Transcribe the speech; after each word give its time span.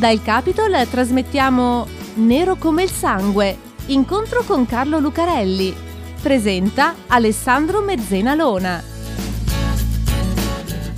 Da 0.00 0.08
Il 0.08 0.22
Capitol 0.22 0.88
trasmettiamo 0.88 1.86
Nero 2.14 2.56
come 2.56 2.84
il 2.84 2.88
sangue, 2.88 3.54
incontro 3.88 4.42
con 4.44 4.64
Carlo 4.64 4.98
Lucarelli. 4.98 5.74
Presenta 6.22 6.94
Alessandro 7.06 7.82
Mezzena 7.82 8.34
Lona. 8.34 8.82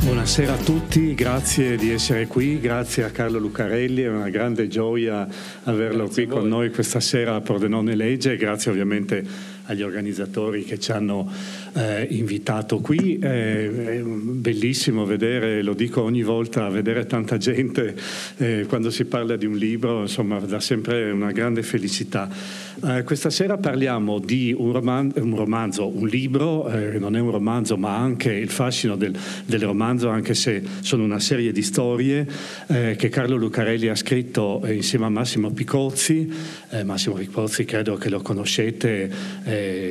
Buonasera 0.04 0.52
a 0.52 0.56
tutti, 0.56 1.14
grazie 1.14 1.76
di 1.76 1.90
essere 1.90 2.28
qui, 2.28 2.60
grazie 2.60 3.02
a 3.02 3.10
Carlo 3.10 3.40
Lucarelli, 3.40 4.02
è 4.02 4.08
una 4.08 4.30
grande 4.30 4.68
gioia 4.68 5.26
averlo 5.64 6.04
grazie 6.04 6.26
qui 6.26 6.28
con 6.28 6.46
noi 6.46 6.70
questa 6.70 7.00
sera 7.00 7.34
a 7.34 7.40
Pordenone 7.40 7.96
Legge, 7.96 8.36
grazie 8.36 8.70
ovviamente 8.70 9.24
agli 9.64 9.82
organizzatori 9.82 10.64
che 10.64 10.78
ci 10.78 10.92
hanno 10.92 11.30
eh, 11.74 12.06
invitato 12.10 12.80
qui. 12.80 13.18
Eh, 13.18 13.98
è 13.98 14.00
bellissimo 14.00 15.04
vedere, 15.04 15.62
lo 15.62 15.74
dico 15.74 16.02
ogni 16.02 16.22
volta, 16.22 16.68
vedere 16.68 17.06
tanta 17.06 17.36
gente 17.36 17.94
eh, 18.38 18.64
quando 18.68 18.90
si 18.90 19.04
parla 19.04 19.36
di 19.36 19.46
un 19.46 19.56
libro, 19.56 20.02
insomma, 20.02 20.38
dà 20.40 20.60
sempre 20.60 21.10
una 21.10 21.32
grande 21.32 21.62
felicità. 21.62 22.28
Eh, 22.84 23.04
questa 23.04 23.30
sera 23.30 23.58
parliamo 23.58 24.18
di 24.18 24.54
un, 24.56 24.72
roman- 24.72 25.12
un 25.16 25.36
romanzo, 25.36 25.86
un 25.86 26.08
libro, 26.08 26.68
eh, 26.68 26.98
non 26.98 27.16
è 27.16 27.20
un 27.20 27.30
romanzo, 27.30 27.76
ma 27.76 27.96
anche 27.96 28.32
il 28.32 28.50
fascino 28.50 28.96
del, 28.96 29.16
del 29.44 29.60
romanzo, 29.60 30.08
anche 30.08 30.34
se 30.34 30.62
sono 30.80 31.04
una 31.04 31.20
serie 31.20 31.52
di 31.52 31.62
storie 31.62 32.26
eh, 32.66 32.96
che 32.98 33.08
Carlo 33.08 33.36
Lucarelli 33.36 33.88
ha 33.88 33.94
scritto 33.94 34.62
insieme 34.66 35.04
a 35.06 35.10
Massimo 35.10 35.50
Picozzi. 35.50 36.60
Massimo 36.84 37.16
Picozzi 37.16 37.66
credo 37.66 37.96
che 37.96 38.08
lo 38.08 38.22
conoscete, 38.22 39.10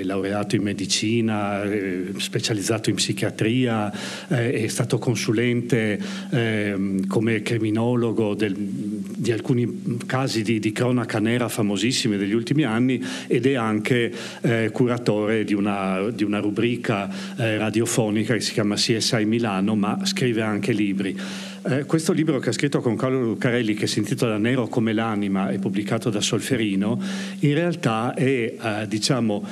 laureato 0.04 0.56
in 0.56 0.64
medicina, 0.64 1.64
eh, 1.64 2.14
specializzato 2.18 2.90
in 2.90 2.96
psichiatria, 2.96 3.92
eh, 4.30 4.64
è 4.64 4.68
stato 4.68 4.98
consulente 4.98 6.00
eh, 6.32 7.00
come 7.08 7.42
criminologo 7.42 8.36
del, 8.36 8.54
di 8.56 9.32
alcuni 9.32 9.98
casi 10.06 10.42
di, 10.42 10.60
di, 10.60 10.72
cronaca 10.72 11.20
nera 11.20 11.48
famosissimi 11.48 12.18
degli 12.18 12.34
ultimi 12.34 12.64
anni 12.64 13.04
ed 13.28 13.46
è 13.46 13.56
anche 13.56 14.12
eh, 14.42 14.70
curatore 14.72 15.44
di 15.44 15.54
una, 15.54 16.10
di 16.10 16.24
una 16.24 16.40
rubrica 16.40 17.10
eh, 17.38 17.58
radiofonica 17.58 18.34
che 18.34 18.42
si 18.42 18.54
chiama 18.54 18.76
CSI 18.76 19.26
Milano, 19.26 19.76
ma 19.76 20.00
scrive 20.04 20.42
anche 20.42 20.72
libri. 20.72 21.18
Eh, 21.64 21.86
questo 21.86 22.12
libro 22.12 22.40
che 22.40 22.50
ha 22.50 22.54
scritto 22.54 22.82
con 22.82 22.96
Carlo 22.96 23.22
Lucarelli, 23.22 23.76
che 23.76 23.86
si 23.86 24.00
intitola 24.00 24.38
Nero 24.40 24.68
come 24.68 24.94
l'anima, 24.94 25.50
è 25.50 25.60
pubblicato 25.60 26.10
da 26.10 26.20
Solferino, 26.20 27.00
in 27.40 27.54
realtà 27.54 28.16
è, 28.16 28.56
eh, 28.60 28.88
diciamo, 28.88 29.46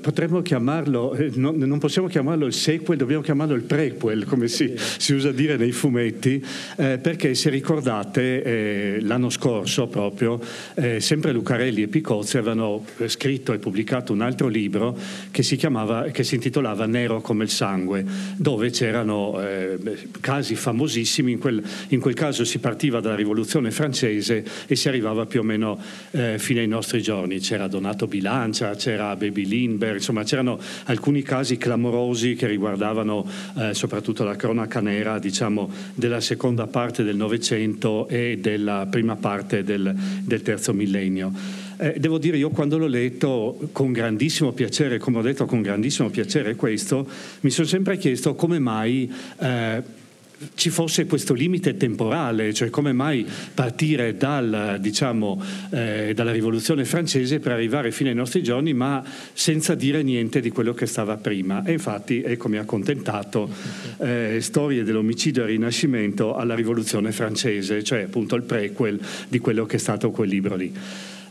potremmo 0.00 0.42
chiamarlo, 0.42 1.14
eh, 1.14 1.32
non, 1.34 1.56
non, 1.56 1.78
possiamo 1.78 2.06
chiamarlo 2.06 2.46
il 2.46 2.52
sequel, 2.52 2.98
dobbiamo 2.98 3.22
chiamarlo 3.22 3.54
il 3.54 3.62
prequel, 3.62 4.24
come 4.24 4.46
si, 4.48 4.74
si 4.76 5.12
usa 5.12 5.32
dire 5.32 5.56
nei 5.56 5.72
fumetti, 5.72 6.44
eh, 6.76 6.98
perché 6.98 7.34
se 7.34 7.50
ricordate 7.50 8.42
eh, 8.42 8.98
l'anno 9.00 9.28
scorso 9.30 9.88
proprio, 9.88 10.40
eh, 10.74 11.00
sempre 11.00 11.32
Lucarelli 11.32 11.82
e 11.82 11.88
Picozzi 11.88 12.38
avevano 12.38 12.84
eh, 12.98 13.08
scritto 13.08 13.52
e 13.52 13.58
pubblicato 13.58 14.12
un 14.12 14.20
altro 14.20 14.46
libro 14.46 14.96
che 15.30 15.42
si, 15.42 15.56
chiamava, 15.56 16.04
che 16.04 16.22
si 16.22 16.36
intitolava 16.36 16.86
Nero 16.86 17.20
come 17.20 17.44
il 17.44 17.50
sangue, 17.50 18.04
dove 18.36 18.70
c'erano 18.70 19.40
eh, 19.42 19.78
casi 20.20 20.54
famosissimi, 20.54 21.32
in 21.32 21.38
quel, 21.38 21.62
in 21.88 22.00
quel, 22.00 22.14
caso 22.14 22.44
si 22.44 22.58
partiva 22.58 23.00
dalla 23.00 23.14
rivoluzione 23.14 23.70
francese 23.70 24.44
e 24.66 24.76
si 24.76 24.88
arrivava 24.88 25.26
più 25.26 25.40
o 25.40 25.42
meno 25.42 25.78
fino 26.36 26.60
ai 26.60 26.66
nostri 26.66 27.02
giorni, 27.02 27.40
c'era 27.40 27.66
Donato 27.66 28.06
Bilancia, 28.06 28.74
c'era 28.74 29.14
Baby 29.16 29.46
Lee, 29.46 29.55
Lindbergh, 29.56 29.96
insomma 29.96 30.22
c'erano 30.22 30.58
alcuni 30.84 31.22
casi 31.22 31.56
clamorosi 31.56 32.34
che 32.34 32.46
riguardavano 32.46 33.26
eh, 33.56 33.74
soprattutto 33.74 34.24
la 34.24 34.36
cronaca 34.36 34.80
nera 34.80 35.18
diciamo, 35.18 35.70
della 35.94 36.20
seconda 36.20 36.66
parte 36.66 37.02
del 37.02 37.16
Novecento 37.16 38.06
e 38.08 38.38
della 38.40 38.86
prima 38.90 39.16
parte 39.16 39.62
del, 39.62 39.94
del 40.22 40.42
terzo 40.42 40.72
millennio. 40.72 41.32
Eh, 41.78 41.96
devo 41.98 42.18
dire, 42.18 42.38
io 42.38 42.50
quando 42.50 42.78
l'ho 42.78 42.86
letto 42.86 43.68
con 43.72 43.92
grandissimo 43.92 44.52
piacere, 44.52 44.98
come 44.98 45.18
ho 45.18 45.22
detto 45.22 45.44
con 45.44 45.60
grandissimo 45.60 46.08
piacere 46.08 46.54
questo, 46.56 47.06
mi 47.40 47.50
sono 47.50 47.66
sempre 47.66 47.96
chiesto 47.96 48.34
come 48.34 48.58
mai... 48.58 49.12
Eh, 49.38 50.04
ci 50.54 50.70
fosse 50.70 51.06
questo 51.06 51.32
limite 51.32 51.76
temporale, 51.76 52.52
cioè 52.52 52.68
come 52.68 52.92
mai 52.92 53.26
partire 53.54 54.16
dal, 54.16 54.76
diciamo, 54.80 55.42
eh, 55.70 56.12
dalla 56.14 56.32
rivoluzione 56.32 56.84
francese 56.84 57.38
per 57.38 57.52
arrivare 57.52 57.90
fino 57.90 58.10
ai 58.10 58.14
nostri 58.14 58.42
giorni, 58.42 58.74
ma 58.74 59.02
senza 59.32 59.74
dire 59.74 60.02
niente 60.02 60.40
di 60.40 60.50
quello 60.50 60.74
che 60.74 60.86
stava 60.86 61.16
prima. 61.16 61.64
E 61.64 61.72
infatti, 61.72 62.22
ecco, 62.22 62.48
mi 62.48 62.58
ha 62.58 62.62
accontentato 62.62 63.48
eh, 63.98 64.38
storie 64.40 64.84
dell'omicidio 64.84 65.44
e 65.44 65.46
rinascimento 65.46 66.34
alla 66.34 66.54
rivoluzione 66.54 67.12
francese, 67.12 67.82
cioè 67.82 68.02
appunto 68.02 68.34
il 68.36 68.42
prequel 68.42 69.00
di 69.28 69.38
quello 69.38 69.64
che 69.64 69.76
è 69.76 69.80
stato 69.80 70.10
quel 70.10 70.28
libro 70.28 70.54
lì. 70.54 70.72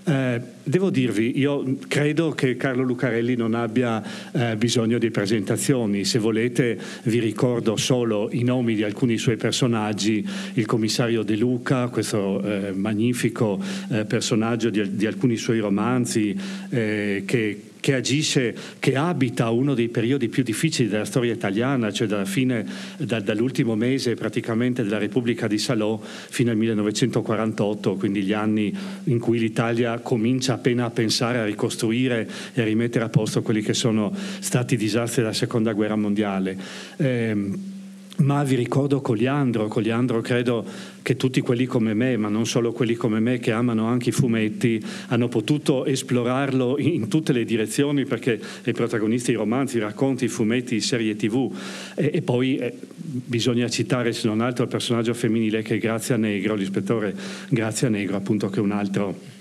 Eh, 0.07 0.39
devo 0.63 0.91
dirvi, 0.91 1.39
io 1.39 1.77
credo 1.87 2.29
che 2.29 2.55
Carlo 2.57 2.83
Lucarelli 2.83 3.35
non 3.35 3.55
abbia 3.55 4.03
eh, 4.33 4.55
bisogno 4.55 4.99
di 4.99 5.09
presentazioni, 5.09 6.05
se 6.05 6.19
volete 6.19 6.77
vi 7.03 7.19
ricordo 7.19 7.75
solo 7.75 8.29
i 8.31 8.43
nomi 8.43 8.75
di 8.75 8.83
alcuni 8.83 9.17
suoi 9.17 9.35
personaggi, 9.35 10.23
il 10.53 10.65
commissario 10.67 11.23
De 11.23 11.35
Luca, 11.35 11.87
questo 11.87 12.39
eh, 12.43 12.71
magnifico 12.71 13.59
eh, 13.89 14.05
personaggio 14.05 14.69
di, 14.69 14.95
di, 14.95 15.07
alcuni 15.07 15.37
suoi 15.37 15.57
romanzi 15.57 16.39
eh, 16.69 17.23
che 17.25 17.61
che 17.85 17.93
agisce, 17.93 18.55
che 18.79 18.95
abita 18.95 19.51
uno 19.51 19.75
dei 19.75 19.89
periodi 19.89 20.27
più 20.27 20.41
difficili 20.41 20.89
della 20.89 21.05
storia 21.05 21.31
italiana, 21.31 21.91
cioè 21.91 22.07
dalla 22.07 22.25
fine, 22.25 22.65
da, 22.97 23.19
dall'ultimo 23.19 23.75
mese 23.75 24.15
praticamente 24.15 24.81
della 24.81 24.97
Repubblica 24.97 25.45
di 25.45 25.59
Salò 25.59 26.01
fino 26.01 26.49
al 26.49 26.57
1948, 26.57 27.93
quindi 27.93 28.23
gli 28.23 28.33
anni 28.33 28.75
in 29.03 29.19
cui 29.19 29.37
l'Italia 29.37 29.99
comincia 29.99 30.55
appena 30.55 30.85
a 30.85 30.89
pensare 30.89 31.37
a 31.37 31.45
ricostruire 31.45 32.27
e 32.55 32.61
a 32.61 32.65
rimettere 32.65 33.05
a 33.05 33.09
posto 33.09 33.43
quelli 33.43 33.61
che 33.61 33.75
sono 33.75 34.11
stati 34.39 34.73
i 34.73 34.77
disastri 34.77 35.21
della 35.21 35.35
Seconda 35.35 35.71
Guerra 35.73 35.95
Mondiale. 35.95 36.57
Eh, 36.97 37.73
ma 38.17 38.43
vi 38.43 38.55
ricordo 38.55 39.01
Coliandro, 39.01 39.67
Coliandro 39.67 40.21
credo 40.21 40.65
che 41.01 41.15
tutti 41.15 41.41
quelli 41.41 41.65
come 41.65 41.93
me, 41.93 42.17
ma 42.17 42.29
non 42.29 42.45
solo 42.45 42.71
quelli 42.71 42.95
come 42.95 43.19
me 43.19 43.39
che 43.39 43.51
amano 43.51 43.85
anche 43.85 44.09
i 44.09 44.11
fumetti, 44.11 44.83
hanno 45.07 45.27
potuto 45.27 45.85
esplorarlo 45.85 46.77
in 46.79 47.07
tutte 47.07 47.33
le 47.33 47.45
direzioni 47.45 48.05
perché 48.05 48.39
i 48.63 48.71
protagonisti 48.71 49.31
i 49.31 49.35
romanzi, 49.35 49.77
i 49.77 49.81
racconti, 49.81 50.25
i 50.25 50.29
fumetti, 50.29 50.79
serie 50.79 51.15
tv 51.15 51.51
e, 51.95 52.11
e 52.13 52.21
poi 52.21 52.57
eh, 52.57 52.73
bisogna 52.95 53.69
citare 53.69 54.13
se 54.13 54.27
non 54.27 54.41
altro 54.41 54.63
il 54.63 54.69
personaggio 54.69 55.13
femminile 55.13 55.61
che 55.61 55.75
è 55.75 55.77
Grazia 55.77 56.17
Negro, 56.17 56.55
l'ispettore 56.55 57.15
Grazia 57.49 57.89
Negro 57.89 58.15
appunto 58.15 58.49
che 58.49 58.57
è 58.57 58.61
un 58.61 58.71
altro 58.71 59.33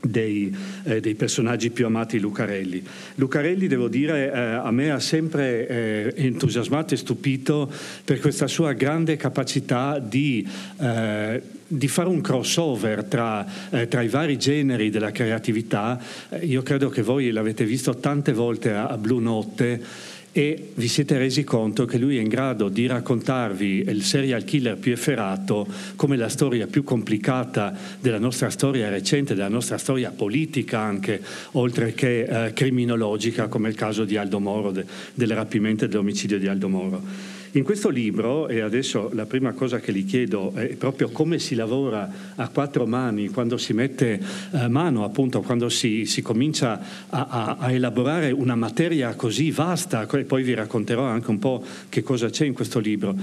dei, 0.00 0.54
eh, 0.84 1.00
dei, 1.00 1.14
personaggi 1.14 1.70
più 1.70 1.86
amati 1.86 2.18
Lucarelli. 2.18 2.82
Lucarelli, 3.16 3.66
devo 3.66 3.88
dire, 3.88 4.32
eh, 4.32 4.38
a 4.38 4.70
me 4.70 4.90
ha 4.90 5.00
sempre 5.00 5.66
eh, 5.68 6.12
entusiasmato 6.16 6.94
e 6.94 6.96
stupito 6.96 7.70
per 8.04 8.20
questa 8.20 8.46
sua 8.46 8.72
grande 8.72 9.16
capacità 9.16 9.98
di, 9.98 10.46
eh, 10.78 11.42
di 11.66 11.88
fare 11.88 12.08
un 12.08 12.20
crossover 12.20 13.04
tra, 13.04 13.46
eh, 13.70 13.88
tra, 13.88 14.02
i 14.02 14.08
vari 14.08 14.38
generi 14.38 14.90
della 14.90 15.12
creatività. 15.12 16.00
Eh, 16.30 16.46
io 16.46 16.62
credo 16.62 16.88
che 16.88 17.02
voi 17.02 17.30
l'avete 17.30 17.64
visto 17.64 17.96
tante 17.96 18.32
volte 18.32 18.72
a, 18.72 18.86
a 18.86 18.96
Blue 18.96 19.20
Notte 19.20 20.08
e 20.32 20.70
vi 20.74 20.88
siete 20.88 21.18
resi 21.18 21.42
conto 21.42 21.84
che 21.84 21.98
lui 21.98 22.16
è 22.16 22.20
in 22.20 22.28
grado 22.28 22.68
di 22.68 22.86
raccontarvi 22.86 23.84
il 23.88 24.02
serial 24.02 24.44
killer 24.44 24.76
più 24.76 24.92
efferato 24.92 25.66
come 25.96 26.16
la 26.16 26.28
storia 26.28 26.66
più 26.66 26.84
complicata 26.84 27.74
della 27.98 28.18
nostra 28.18 28.50
storia 28.50 28.88
recente, 28.88 29.34
della 29.34 29.48
nostra 29.48 29.78
storia 29.78 30.10
politica 30.10 30.78
anche, 30.78 31.20
oltre 31.52 31.94
che 31.94 32.46
eh, 32.46 32.52
criminologica 32.52 33.48
come 33.48 33.68
il 33.68 33.74
caso 33.74 34.04
di 34.04 34.16
Aldo 34.16 34.38
Moro, 34.38 34.70
de, 34.70 34.84
del 35.14 35.30
rapimento 35.30 35.84
e 35.84 35.88
dell'omicidio 35.88 36.38
di 36.38 36.46
Aldo 36.46 36.68
Moro. 36.68 37.38
In 37.52 37.64
questo 37.64 37.88
libro, 37.88 38.46
e 38.46 38.60
adesso 38.60 39.10
la 39.12 39.26
prima 39.26 39.50
cosa 39.52 39.80
che 39.80 39.92
gli 39.92 40.04
chiedo 40.04 40.52
è 40.54 40.76
proprio 40.76 41.08
come 41.08 41.40
si 41.40 41.56
lavora 41.56 42.08
a 42.36 42.48
quattro 42.48 42.86
mani, 42.86 43.28
quando 43.28 43.56
si 43.56 43.72
mette 43.72 44.20
eh, 44.52 44.68
mano, 44.68 45.02
appunto, 45.02 45.40
quando 45.40 45.68
si, 45.68 46.04
si 46.04 46.22
comincia 46.22 46.80
a, 47.08 47.26
a, 47.28 47.56
a, 47.58 47.72
elaborare 47.72 48.30
una 48.30 48.54
materia 48.54 49.14
così 49.16 49.50
vasta, 49.50 50.06
e 50.08 50.24
poi 50.24 50.44
vi 50.44 50.54
racconterò 50.54 51.02
anche 51.02 51.30
un 51.30 51.40
po' 51.40 51.64
che 51.88 52.04
cosa 52.04 52.30
c'è 52.30 52.44
in 52.44 52.52
questo 52.52 52.78
libro. 52.78 53.16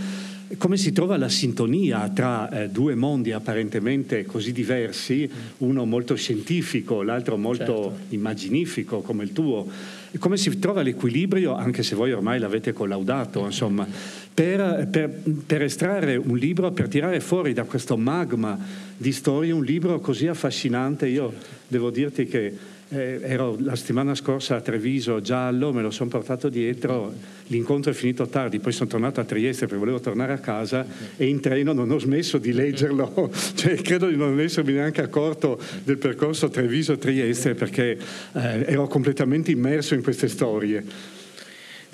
Come 0.58 0.76
si 0.76 0.92
trova 0.92 1.18
la 1.18 1.30
sintonia 1.30 2.10
tra 2.10 2.50
eh, 2.50 2.70
due 2.70 2.96
mondi 2.96 3.32
apparentemente 3.32 4.26
così 4.26 4.52
diversi, 4.52 5.30
uno 5.60 5.86
molto 5.86 6.16
scientifico, 6.16 7.02
l'altro 7.02 7.38
molto 7.38 7.66
certo. 7.66 7.98
immaginifico 8.10 9.00
come 9.00 9.24
il 9.24 9.32
tuo? 9.32 9.68
Come 10.20 10.38
si 10.38 10.58
trova 10.60 10.82
l'equilibrio, 10.82 11.56
anche 11.56 11.84
se 11.84 11.96
voi 11.96 12.12
ormai 12.12 12.40
l'avete 12.40 12.74
collaudato, 12.74 13.46
insomma, 13.46 13.88
per, 14.34 14.88
per, 14.90 15.10
per, 15.46 15.62
estrarre 15.62 16.16
un 16.16 16.38
libro, 16.38 16.72
per 16.72 16.88
tirare 16.88 17.20
fuori 17.20 17.54
da 17.54 17.64
questo 17.64 17.98
magma 17.98 18.58
di 18.96 19.12
storie 19.12 19.52
un 19.52 19.64
libro 19.64 20.00
così 20.00 20.28
affascinante. 20.28 21.08
Io 21.08 21.34
devo 21.68 21.90
dirti 21.90 22.26
che 22.26 22.76
eh, 22.90 23.20
ero 23.22 23.58
la 23.60 23.76
settimana 23.76 24.16
scorsa 24.16 24.56
a 24.56 24.62
Treviso 24.62 25.22
giallo, 25.22 25.74
me 25.74 25.82
lo 25.82 25.92
sono 25.92 26.10
portato 26.10 26.50
dietro, 26.50 27.14
l'incontro 27.48 27.92
è 27.92 27.94
finito 27.94 28.28
tardi, 28.28 28.60
poi 28.60 28.72
sono 28.72 28.90
tornato 28.90 29.20
a 29.20 29.24
Trieste 29.24 29.66
perché 29.66 29.80
volevo 29.80 30.00
tornare 30.00 30.34
a 30.34 30.38
casa 30.38 30.86
e 31.16 31.28
in 31.28 31.40
treno 31.40 31.74
non 31.74 31.92
ho 31.92 32.00
smesso 32.00 32.38
di 32.38 32.54
leggerlo, 32.54 33.32
cioè, 33.56 33.76
credo 33.76 34.08
di 34.08 34.16
non 34.16 34.40
essermi 34.40 34.74
neanche 34.74 35.02
accorto 35.02 35.60
del 35.84 35.98
percorso 35.98 36.50
Treviso-Trieste 36.50 37.56
perché 37.56 37.98
eh, 38.34 38.66
ero 38.66 38.88
completamente 38.88 39.52
immerso 39.52 39.94
in 39.94 40.04
queste 40.04 40.28
storie. 40.28 41.16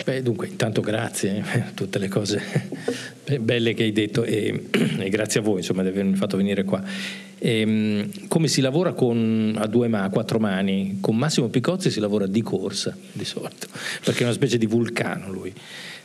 Beh, 0.04 0.22
dunque, 0.22 0.48
intanto 0.48 0.82
grazie 0.82 1.44
per 1.50 1.72
tutte 1.76 2.00
le 2.00 2.08
cose 2.08 2.42
belle 3.40 3.74
che 3.74 3.84
hai 3.84 3.92
detto 3.92 4.24
e, 4.24 4.66
e 5.00 5.10
grazie 5.10 5.40
a 5.40 5.44
voi 5.44 5.58
insomma, 5.58 5.82
di 5.82 5.90
avermi 5.90 6.16
fatto 6.16 6.36
venire 6.36 6.64
qua. 6.64 6.84
E, 7.46 7.60
ehm, 7.60 8.28
come 8.30 8.48
si 8.48 8.62
lavora 8.62 8.94
con, 8.94 9.54
a 9.60 9.68
due 9.68 9.90
a 9.92 10.10
quattro 10.10 10.40
mani? 10.40 11.00
Con 11.02 11.18
Massimo 11.18 11.50
Picozzi 11.50 11.92
si 11.92 12.00
lavora 12.00 12.26
di 12.26 12.42
corsa 12.42 12.96
di 13.12 13.26
solito, 13.26 13.68
perché 14.06 14.22
è 14.22 14.24
una 14.24 14.32
specie 14.32 14.58
di 14.58 14.66
vulcano 14.66 15.30
lui. 15.30 15.54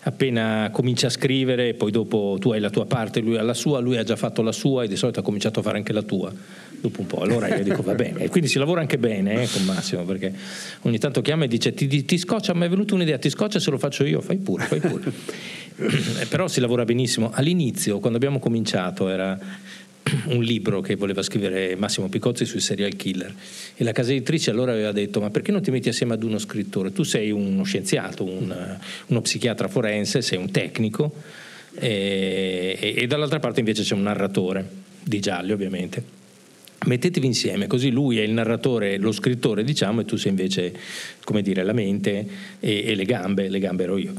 Appena 0.02 0.70
comincia 0.73 1.06
a 1.06 1.11
scrivere, 1.11 1.75
poi 1.75 1.93
dopo 1.93 2.38
tu 2.40 2.50
hai 2.50 2.58
la 2.58 2.70
tua 2.70 2.87
parte, 2.87 3.20
lui 3.20 3.37
ha 3.37 3.43
la 3.43 3.55
sua, 3.55 3.79
lui 3.79 3.96
ha 3.99 4.02
già 4.02 4.17
fatto 4.17 4.43
la 4.43 4.50
sua 4.50 4.82
e 4.82 4.88
di 4.88 4.96
solito 4.96 5.20
ha 5.20 5.23
cominciato 5.23 5.61
a 5.61 5.62
fare 5.62 5.76
anche 5.76 5.93
la 5.93 6.02
tua 6.02 6.32
dopo 6.81 7.00
un 7.00 7.06
po'. 7.06 7.20
Allora 7.20 7.55
io 7.55 7.62
dico 7.62 7.82
va 7.82 7.94
bene, 7.94 8.25
e 8.25 8.29
quindi 8.29 8.49
si 8.49 8.58
lavora 8.58 8.81
anche 8.81 8.99
bene 8.99 9.43
eh, 9.43 9.49
con 9.49 9.64
Massimo, 9.64 10.02
perché 10.02 10.32
ogni 10.82 10.99
tanto 10.99 11.20
chiama 11.23 11.44
e 11.44 11.49
dice 11.49 11.73
ti, 11.73 11.87
ti, 11.87 12.05
ti 12.05 12.19
scoccia, 12.19 12.52
mi 12.52 12.64
è 12.64 12.69
venuta 12.69 12.94
un'idea, 12.94 13.19
ti 13.19 13.31
scoccia 13.31 13.61
se 13.61 13.70
lo 13.70 13.79
faccio 13.79 14.05
io, 14.05 14.20
fai 14.20 14.38
pure, 14.38 14.64
fai 14.64 14.81
pure. 14.81 15.12
Eh, 15.79 16.26
però 16.26 16.49
si 16.49 16.58
lavora 16.58 16.84
benissimo. 16.84 17.31
All'inizio, 17.32 18.00
quando 18.00 18.19
abbiamo 18.19 18.41
cominciato, 18.41 19.08
era 19.08 19.38
un 20.26 20.43
libro 20.43 20.81
che 20.81 20.96
voleva 20.96 21.22
scrivere 21.22 21.76
Massimo 21.76 22.08
Picozzi 22.08 22.44
sui 22.44 22.60
serial 22.60 22.96
killer 22.96 23.34
e 23.76 23.84
la 23.84 23.93
casa 23.93 24.10
editrice 24.10 24.50
allora 24.50 24.72
aveva 24.72 24.93
detto 24.93 25.20
ma 25.20 25.31
perché 25.31 25.52
non 25.52 25.62
ti 25.62 25.70
metti 25.70 25.88
assieme 25.88 26.14
ad 26.14 26.22
uno 26.22 26.38
scrittore? 26.38 26.93
Tu 26.93 27.02
sei 27.02 27.31
uno 27.31 27.62
scienziato, 27.62 28.25
un, 28.25 28.78
uno 29.06 29.20
psichiatra 29.20 29.69
forense, 29.69 30.22
sei 30.22 30.38
un 30.38 30.50
tecnico 30.50 31.14
e, 31.75 32.94
e, 32.96 33.06
dall'altra 33.06 33.38
parte 33.38 33.60
invece 33.60 33.82
c'è 33.82 33.94
un 33.94 34.02
narratore 34.02 34.66
di 35.02 35.20
gialli 35.20 35.52
ovviamente 35.52 36.16
mettetevi 36.87 37.26
insieme, 37.26 37.66
così 37.66 37.90
lui 37.90 38.19
è 38.19 38.22
il 38.22 38.31
narratore, 38.31 38.99
lo 38.99 39.12
scrittore, 39.12 39.64
diciamo, 39.64 40.00
e 40.00 40.05
tu 40.05 40.16
sei 40.16 40.31
invece, 40.31 40.72
come 41.25 41.43
dire, 41.43 41.62
la 41.62 41.72
mente 41.72 42.26
e, 42.60 42.84
e 42.87 42.94
le 42.94 43.05
gambe, 43.05 43.49
le 43.49 43.58
gambe 43.58 43.82
ero 43.82 43.99
io. 43.99 44.14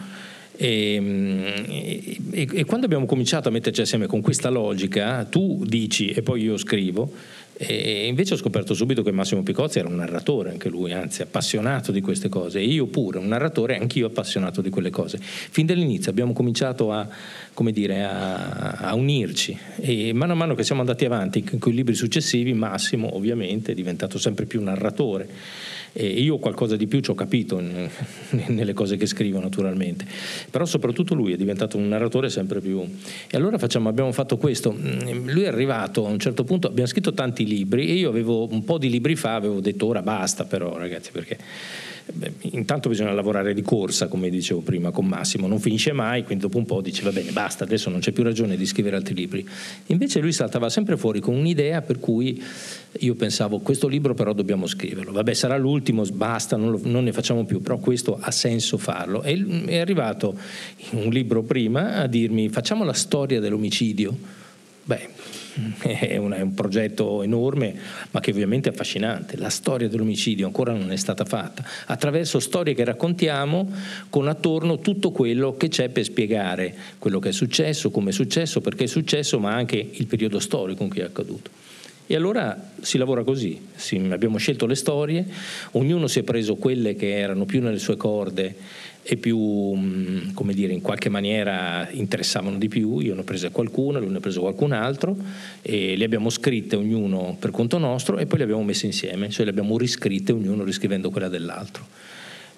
E, 0.61 2.17
e, 2.31 2.49
e, 2.51 2.65
quando 2.65 2.85
abbiamo 2.85 3.05
cominciato 3.05 3.47
a 3.47 3.51
metterci 3.51 3.79
assieme 3.79 4.07
con 4.07 4.19
questa 4.19 4.49
logica, 4.49 5.23
tu 5.23 5.63
dici 5.65 6.09
e 6.09 6.21
poi 6.21 6.41
io 6.41 6.57
scrivo, 6.57 7.13
e 7.55 8.07
invece 8.07 8.33
ho 8.33 8.37
scoperto 8.37 8.73
subito 8.73 9.01
che 9.01 9.11
Massimo 9.11 9.41
Picozzi 9.41 9.79
era 9.79 9.87
un 9.87 9.95
narratore, 9.95 10.49
anche 10.49 10.67
lui, 10.67 10.91
anzi 10.91 11.21
appassionato 11.21 11.93
di 11.93 12.01
queste 12.01 12.27
cose. 12.27 12.59
E 12.59 12.65
io 12.65 12.87
pure, 12.87 13.19
un 13.19 13.27
narratore, 13.27 13.77
anch'io 13.77 14.07
appassionato 14.07 14.59
di 14.59 14.69
quelle 14.69 14.89
cose. 14.89 15.17
Fin 15.21 15.65
dall'inizio 15.65 16.11
abbiamo 16.11 16.33
cominciato 16.33 16.91
a, 16.91 17.07
dire, 17.71 18.03
a, 18.03 18.71
a 18.71 18.95
unirci 18.95 19.57
e 19.77 20.11
mano 20.11 20.33
a 20.33 20.35
mano 20.35 20.55
che 20.55 20.63
siamo 20.63 20.81
andati 20.81 21.05
avanti 21.05 21.41
con 21.43 21.71
i 21.71 21.75
libri 21.75 21.95
successivi, 21.95 22.51
Massimo 22.51 23.15
ovviamente 23.15 23.71
è 23.71 23.75
diventato 23.75 24.17
sempre 24.17 24.45
più 24.45 24.61
narratore 24.61 25.27
e 25.93 26.05
io 26.05 26.37
qualcosa 26.37 26.75
di 26.75 26.87
più 26.87 26.99
ci 26.99 27.11
ho 27.11 27.15
capito 27.15 27.61
nelle 28.47 28.73
cose 28.73 28.97
che 28.97 29.05
scrivo 29.05 29.39
naturalmente, 29.39 30.05
però 30.49 30.65
soprattutto 30.65 31.13
lui 31.13 31.33
è 31.33 31.37
diventato 31.37 31.77
un 31.77 31.87
narratore 31.87 32.29
sempre 32.29 32.59
più. 32.59 32.81
E 32.81 33.37
allora 33.37 33.57
facciamo, 33.57 33.89
abbiamo 33.89 34.11
fatto 34.11 34.37
questo, 34.37 34.71
mm, 34.71 35.29
lui 35.29 35.43
è 35.43 35.47
arrivato 35.47 36.05
a 36.05 36.09
un 36.09 36.19
certo 36.19 36.43
punto, 36.43 36.67
abbiamo 36.67 36.87
scritto 36.87 37.13
tanti 37.13 37.45
libri 37.45 37.87
e 37.87 37.93
io 37.93 38.09
avevo 38.09 38.51
un 38.51 38.63
po' 38.63 38.77
di 38.77 38.89
libri 38.89 39.15
fa, 39.15 39.35
avevo 39.35 39.59
detto 39.59 39.85
ora 39.85 40.01
basta 40.01 40.45
però 40.45 40.77
ragazzi 40.77 41.11
perché 41.11 41.37
Beh, 42.05 42.33
intanto 42.51 42.89
bisogna 42.89 43.11
lavorare 43.11 43.53
di 43.53 43.61
corsa, 43.61 44.07
come 44.07 44.29
dicevo 44.29 44.61
prima 44.61 44.91
con 44.91 45.05
Massimo, 45.05 45.47
non 45.47 45.59
finisce 45.59 45.91
mai, 45.91 46.23
quindi 46.23 46.43
dopo 46.43 46.57
un 46.57 46.65
po' 46.65 46.81
dice 46.81 47.03
va 47.03 47.11
bene, 47.11 47.31
basta, 47.31 47.63
adesso 47.63 47.89
non 47.89 47.99
c'è 47.99 48.11
più 48.11 48.23
ragione 48.23 48.57
di 48.57 48.65
scrivere 48.65 48.95
altri 48.95 49.13
libri. 49.13 49.47
Invece 49.87 50.19
lui 50.19 50.31
saltava 50.31 50.69
sempre 50.69 50.97
fuori 50.97 51.19
con 51.19 51.35
un'idea 51.35 51.81
per 51.81 51.99
cui 51.99 52.41
io 52.99 53.15
pensavo 53.15 53.59
questo 53.59 53.87
libro 53.87 54.13
però 54.13 54.33
dobbiamo 54.33 54.65
scriverlo, 54.65 55.11
vabbè 55.11 55.33
sarà 55.33 55.57
l'ultimo, 55.57 56.03
basta, 56.11 56.57
non, 56.57 56.71
lo, 56.71 56.79
non 56.83 57.03
ne 57.03 57.11
facciamo 57.11 57.45
più, 57.45 57.61
però 57.61 57.77
questo 57.77 58.17
ha 58.19 58.31
senso 58.31 58.77
farlo. 58.77 59.23
E 59.23 59.65
è 59.65 59.77
arrivato 59.77 60.37
un 60.91 61.09
libro 61.09 61.43
prima 61.43 61.95
a 61.95 62.07
dirmi 62.07 62.49
facciamo 62.49 62.83
la 62.83 62.93
storia 62.93 63.39
dell'omicidio. 63.39 64.17
Beh, 64.83 65.09
è 65.81 66.17
un, 66.17 66.31
è 66.31 66.41
un, 66.41 66.53
progetto 66.53 67.23
enorme, 67.23 67.75
ma 68.11 68.19
che 68.19 68.31
ovviamente 68.31 68.69
è 68.69 68.71
affascinante. 68.71 69.37
La 69.37 69.49
storia 69.49 69.87
dell'omicidio 69.87 70.45
ancora 70.45 70.73
non 70.73 70.91
è 70.91 70.95
stata 70.95 71.25
fatta, 71.25 71.63
attraverso 71.85 72.39
storie 72.39 72.73
che 72.73 72.83
raccontiamo 72.83 73.71
con 74.09 74.27
attorno 74.27 74.79
tutto 74.79 75.11
quello 75.11 75.55
che 75.57 75.67
c'è 75.67 75.89
per 75.89 76.03
spiegare 76.03 76.75
quello 76.97 77.19
che 77.19 77.29
è 77.29 77.33
successo, 77.33 77.91
come 77.91 78.09
è 78.09 78.13
successo, 78.13 78.61
perché 78.61 78.85
è 78.85 78.87
successo, 78.87 79.39
ma 79.39 79.53
anche 79.53 79.89
il 79.91 80.07
periodo 80.07 80.39
storico 80.39 80.83
in 80.83 80.89
cui 80.89 80.99
è 80.99 81.03
accaduto. 81.03 81.49
E 82.11 82.15
allora 82.15 82.71
si 82.81 82.97
lavora 82.97 83.23
così, 83.23 83.67
sì, 83.75 83.97
abbiamo 84.09 84.37
scelto 84.37 84.65
le 84.65 84.73
storie, 84.73 85.23
ognuno 85.73 86.07
si 86.07 86.17
è 86.17 86.23
preso 86.23 86.55
quelle 86.55 86.95
che 86.95 87.15
erano 87.15 87.45
più 87.45 87.61
nelle 87.61 87.77
sue 87.77 87.97
corde 87.97 88.55
e 89.11 89.17
più, 89.17 89.39
mm, 89.39 90.33
come 90.35 90.53
dire, 90.53 90.71
in 90.71 90.81
qualche 90.81 91.09
maniera 91.09 91.87
interessavano 91.89 92.59
di 92.59 92.67
più. 92.67 92.99
Io 92.99 93.15
ne 93.15 93.21
ho 93.21 93.23
prese 93.23 93.49
qualcuna, 93.49 93.97
lui 93.97 94.11
ne 94.11 94.17
ha 94.17 94.19
preso 94.19 94.41
qualcun 94.41 94.71
altro 94.71 95.17
e 95.63 95.97
le 95.97 96.05
abbiamo 96.05 96.29
scritte 96.29 96.75
ognuno 96.75 97.35
per 97.39 97.49
conto 97.49 97.79
nostro 97.79 98.19
e 98.19 98.27
poi 98.27 98.37
le 98.37 98.43
abbiamo 98.43 98.63
messe 98.63 98.85
insieme, 98.85 99.29
cioè 99.29 99.45
le 99.45 99.51
abbiamo 99.51 99.79
riscritte 99.79 100.31
ognuno 100.31 100.63
riscrivendo 100.63 101.09
quella 101.09 101.27
dell'altro. 101.27 101.87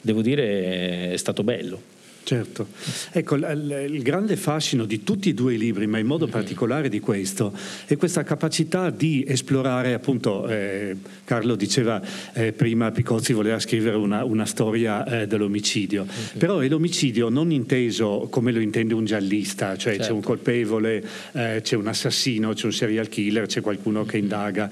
Devo 0.02 0.22
dire 0.22 1.14
è 1.14 1.18
stato 1.18 1.44
bello. 1.44 2.00
Certo, 2.24 2.68
ecco 3.12 3.36
il, 3.36 4.00
grande 4.04 4.38
fascino 4.38 4.86
di 4.86 5.04
tutti 5.04 5.30
e 5.30 5.34
due 5.34 5.56
i 5.56 5.58
libri, 5.58 5.88
ma 5.88 5.98
in 5.98 6.06
modo 6.06 6.28
particolare 6.28 6.88
di 6.88 7.00
questo, 7.00 7.52
è 7.86 7.98
questa 7.98 8.24
capacità 8.24 8.90
di 8.90 9.26
esplorare, 9.28 9.94
appunto 9.94 10.48
eh, 10.48 10.96
Carlo 11.26 11.56
diceva 11.56 12.02
eh, 12.34 12.54
prima 12.54 12.92
Picozzi 12.92 13.34
voleva 13.34 13.60
scrivere 13.60 13.98
una, 13.98 14.24
una 14.24 14.46
storia 14.46 15.04
eh, 15.06 15.28
dell'omicidio, 15.28 16.04
uh-huh. 16.04 16.38
però 16.38 16.60
è 16.60 16.68
l'omicidio 16.68 17.30
non 17.30 17.52
inteso 17.52 18.28
come 18.30 18.52
lo 18.52 18.60
intende 18.60 18.94
un 18.94 19.04
giallista, 19.04 19.76
cioè 19.76 19.94
certo. 19.94 20.04
c'è 20.04 20.12
un 20.12 20.22
certo. 20.22 20.28
colpevole, 20.28 21.04
eh, 21.34 21.60
c'è 21.64 21.76
un 21.76 21.88
assassino, 21.88 22.54
c'è 22.54 22.66
un 22.66 22.74
serial 22.74 23.10
killer, 23.10 23.48
c'è 23.48 23.62
qualcuno 23.62 24.06
che 24.06 24.18
indaga 24.18 24.70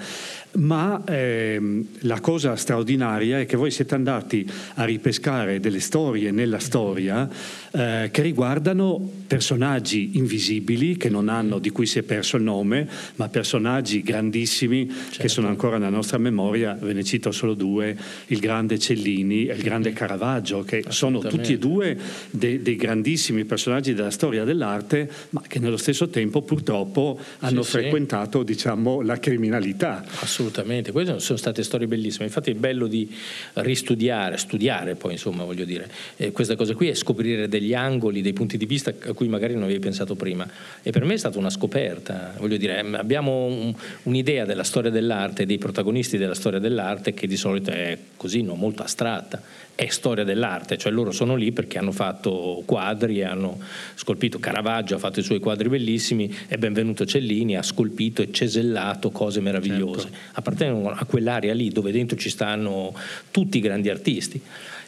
ma 0.51 1.03
ehm, 1.05 1.85
la 2.01 2.19
cosa 2.21 2.55
straordinaria 2.55 3.39
è 3.39 3.45
che 3.45 3.55
voi 3.55 3.69
siete 3.69 3.93
andati 3.93 4.49
a 4.75 4.83
ripescare 4.83 5.59
delle 5.59 5.79
storie 5.79 6.31
nella 6.31 6.57
storia 6.57 7.29
eh, 7.71 8.09
che 8.12 8.21
riguardano 8.21 9.18
personaggi 9.27 10.18
invisibili 10.18 10.97
hanno, 11.30 11.59
di 11.59 11.69
cui 11.69 11.86
si 11.86 12.00
è 12.00 12.01
perso 12.01 12.38
il 12.38 12.44
nome, 12.44 12.88
ma 13.15 13.30
personaggi 13.30 14.01
grandissimi 14.01 14.89
certo. 14.89 15.21
che 15.21 15.28
sono 15.28 15.47
ancora 15.47 15.78
nella 15.78 15.92
nostra 15.92 16.18
memoria, 16.18 16.78
ve 16.80 16.94
ne 16.94 17.04
cito 17.04 17.31
solo 17.31 17.54
due, 17.54 17.95
il 18.28 18.40
grande 18.40 18.80
Cellini 18.80 19.45
e 19.45 19.54
il 19.54 19.61
grande 19.61 19.94
Caravaggio, 19.94 20.63
che 20.63 20.83
sono 20.90 21.19
tutti 21.19 21.54
e 21.54 21.57
due 21.57 21.97
dei, 22.31 22.61
dei, 22.61 22.75
grandissimi 22.75 23.45
personaggi 23.45 23.94
della 23.94 24.09
storia 24.09 24.44
dell'arte, 24.44 25.09
ma 25.31 25.44
che 25.47 25.59
nello 25.59 25.78
stesso 25.78 26.09
tempo 26.09 26.42
purtroppo 26.42 27.19
hanno 27.40 27.61
sì, 27.61 27.71
frequentato 27.71 28.40
sì. 28.40 28.45
Diciamo, 28.45 29.02
la 29.02 29.19
criminalità. 29.19 30.04
Assolutamente, 30.21 30.92
queste 30.92 31.19
sono 31.19 31.37
state 31.37 31.63
storie 31.63 31.87
bellissime, 31.87 32.25
infatti 32.25 32.52
è 32.52 32.56
bello 32.56 32.87
di 32.87 33.13
ristudiare, 33.54 34.37
studiare 34.37 34.95
poi 34.95 35.13
insomma 35.13 35.44
voglio 35.44 35.66
dire, 35.66 35.90
eh, 36.18 36.31
questa 36.31 36.56
cosa 36.56 36.73
qui 36.73 36.87
è 36.87 36.94
scoprire 36.94 37.29
dei 37.36 37.59
degli 37.59 37.74
angoli, 37.74 38.21
dei 38.21 38.33
punti 38.33 38.57
di 38.57 38.66
vista 38.66 38.90
a 38.90 39.14
cui 39.14 39.28
magari 39.28 39.54
non 39.54 39.64
avevi 39.64 39.80
pensato 39.80 40.16
prima. 40.16 40.50
E 40.81 40.92
per 40.92 41.04
me 41.04 41.14
è 41.14 41.18
stata 41.18 41.38
una 41.38 41.50
scoperta. 41.50 42.33
Voglio 42.38 42.57
dire, 42.57 42.80
abbiamo 42.80 43.45
un, 43.45 43.74
un'idea 44.04 44.45
della 44.45 44.64
storia 44.64 44.90
dell'arte, 44.90 45.45
dei 45.45 45.57
protagonisti 45.57 46.18
della 46.18 46.33
storia 46.33 46.59
dell'arte, 46.59 47.14
che 47.14 47.28
di 47.28 47.38
solito 47.38 47.69
è 47.69 47.98
così, 48.16 48.42
no? 48.42 48.56
molto 48.56 48.83
astratta. 48.83 49.68
È 49.76 49.88
storia 49.88 50.26
dell'arte, 50.26 50.78
cioè 50.78 50.92
loro 50.92 51.12
sono 51.12 51.36
lì 51.36 51.54
perché 51.54 51.78
hanno 51.78 51.94
fatto 51.94 52.64
quadri, 52.66 53.24
hanno 53.24 53.59
scolpito 53.95 54.38
Caravaggio, 54.38 54.95
ha 54.95 54.98
fatto 54.98 55.21
i 55.21 55.24
suoi 55.24 55.40
quadri 55.40 55.69
bellissimi, 55.69 56.36
è 56.48 56.57
benvenuto 56.57 57.06
Cellini, 57.06 57.56
ha 57.56 57.62
scolpito 57.62 58.21
e 58.21 58.30
cesellato 58.30 59.09
cose 59.09 59.40
meravigliose. 59.40 60.02
Certo. 60.02 60.18
Appartengono 60.33 60.94
a 60.94 61.06
quell'area 61.06 61.54
lì 61.54 61.69
dove 61.69 61.94
dentro 61.94 62.18
ci 62.18 62.30
stanno 62.30 62.94
tutti 63.31 63.59
i 63.59 63.62
grandi 63.62 63.90
artisti, 63.90 64.42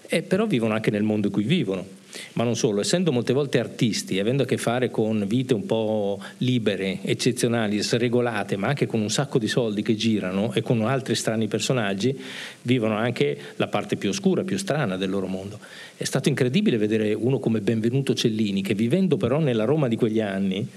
e 0.07 0.23
però 0.23 0.45
vivono 0.45 0.73
anche 0.73 0.91
nel 0.91 1.03
mondo 1.03 1.27
in 1.27 1.33
cui 1.33 1.45
vivono 1.45 1.99
ma 2.33 2.43
non 2.43 2.55
solo, 2.55 2.81
essendo 2.81 3.11
molte 3.11 3.33
volte 3.33 3.59
artisti, 3.59 4.19
avendo 4.19 4.43
a 4.43 4.45
che 4.45 4.57
fare 4.57 4.89
con 4.89 5.25
vite 5.27 5.53
un 5.53 5.65
po' 5.65 6.21
libere, 6.37 6.99
eccezionali, 7.03 7.81
sregolate, 7.81 8.57
ma 8.57 8.67
anche 8.67 8.85
con 8.85 9.01
un 9.01 9.09
sacco 9.09 9.39
di 9.39 9.47
soldi 9.47 9.81
che 9.81 9.95
girano 9.95 10.53
e 10.53 10.61
con 10.61 10.81
altri 10.81 11.15
strani 11.15 11.47
personaggi, 11.47 12.17
vivono 12.63 12.95
anche 12.95 13.37
la 13.55 13.67
parte 13.67 13.95
più 13.95 14.09
oscura, 14.09 14.43
più 14.43 14.57
strana 14.57 14.97
del 14.97 15.09
loro 15.09 15.27
mondo. 15.27 15.59
È 15.95 16.03
stato 16.03 16.29
incredibile 16.29 16.77
vedere 16.77 17.13
uno 17.13 17.39
come 17.39 17.61
Benvenuto 17.61 18.13
Cellini, 18.13 18.61
che 18.61 18.73
vivendo 18.73 19.17
però 19.17 19.39
nella 19.39 19.65
Roma 19.65 19.87
di 19.87 19.95
quegli 19.95 20.21
anni, 20.21 20.67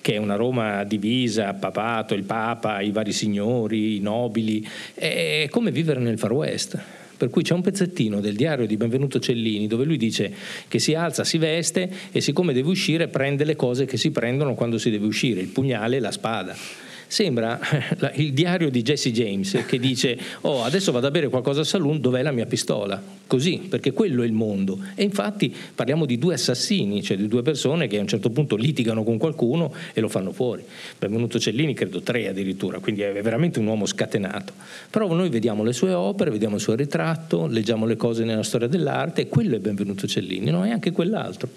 che 0.00 0.14
è 0.14 0.16
una 0.16 0.36
Roma 0.36 0.84
divisa, 0.84 1.54
papato, 1.54 2.14
il 2.14 2.22
Papa, 2.22 2.80
i 2.80 2.90
vari 2.90 3.12
signori, 3.12 3.96
i 3.96 4.00
nobili, 4.00 4.66
è 4.94 5.48
come 5.50 5.70
vivere 5.70 6.00
nel 6.00 6.18
Far 6.18 6.32
West 6.32 6.78
Per 7.18 7.28
cui 7.30 7.42
c'è 7.42 7.52
un 7.52 7.62
pezzettino 7.62 8.20
del 8.20 8.36
diario 8.36 8.66
di 8.66 8.76
Benvenuto 8.76 9.18
Cellini 9.18 9.66
dove 9.66 9.84
lui 9.84 9.96
dice 9.96 10.32
che 10.68 10.78
si 10.78 10.94
alza, 10.94 11.24
si 11.24 11.36
veste 11.36 11.90
e 12.12 12.20
siccome 12.20 12.52
deve 12.52 12.68
uscire 12.68 13.08
prende 13.08 13.44
le 13.44 13.56
cose 13.56 13.84
che 13.84 13.96
si 13.96 14.10
prendono 14.12 14.54
quando 14.54 14.78
si 14.78 14.88
deve 14.88 15.06
uscire, 15.06 15.40
il 15.40 15.48
pugnale 15.48 15.96
e 15.96 16.00
la 16.00 16.12
spada 16.12 16.86
sembra 17.08 17.58
il 18.14 18.32
diario 18.32 18.70
di 18.70 18.82
Jesse 18.82 19.10
James 19.10 19.64
che 19.66 19.78
dice 19.78 20.16
oh 20.42 20.62
adesso 20.62 20.92
vado 20.92 21.06
a 21.06 21.10
bere 21.10 21.28
qualcosa 21.28 21.60
al 21.60 21.66
saloon 21.66 22.00
dov'è 22.00 22.22
la 22.22 22.30
mia 22.30 22.46
pistola? 22.46 23.02
Così 23.26 23.66
perché 23.68 23.92
quello 23.92 24.22
è 24.22 24.26
il 24.26 24.32
mondo. 24.32 24.78
E 24.94 25.02
infatti 25.02 25.54
parliamo 25.74 26.06
di 26.06 26.18
due 26.18 26.34
assassini 26.34 27.02
cioè 27.02 27.16
di 27.16 27.26
due 27.26 27.42
persone 27.42 27.88
che 27.88 27.98
a 27.98 28.00
un 28.00 28.08
certo 28.08 28.30
punto 28.30 28.56
litigano 28.56 29.02
con 29.02 29.18
qualcuno 29.18 29.72
e 29.92 30.00
lo 30.00 30.08
fanno 30.08 30.32
fuori. 30.32 30.62
Benvenuto 30.98 31.38
Cellini 31.38 31.74
credo 31.74 32.00
tre 32.00 32.28
addirittura 32.28 32.78
quindi 32.78 33.02
è 33.02 33.20
veramente 33.22 33.58
un 33.58 33.66
uomo 33.66 33.86
scatenato. 33.86 34.52
Però 34.90 35.12
noi 35.12 35.30
vediamo 35.30 35.64
le 35.64 35.72
sue 35.72 35.92
opere 35.92 36.30
vediamo 36.30 36.56
il 36.56 36.60
suo 36.60 36.74
ritratto 36.74 37.46
leggiamo 37.46 37.86
le 37.86 37.96
cose 37.96 38.24
nella 38.24 38.42
storia 38.42 38.68
dell'arte 38.68 39.22
e 39.22 39.28
quello 39.28 39.56
è 39.56 39.58
Benvenuto 39.58 40.06
Cellini 40.06 40.50
no? 40.50 40.64
e 40.64 40.70
anche 40.70 40.92
quell'altro. 40.92 41.48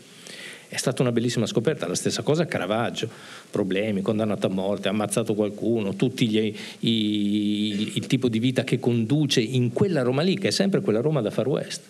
È 0.71 0.77
stata 0.77 1.01
una 1.01 1.11
bellissima 1.11 1.45
scoperta, 1.45 1.85
la 1.85 1.95
stessa 1.95 2.21
cosa 2.21 2.45
Caravaggio, 2.45 3.09
problemi, 3.51 4.01
condannato 4.01 4.47
a 4.47 4.49
morte, 4.49 4.87
ha 4.87 4.91
ammazzato 4.91 5.35
qualcuno, 5.35 5.95
tutti 5.95 6.27
gli, 6.27 6.55
i, 6.79 7.91
il 7.95 8.07
tipo 8.07 8.29
di 8.29 8.39
vita 8.39 8.63
che 8.63 8.79
conduce 8.79 9.41
in 9.41 9.71
quella 9.73 10.01
Roma 10.01 10.21
lì, 10.23 10.37
che 10.37 10.47
è 10.47 10.51
sempre 10.51 10.81
quella 10.81 11.01
Roma 11.01 11.21
da 11.21 11.29
Far 11.29 11.47
West. 11.47 11.81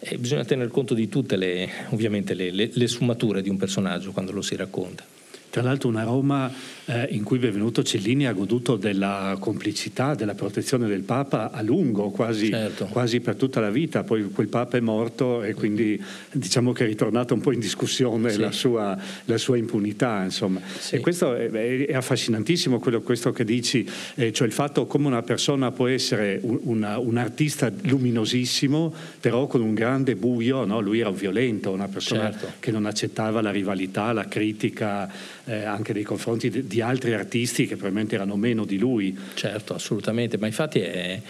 E 0.00 0.18
bisogna 0.18 0.44
tener 0.44 0.68
conto 0.68 0.94
di 0.94 1.08
tutte 1.08 1.36
le, 1.36 1.68
le, 1.90 2.34
le, 2.34 2.70
le 2.72 2.88
sfumature 2.88 3.42
di 3.42 3.48
un 3.48 3.56
personaggio 3.56 4.12
quando 4.12 4.32
lo 4.32 4.42
si 4.42 4.56
racconta. 4.56 5.04
Tra 5.50 5.62
l'altro 5.62 5.88
una 5.88 6.04
Roma 6.04 6.48
eh, 6.84 7.08
in 7.10 7.24
cui 7.24 7.38
Benvenuto 7.38 7.82
Cellini 7.82 8.24
ha 8.24 8.32
goduto 8.32 8.76
della 8.76 9.36
complicità, 9.40 10.14
della 10.14 10.34
protezione 10.34 10.86
del 10.86 11.00
Papa 11.00 11.50
a 11.50 11.60
lungo, 11.60 12.10
quasi, 12.10 12.50
certo. 12.50 12.84
quasi, 12.84 13.18
per 13.18 13.34
tutta 13.34 13.58
la 13.58 13.70
vita. 13.70 14.04
Poi 14.04 14.30
quel 14.30 14.46
Papa 14.46 14.76
è 14.76 14.80
morto 14.80 15.42
e 15.42 15.54
quindi 15.54 16.00
diciamo 16.30 16.70
che 16.70 16.84
è 16.84 16.86
ritornata 16.86 17.34
un 17.34 17.40
po' 17.40 17.50
in 17.50 17.58
discussione 17.58 18.30
sì. 18.30 18.38
la, 18.38 18.52
sua, 18.52 18.96
la, 19.24 19.38
sua, 19.38 19.56
impunità. 19.56 20.22
Insomma. 20.22 20.60
Sì. 20.78 20.94
E 20.94 21.00
questo 21.00 21.34
è, 21.34 21.50
è 21.50 21.94
affascinantissimo 21.94 22.78
quello, 22.78 23.00
questo 23.00 23.32
che 23.32 23.42
dici, 23.44 23.84
eh, 24.14 24.32
cioè 24.32 24.46
il 24.46 24.52
fatto 24.52 24.86
come 24.86 25.08
una 25.08 25.22
persona 25.22 25.72
può 25.72 25.88
essere 25.88 26.38
un, 26.42 26.60
una, 26.62 26.98
un 26.98 27.16
artista 27.16 27.72
luminosissimo, 27.82 28.94
però 29.18 29.48
con 29.48 29.62
un 29.62 29.74
grande 29.74 30.14
buio, 30.14 30.64
no? 30.64 30.80
lui 30.80 31.00
era 31.00 31.08
un 31.08 31.16
violento, 31.16 31.72
una 31.72 31.88
persona 31.88 32.30
certo. 32.30 32.52
che 32.60 32.70
non 32.70 32.86
accettava 32.86 33.40
la 33.40 33.50
rivalità, 33.50 34.12
la 34.12 34.28
critica 34.28 35.38
eh, 35.44 35.64
anche 35.64 35.92
nei 35.92 36.02
confronti 36.02 36.50
di, 36.50 36.66
di 36.66 36.80
altri 36.80 37.14
artisti 37.14 37.66
che 37.66 37.74
probabilmente 37.74 38.14
erano 38.14 38.36
meno 38.36 38.64
di 38.64 38.78
lui. 38.78 39.16
Certo, 39.34 39.74
assolutamente, 39.74 40.38
ma 40.38 40.46
infatti 40.46 40.80
è 40.80 41.20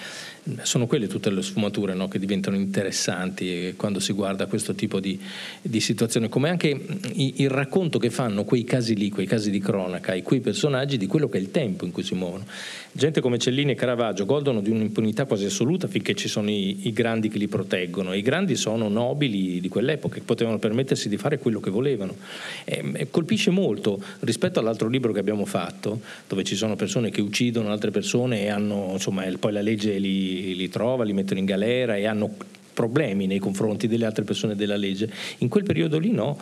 sono 0.62 0.86
quelle 0.86 1.06
tutte 1.06 1.30
le 1.30 1.42
sfumature 1.42 1.94
no, 1.94 2.08
che 2.08 2.18
diventano 2.18 2.56
interessanti 2.56 3.74
quando 3.76 4.00
si 4.00 4.12
guarda 4.12 4.46
questo 4.46 4.74
tipo 4.74 4.98
di, 4.98 5.20
di 5.60 5.80
situazione, 5.80 6.28
come 6.28 6.48
anche 6.48 6.68
il 7.14 7.50
racconto 7.50 7.98
che 7.98 8.10
fanno 8.10 8.44
quei 8.44 8.64
casi 8.64 8.94
lì, 8.96 9.10
quei 9.10 9.26
casi 9.26 9.50
di 9.50 9.60
cronaca 9.60 10.12
e 10.12 10.22
quei 10.22 10.40
personaggi 10.40 10.96
di 10.96 11.06
quello 11.06 11.28
che 11.28 11.38
è 11.38 11.40
il 11.40 11.50
tempo 11.50 11.84
in 11.84 11.92
cui 11.92 12.02
si 12.02 12.14
muovono. 12.14 12.46
Gente 12.92 13.20
come 13.20 13.38
Cellini 13.38 13.72
e 13.72 13.74
Caravaggio 13.74 14.24
godono 14.24 14.60
di 14.60 14.70
un'impunità 14.70 15.24
quasi 15.24 15.44
assoluta 15.44 15.86
finché 15.86 16.14
ci 16.14 16.28
sono 16.28 16.50
i, 16.50 16.88
i 16.88 16.92
grandi 16.92 17.28
che 17.28 17.38
li 17.38 17.46
proteggono. 17.46 18.12
I 18.14 18.22
grandi 18.22 18.56
sono 18.56 18.88
nobili 18.88 19.60
di 19.60 19.68
quell'epoca 19.68 20.16
che 20.16 20.22
potevano 20.22 20.58
permettersi 20.58 21.08
di 21.08 21.16
fare 21.16 21.38
quello 21.38 21.60
che 21.60 21.70
volevano. 21.70 22.16
E, 22.64 23.08
colpisce 23.10 23.50
molto 23.50 24.02
rispetto 24.20 24.58
all'altro 24.58 24.88
libro 24.88 25.12
che 25.12 25.20
abbiamo 25.20 25.44
fatto, 25.44 26.00
dove 26.26 26.42
ci 26.42 26.56
sono 26.56 26.74
persone 26.74 27.10
che 27.10 27.20
uccidono 27.20 27.70
altre 27.70 27.90
persone 27.90 28.42
e 28.42 28.48
hanno, 28.48 28.90
insomma, 28.92 29.24
poi 29.38 29.52
la 29.52 29.62
legge 29.62 29.98
li 29.98 30.40
li, 30.54 30.68
trova, 30.68 31.04
li 31.04 31.12
mettono 31.12 31.40
in 31.40 31.46
galera 31.46 31.96
e 31.96 32.06
hanno 32.06 32.34
problemi 32.72 33.26
nei 33.26 33.38
confronti 33.38 33.88
delle 33.88 34.06
altre 34.06 34.24
persone 34.24 34.56
della 34.56 34.76
legge. 34.76 35.10
In 35.38 35.48
quel 35.48 35.64
periodo 35.64 35.98
lì 35.98 36.10
no, 36.10 36.38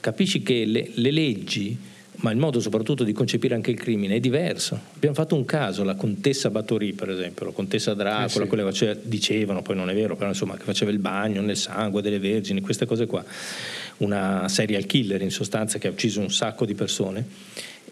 capisci 0.00 0.42
che 0.42 0.64
le, 0.64 0.90
le 0.94 1.10
leggi 1.10 1.76
ma 2.16 2.30
il 2.30 2.36
modo 2.36 2.60
soprattutto 2.60 3.04
di 3.04 3.12
concepire 3.12 3.54
anche 3.54 3.70
il 3.70 3.78
crimine 3.78 4.16
è 4.16 4.20
diverso. 4.20 4.78
Abbiamo 4.94 5.14
fatto 5.14 5.34
un 5.34 5.44
caso, 5.44 5.82
la 5.82 5.94
contessa 5.94 6.50
Bathory 6.50 6.92
per 6.92 7.10
esempio, 7.10 7.46
la 7.46 7.52
contessa 7.52 7.94
Dracula, 7.94 8.24
eh 8.24 8.28
sì. 8.28 8.46
quella 8.46 8.64
che 8.64 8.70
faceva, 8.70 8.96
dicevano, 9.02 9.62
poi 9.62 9.76
non 9.76 9.90
è 9.90 9.94
vero, 9.94 10.14
però 10.14 10.28
insomma 10.28 10.56
che 10.56 10.64
faceva 10.64 10.90
il 10.90 10.98
bagno 10.98 11.40
nel 11.40 11.56
sangue 11.56 12.02
delle 12.02 12.18
vergini, 12.18 12.60
queste 12.60 12.86
cose 12.86 13.06
qua, 13.06 13.24
una 13.98 14.48
serial 14.48 14.86
killer 14.86 15.22
in 15.22 15.30
sostanza 15.30 15.78
che 15.78 15.88
ha 15.88 15.90
ucciso 15.90 16.20
un 16.20 16.30
sacco 16.30 16.64
di 16.64 16.74
persone 16.74 17.24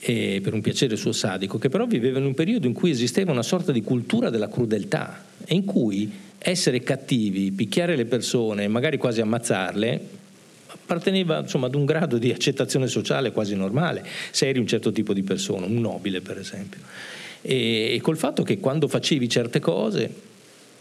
per 0.00 0.55
un 0.55 0.61
piacere 0.62 0.97
suo 0.97 1.12
sadico, 1.12 1.59
che 1.59 1.69
però 1.69 1.87
viveva 1.87 2.19
in 2.19 2.25
un 2.25 2.35
periodo 2.35 2.67
in 2.67 2.73
cui 2.73 2.91
esisteva 2.91 3.33
una 3.33 3.43
sorta 3.43 3.71
di 3.71 3.83
cultura 3.83 4.31
della 4.31 4.49
crudeltà 4.49 5.25
e 5.45 5.55
in 5.55 5.65
cui 5.65 6.11
essere 6.39 6.81
cattivi, 6.81 7.53
picchiare 7.53 7.97
le 7.97 8.07
persone, 8.07 8.67
magari 8.67 8.97
quasi 8.97 9.21
ammazzarle, 9.21 10.19
apparteneva 10.91 11.39
insomma, 11.39 11.67
ad 11.67 11.75
un 11.77 11.85
grado 11.85 12.19
di 12.19 12.33
accettazione 12.33 12.89
sociale 12.89 13.31
quasi 13.31 13.55
normale, 13.55 14.05
se 14.33 14.49
eri 14.49 14.59
un 14.59 14.67
certo 14.67 14.91
tipo 14.91 15.13
di 15.13 15.23
persona, 15.23 15.67
un 15.67 15.81
nobile 15.81 16.21
per 16.21 16.39
esempio. 16.39 16.81
E, 17.43 17.95
e 17.95 18.01
col 18.01 18.17
fatto 18.17 18.43
che 18.43 18.59
quando 18.59 18.89
facevi 18.89 19.29
certe 19.29 19.61
cose 19.61 20.29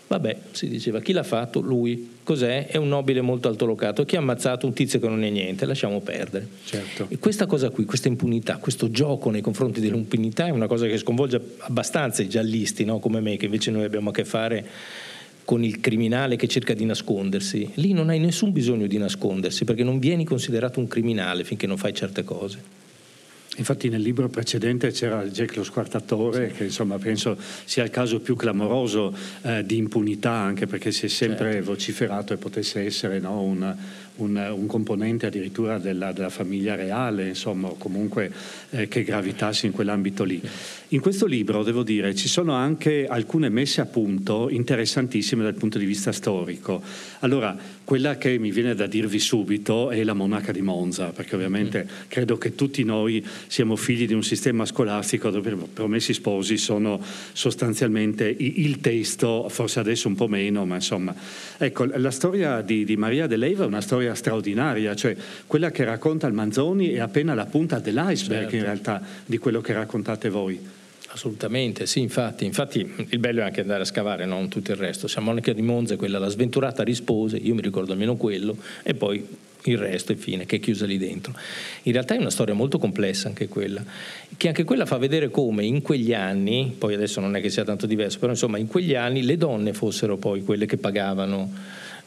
Vabbè, 0.09 0.37
si 0.53 0.67
diceva, 0.67 1.01
chi 1.01 1.13
l'ha 1.13 1.21
fatto? 1.21 1.59
Lui. 1.59 2.17
Cos'è? 2.23 2.65
È 2.65 2.77
un 2.77 2.87
nobile 2.87 3.21
molto 3.21 3.47
altolocato. 3.47 4.05
Chi 4.05 4.15
ha 4.15 4.19
ammazzato 4.19 4.65
un 4.65 4.73
tizio 4.73 4.99
che 4.99 5.07
non 5.07 5.23
è 5.23 5.29
niente? 5.29 5.67
Lasciamo 5.67 6.01
perdere. 6.01 6.47
Certo. 6.65 7.05
E 7.09 7.19
questa 7.19 7.45
cosa 7.45 7.69
qui, 7.69 7.85
questa 7.85 8.07
impunità, 8.07 8.57
questo 8.57 8.89
gioco 8.89 9.29
nei 9.29 9.41
confronti 9.41 9.79
dell'impunità 9.79 10.47
è 10.47 10.49
una 10.49 10.65
cosa 10.65 10.87
che 10.87 10.97
sconvolge 10.97 11.39
abbastanza 11.59 12.23
i 12.23 12.27
giallisti, 12.27 12.85
no? 12.85 12.97
come 12.97 13.19
me, 13.19 13.37
che 13.37 13.45
invece 13.45 13.69
noi 13.69 13.83
abbiamo 13.83 14.09
a 14.09 14.11
che 14.11 14.25
fare 14.25 14.65
con 15.49 15.63
il 15.63 15.79
criminale 15.79 16.35
che 16.35 16.47
cerca 16.47 16.75
di 16.75 16.85
nascondersi. 16.85 17.67
Lì 17.75 17.91
non 17.91 18.09
hai 18.09 18.19
nessun 18.19 18.51
bisogno 18.51 18.85
di 18.85 18.99
nascondersi 18.99 19.65
perché 19.65 19.83
non 19.83 19.97
vieni 19.97 20.23
considerato 20.23 20.79
un 20.79 20.87
criminale 20.87 21.43
finché 21.43 21.65
non 21.65 21.75
fai 21.75 21.91
certe 21.91 22.23
cose. 22.23 22.59
Infatti 23.57 23.89
nel 23.89 23.99
libro 23.99 24.29
precedente 24.29 24.91
c'era 24.91 25.25
Jack 25.25 25.55
lo 25.55 25.63
squartatore, 25.63 26.49
sì. 26.49 26.55
che 26.55 26.63
insomma 26.65 26.99
penso 26.99 27.35
sia 27.65 27.83
il 27.83 27.89
caso 27.89 28.19
più 28.19 28.35
clamoroso 28.35 29.11
eh, 29.41 29.65
di 29.65 29.77
impunità, 29.77 30.33
anche 30.33 30.67
perché 30.67 30.91
si 30.91 31.07
è 31.07 31.09
sempre 31.09 31.53
certo. 31.53 31.71
vociferato 31.71 32.33
e 32.33 32.37
potesse 32.37 32.85
essere 32.85 33.19
no, 33.19 33.41
un, 33.41 33.75
un, 34.19 34.35
un, 34.55 34.67
componente 34.67 35.25
addirittura 35.25 35.77
della, 35.77 36.11
della, 36.13 36.29
famiglia 36.29 36.75
reale, 36.75 37.27
insomma, 37.27 37.67
o 37.67 37.75
comunque 37.75 38.31
eh, 38.69 38.87
che 38.87 39.03
gravitasse 39.03 39.65
in 39.65 39.71
quell'ambito 39.71 40.23
lì. 40.23 40.41
In 40.89 41.01
questo 41.01 41.25
libro, 41.25 41.63
devo 41.63 41.83
dire, 41.83 42.15
ci 42.15 42.27
sono 42.27 42.53
anche 42.53 43.05
alcune 43.07 43.49
messe 43.49 43.81
a 43.81 43.85
punto 43.85 44.49
interessantissime 44.49 45.43
dal 45.43 45.53
punto 45.53 45.77
di 45.77 45.85
vista 45.85 46.11
storico. 46.11 46.81
Allora, 47.19 47.55
quella 47.83 48.17
che 48.17 48.37
mi 48.37 48.51
viene 48.51 48.75
da 48.75 48.87
dirvi 48.87 49.19
subito 49.19 49.89
è 49.89 50.03
la 50.03 50.13
monaca 50.13 50.51
di 50.51 50.61
Monza, 50.61 51.07
perché 51.07 51.35
ovviamente 51.35 51.83
mm. 51.83 52.07
credo 52.07 52.37
che 52.37 52.55
tutti 52.55 52.83
noi 52.83 53.25
siamo 53.47 53.75
figli 53.75 54.07
di 54.07 54.13
un 54.13 54.23
sistema 54.23 54.65
scolastico 54.65 55.29
dove 55.29 55.55
promessi 55.73 56.13
sposi 56.13 56.57
sono 56.57 57.01
sostanzialmente 57.33 58.27
il 58.27 58.79
testo, 58.79 59.47
forse 59.49 59.79
adesso 59.79 60.07
un 60.07 60.15
po' 60.15 60.27
meno, 60.27 60.65
ma 60.65 60.75
insomma. 60.75 61.15
Ecco, 61.57 61.85
la 61.85 62.11
storia 62.11 62.61
di, 62.61 62.83
di 62.85 62.95
Maria 62.95 63.27
de 63.27 63.37
Leyva 63.37 63.63
è 63.63 63.67
una 63.67 63.81
storia 63.81 64.08
straordinaria, 64.15 64.95
cioè 64.95 65.15
quella 65.47 65.71
che 65.71 65.83
racconta 65.83 66.27
il 66.27 66.33
Manzoni 66.33 66.89
è 66.89 66.99
appena 66.99 67.33
la 67.33 67.45
punta 67.45 67.79
dell'iceberg 67.79 68.41
certo. 68.41 68.55
in 68.55 68.63
realtà 68.63 69.01
di 69.25 69.37
quello 69.37 69.61
che 69.61 69.73
raccontate 69.73 70.29
voi. 70.29 70.77
Assolutamente, 71.11 71.87
sì, 71.87 72.01
infatti, 72.01 72.45
infatti 72.45 73.07
il 73.09 73.17
bello 73.17 73.39
è 73.41 73.43
anche 73.43 73.61
andare 73.61 73.81
a 73.81 73.85
scavare, 73.85 74.25
non 74.25 74.47
tutto 74.47 74.71
il 74.71 74.77
resto. 74.77 75.07
Sia 75.07 75.21
Monica 75.21 75.51
di 75.53 75.63
Monza, 75.63 75.95
quella 75.95 76.19
la 76.19 76.29
sventurata 76.29 76.83
rispose, 76.83 77.37
io 77.37 77.55
mi 77.55 77.61
ricordo 77.61 77.93
almeno 77.93 78.15
quello, 78.15 78.55
e 78.83 78.93
poi 78.93 79.25
il 79.63 79.77
resto, 79.77 80.11
infine, 80.11 80.45
che 80.45 80.57
è 80.57 80.59
chiusa 80.59 80.85
lì 80.85 80.97
dentro. 80.97 81.33
In 81.83 81.93
realtà 81.93 82.13
è 82.13 82.17
una 82.17 82.29
storia 82.29 82.53
molto 82.53 82.77
complessa 82.77 83.27
anche 83.27 83.47
quella, 83.47 83.83
che 84.37 84.47
anche 84.47 84.63
quella 84.63 84.85
fa 84.85 84.97
vedere 84.97 85.29
come 85.29 85.65
in 85.65 85.81
quegli 85.81 86.13
anni, 86.13 86.75
poi 86.77 86.93
adesso 86.93 87.19
non 87.19 87.35
è 87.35 87.41
che 87.41 87.49
sia 87.49 87.63
tanto 87.63 87.87
diverso, 87.87 88.19
però 88.19 88.31
insomma 88.31 88.59
in 88.59 88.67
quegli 88.67 88.93
anni 88.93 89.23
le 89.23 89.37
donne 89.37 89.73
fossero 89.73 90.17
poi 90.17 90.43
quelle 90.43 90.65
che 90.67 90.77
pagavano 90.77 91.51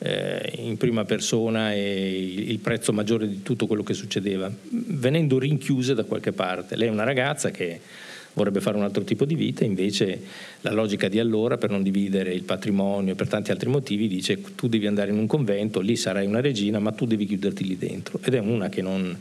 eh, 0.03 0.53
in 0.57 0.77
prima 0.77 1.05
persona 1.05 1.73
e 1.73 2.45
il 2.49 2.59
prezzo 2.59 2.93
maggiore 2.93 3.29
di 3.29 3.43
tutto 3.43 3.67
quello 3.67 3.85
che 3.85 3.95
succedeva, 3.95 4.51
venendo 4.71 5.39
rinchiuse 5.39 5.95
da 5.95 6.05
qualche 6.05 6.33
parte. 6.33 6.77
Lei 6.77 6.89
è 6.89 6.91
una 6.91 7.05
ragazza 7.05 7.51
che 7.51 7.81
vorrebbe 8.35 8.61
fare 8.61 8.77
un 8.77 8.83
altro 8.83 9.05
tipo 9.05 9.25
di 9.25 9.37
vita, 9.37 9.65
invece 9.65 10.21
la 10.63 10.73
logica 10.73 11.09
di 11.09 11.21
allora, 11.21 11.57
per 11.57 11.71
non 11.71 11.83
dividere 11.83 12.33
il 12.33 12.43
patrimonio 12.43 13.13
e 13.13 13.15
per 13.15 13.29
tanti 13.29 13.53
altri 13.53 13.69
motivi, 13.69 14.09
dice 14.09 14.41
tu 14.57 14.69
devi 14.69 14.87
andare 14.87 15.13
in 15.13 15.19
un 15.19 15.27
convento, 15.27 15.81
lì 15.81 15.95
sarai 15.95 16.27
una 16.27 16.41
regina, 16.41 16.81
ma 16.81 16.91
tu 16.93 17.07
devi 17.07 17.27
chiuderti 17.27 17.65
lì 17.65 17.77
dentro. 17.79 18.19
Ed 18.25 18.35
è 18.35 18.41
una 18.41 18.69
che 18.69 18.83
non, 18.83 19.17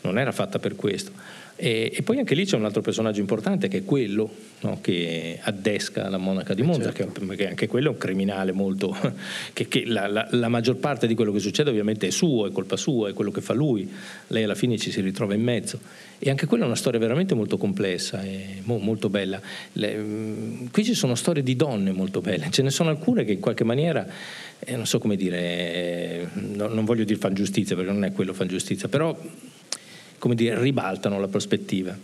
non 0.00 0.18
era 0.18 0.32
fatta 0.32 0.58
per 0.58 0.74
questo. 0.74 1.12
E, 1.56 1.92
e, 1.94 2.02
poi 2.02 2.18
anche 2.18 2.34
lì 2.34 2.44
c'è 2.44 2.56
un 2.56 2.64
altro 2.64 2.80
personaggio 2.80 3.20
importante 3.20 3.68
che 3.68 3.78
è 3.78 3.84
quello 3.84 4.28
no, 4.60 4.78
che 4.80 5.38
addesca 5.40 6.08
la 6.08 6.18
monaca 6.18 6.52
di 6.52 6.62
Monza, 6.62 6.92
certo. 6.92 7.24
che, 7.26 7.36
che, 7.36 7.48
anche 7.48 7.68
quello 7.68 7.88
è 7.88 7.92
un 7.92 7.98
criminale 7.98 8.50
molto... 8.50 8.96
che, 9.52 9.68
che 9.68 9.84
la, 9.86 10.08
la, 10.08 10.26
la, 10.32 10.48
maggior 10.48 10.76
parte 10.76 11.06
di 11.06 11.14
quello 11.14 11.30
che 11.30 11.38
succede 11.38 11.70
ovviamente 11.70 12.08
è 12.08 12.10
suo, 12.10 12.48
è 12.48 12.52
colpa 12.52 12.76
sua, 12.76 13.10
è 13.10 13.12
quello 13.12 13.30
che 13.30 13.40
fa 13.40 13.52
lui, 13.52 13.88
lei 14.28 14.42
alla 14.42 14.56
fine 14.56 14.76
ci 14.78 14.90
si 14.90 15.00
ritrova 15.00 15.34
in 15.34 15.42
mezzo. 15.42 15.78
E 16.18 16.28
anche 16.28 16.46
quella 16.46 16.64
è 16.64 16.66
una 16.66 16.76
storia 16.76 16.98
veramente 16.98 17.34
molto 17.34 17.56
complessa 17.56 18.22
e 18.22 18.60
mo, 18.64 18.78
molto 18.78 19.08
bella. 19.08 19.40
Le, 19.72 19.96
mm, 19.96 20.66
qui 20.72 20.84
ci 20.84 20.94
sono 20.94 21.14
storie 21.14 21.44
di 21.44 21.54
donne 21.54 21.92
molto 21.92 22.20
belle, 22.20 22.48
ce 22.50 22.62
ne 22.62 22.70
sono 22.70 22.90
alcune 22.90 23.24
che 23.24 23.32
in 23.32 23.40
qualche 23.40 23.62
maniera, 23.62 24.04
eh, 24.58 24.74
non 24.74 24.86
so 24.86 24.98
come 24.98 25.14
dire, 25.14 25.38
eh, 25.38 26.26
no, 26.34 26.66
non 26.66 26.84
voglio 26.84 27.04
dire 27.04 27.18
fan 27.18 27.34
giustizia 27.34 27.76
perché 27.76 27.92
non 27.92 28.04
è 28.04 28.12
quello 28.12 28.32
fan 28.32 28.48
giustizia, 28.48 28.88
però 28.88 29.16
come 30.24 30.36
dire, 30.36 30.58
ribaltano 30.58 31.20
la 31.20 31.28
prospettiva. 31.28 31.94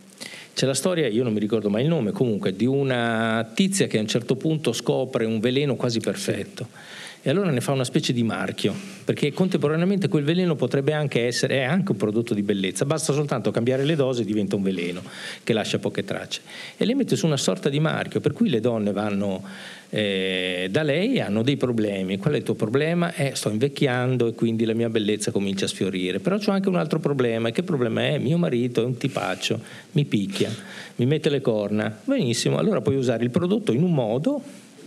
C'è 0.53 0.67
la 0.67 0.75
storia, 0.75 1.09
io 1.09 1.23
non 1.23 1.33
mi 1.33 1.41
ricordo 1.41 1.71
mai 1.71 1.85
il 1.85 1.89
nome, 1.89 2.11
comunque, 2.11 2.55
di 2.55 2.67
una 2.67 3.51
tizia 3.55 3.87
che 3.87 3.97
a 3.97 4.03
un 4.03 4.09
certo 4.09 4.37
punto 4.37 4.75
scopre 4.75 5.25
un 5.25 5.41
veleno 5.41 5.75
quasi 5.75 6.01
perfetto. 6.01 6.69
Sì 6.71 7.10
e 7.23 7.31
allora 7.31 7.51
ne 7.51 7.61
fa 7.61 7.73
una 7.73 7.85
specie 7.85 8.13
di 8.13 8.23
marchio, 8.23 8.75
perché 9.05 9.33
contemporaneamente 9.33 10.09
quel 10.09 10.25
veleno 10.25 10.55
potrebbe 10.55 10.93
anche 10.93 11.27
essere, 11.27 11.65
anche 11.65 11.93
un 11.93 11.99
prodotto 11.99 12.33
di 12.33 12.43
bellezza, 12.43 12.87
basta 12.87 13.13
soltanto 13.13 13.51
cambiare 13.51 13.85
le 13.85 13.95
dosi 13.95 14.23
e 14.23 14.25
diventa 14.25 14.57
un 14.57 14.63
veleno 14.63 15.03
che 15.45 15.53
lascia 15.53 15.79
poche 15.79 16.05
tracce. 16.05 16.41
E 16.77 16.85
le 16.85 16.95
mette 16.95 17.17
su 17.17 17.27
una 17.27 17.37
sorta 17.37 17.69
di 17.69 17.79
marchio, 17.79 18.21
per 18.21 18.33
cui 18.33 18.49
le 18.49 18.61
donne 18.61 18.93
vanno 18.93 19.43
eh, 19.91 20.69
da 20.71 20.83
lei 20.83 21.17
e 21.17 21.21
hanno 21.21 21.43
dei 21.43 21.57
problemi. 21.57 22.17
Qual 22.17 22.35
è 22.35 22.37
il 22.39 22.43
tuo 22.43 22.55
problema? 22.55 23.13
Eh, 23.15 23.33
sto 23.35 23.51
invecchiando 23.51 24.29
e 24.29 24.35
quindi 24.35 24.65
la 24.65 24.75
mia 24.75 24.89
bellezza 24.89 25.31
comincia 25.31 25.67
a 25.67 25.69
sfiorire. 25.69 26.21
Però 26.21 26.39
c'è 26.39 26.53
anche 26.53 26.69
un 26.69 26.77
altro 26.77 27.01
problema. 27.01 27.49
E 27.49 27.53
che 27.53 27.63
problema 27.63 28.07
è? 28.07 28.19
Mio 28.19 28.39
marito 28.39 28.81
è 28.81 28.85
un 28.85 28.97
tipaccio, 28.97 29.61
mi 29.93 30.05
picchia, 30.05 30.51
mi 30.97 31.07
mette 31.07 31.29
le 31.29 31.41
corna. 31.41 31.95
Benissimo, 32.05 32.57
allora 32.57 32.81
puoi 32.81 32.97
usare 32.97 33.25
il 33.25 33.31
prodotto 33.31 33.73
in 33.73 33.83
un 33.83 33.93
modo 33.93 34.43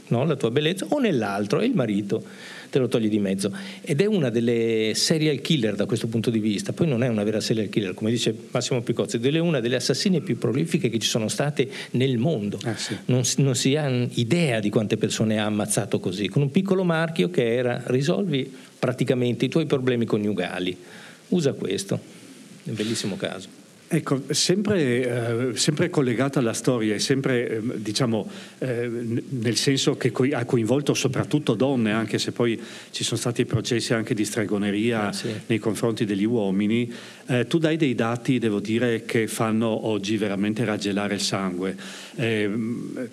no? 0.08 0.26
la 0.26 0.36
tua 0.36 0.52
bellezza, 0.52 0.86
o 0.90 1.00
nell'altro 1.00 1.60
e 1.60 1.66
il 1.66 1.74
marito 1.76 2.24
te 2.74 2.80
lo 2.80 2.88
togli 2.88 3.08
di 3.08 3.20
mezzo. 3.20 3.56
Ed 3.82 4.02
è 4.02 4.06
una 4.06 4.32
delle 4.32 4.94
serial 4.96 5.42
killer 5.42 5.76
da 5.76 5.86
questo 5.86 6.08
punto 6.08 6.32
di 6.32 6.40
vista. 6.40 6.74
Poi 6.74 6.88
non 6.88 7.04
è 7.04 7.08
una 7.08 7.24
vera 7.24 7.40
serial 7.40 7.70
killer, 7.70 7.94
come 7.94 8.10
dice 8.10 8.36
Massimo 8.50 8.82
Picozzi, 8.82 9.20
è 9.20 9.38
una 9.38 9.60
delle 9.60 9.76
assassine 9.76 10.22
più 10.22 10.40
prolifiche 10.40 10.90
che 10.90 10.98
ci 10.98 11.08
sono 11.08 11.28
state 11.28 11.70
nel 11.92 12.18
mondo. 12.18 12.58
Ah, 12.64 12.76
sì. 12.76 12.98
non, 13.06 13.22
non, 13.38 13.56
si 13.56 13.76
ha 13.76 13.88
idea 14.14 14.60
di 14.60 14.72
quante 14.72 14.98
persone 14.98 15.40
ha 15.40 15.46
ammazzato 15.46 16.00
così, 16.00 16.28
con 16.30 16.42
un 16.42 16.50
piccolo 16.50 16.84
marchio 16.84 17.30
che 17.30 17.54
era 17.54 17.84
risolvi 17.86 18.52
praticamente 18.80 19.46
i 19.46 19.50
tuoi 19.50 19.68
problemi 19.68 20.06
coniugali. 20.06 20.76
Usa 21.30 21.54
questo, 21.54 22.00
è 22.64 22.70
un 22.70 22.76
bellissimo 22.76 23.18
caso. 23.18 23.63
Ecco, 23.96 24.24
sempre, 24.30 25.52
eh, 25.52 25.56
sempre, 25.56 25.92
collegata 25.92 26.40
alla 26.40 26.54
storia 26.54 26.96
e 26.96 27.00
sempre, 27.00 27.48
eh, 27.48 27.62
diciamo, 27.76 28.28
eh, 28.58 28.90
nel 28.90 29.56
senso 29.56 29.98
che 29.98 30.10
co- 30.10 30.28
ha 30.32 30.46
coinvolto 30.46 30.96
soprattutto 30.96 31.54
donne, 31.54 31.92
anche 31.92 32.18
se 32.18 32.32
poi 32.32 32.60
ci 32.90 33.04
sono 33.04 33.20
stati 33.20 33.46
processi 33.46 33.94
anche 33.94 34.16
di 34.16 34.26
stregoneria 34.26 35.10
ah, 35.10 35.14
sì. 35.14 35.30
nei 35.46 35.60
confronti 35.60 36.06
degli 36.06 36.24
uomini, 36.24 36.92
eh, 37.28 37.46
tu 37.46 37.60
dai 37.60 37.78
dei 37.78 37.94
dati, 37.94 38.40
devo 38.40 38.60
dire, 38.60 39.06
che 39.06 39.28
fanno 39.28 39.86
oggi 39.86 40.18
veramente 40.18 40.66
raggelare 40.66 41.14
il 41.14 41.22
sangue. 41.22 41.78
Eh, 42.16 42.50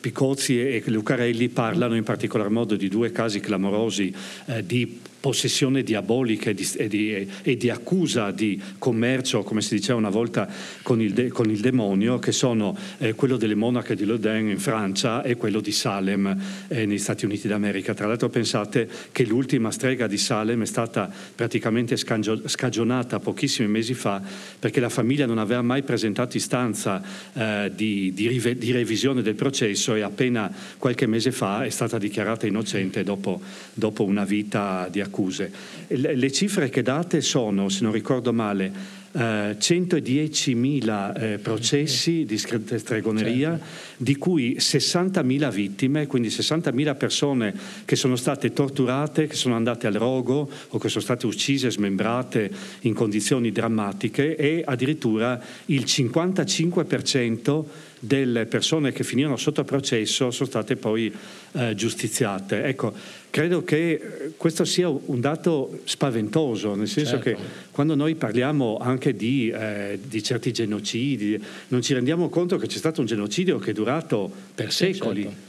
Picozzi 0.00 0.60
e 0.60 0.82
Lucarelli 0.86 1.50
parlano 1.50 1.94
in 1.94 2.04
particolar 2.04 2.48
modo 2.48 2.74
di 2.74 2.88
due 2.88 3.12
casi 3.12 3.38
clamorosi 3.40 4.14
eh, 4.46 4.64
di 4.64 4.98
possessione 5.20 5.82
diabolica 5.82 6.50
e 6.50 6.54
di, 6.54 6.68
e, 6.76 6.88
di, 6.88 7.28
e 7.42 7.56
di, 7.56 7.70
accusa 7.70 8.30
di 8.30 8.60
commercio, 8.78 9.42
come 9.42 9.60
si 9.60 9.74
diceva 9.74 9.98
una 9.98 10.08
volta, 10.08 10.48
con 10.82 11.00
il, 11.00 11.12
de, 11.12 11.28
con 11.28 11.50
il 11.50 11.60
demonio, 11.60 12.18
che 12.18 12.32
sono 12.32 12.76
eh, 12.98 13.14
quello 13.14 13.36
delle 13.36 13.54
monache 13.54 13.94
di 13.94 14.04
Lodin 14.04 14.48
in 14.48 14.58
Francia 14.58 15.22
e 15.22 15.36
quello 15.36 15.60
di 15.60 15.72
Salem 15.72 16.36
eh, 16.68 16.86
negli 16.86 16.98
Stati 16.98 17.26
Uniti 17.26 17.46
d'America. 17.46 17.92
Tra 17.92 18.06
l'altro 18.06 18.30
pensate 18.30 18.88
che 19.12 19.24
l'ultima 19.24 19.70
strega 19.70 20.06
di 20.06 20.16
Salem 20.16 20.62
è 20.62 20.66
stata 20.66 21.10
praticamente 21.34 21.96
scagio, 21.96 22.48
scagionata 22.48 23.20
pochissimi 23.20 23.68
mesi 23.68 23.92
fa 23.92 24.22
perché 24.58 24.80
la 24.80 24.88
famiglia 24.88 25.26
non 25.26 25.38
aveva 25.38 25.60
mai 25.60 25.82
presentato 25.82 26.38
istanza 26.38 27.02
eh, 27.34 27.70
di, 27.74 28.12
rive, 28.16 28.56
di, 28.56 28.72
revisione 28.72 29.20
del 29.20 29.34
processo 29.34 29.94
e 29.94 30.00
appena 30.00 30.50
qualche 30.78 31.06
mese 31.06 31.30
fa 31.30 31.64
è 31.64 31.70
stata 31.70 31.98
dichiarata 31.98 32.46
innocente 32.46 33.04
dopo, 33.04 33.40
dopo 33.74 34.04
una 34.04 34.24
vita 34.24 34.88
di 34.90 35.00
accusa 35.00 35.08
accuse. 35.10 35.50
Le 35.88 36.32
cifre 36.32 36.70
che 36.70 36.82
date 36.82 37.20
sono, 37.20 37.68
se 37.68 37.82
non 37.82 37.92
ricordo 37.92 38.32
male, 38.32 38.98
Uh, 39.12 39.56
110.000 39.58 41.20
eh, 41.20 41.38
processi 41.38 42.24
di 42.24 42.38
stregoneria, 42.38 43.58
certo. 43.58 43.64
di 43.96 44.14
cui 44.14 44.54
60.000 44.60 45.50
vittime, 45.50 46.06
quindi 46.06 46.28
60.000 46.28 46.96
persone 46.96 47.52
che 47.84 47.96
sono 47.96 48.14
state 48.14 48.52
torturate, 48.52 49.26
che 49.26 49.34
sono 49.34 49.56
andate 49.56 49.88
al 49.88 49.94
rogo 49.94 50.48
o 50.68 50.78
che 50.78 50.88
sono 50.88 51.02
state 51.02 51.26
uccise, 51.26 51.72
smembrate 51.72 52.52
in 52.82 52.94
condizioni 52.94 53.50
drammatiche 53.50 54.36
e 54.36 54.62
addirittura 54.64 55.42
il 55.66 55.82
55% 55.82 57.64
delle 58.02 58.46
persone 58.46 58.92
che 58.92 59.04
finirono 59.04 59.36
sotto 59.36 59.62
processo 59.62 60.30
sono 60.30 60.48
state 60.48 60.76
poi 60.76 61.12
eh, 61.52 61.74
giustiziate. 61.74 62.64
Ecco, 62.64 62.94
credo 63.28 63.62
che 63.62 64.32
questo 64.38 64.64
sia 64.64 64.88
un 64.88 65.20
dato 65.20 65.80
spaventoso, 65.84 66.74
nel 66.74 66.88
senso 66.88 67.20
certo. 67.20 67.30
che 67.30 67.36
quando 67.70 67.94
noi 67.94 68.14
parliamo 68.14 68.78
anche 68.78 69.14
di, 69.14 69.50
eh, 69.50 69.98
di, 70.02 70.22
certi 70.22 70.50
genocidi, 70.50 71.40
non 71.68 71.82
ci 71.82 71.92
rendiamo 71.92 72.30
conto 72.30 72.56
che 72.56 72.66
c'è 72.66 72.78
stato 72.78 73.00
un 73.00 73.06
genocidio 73.06 73.58
che 73.58 73.70
è 73.70 73.74
durato 73.74 74.30
per 74.54 74.72
secoli. 74.72 75.22
Certo. 75.22 75.48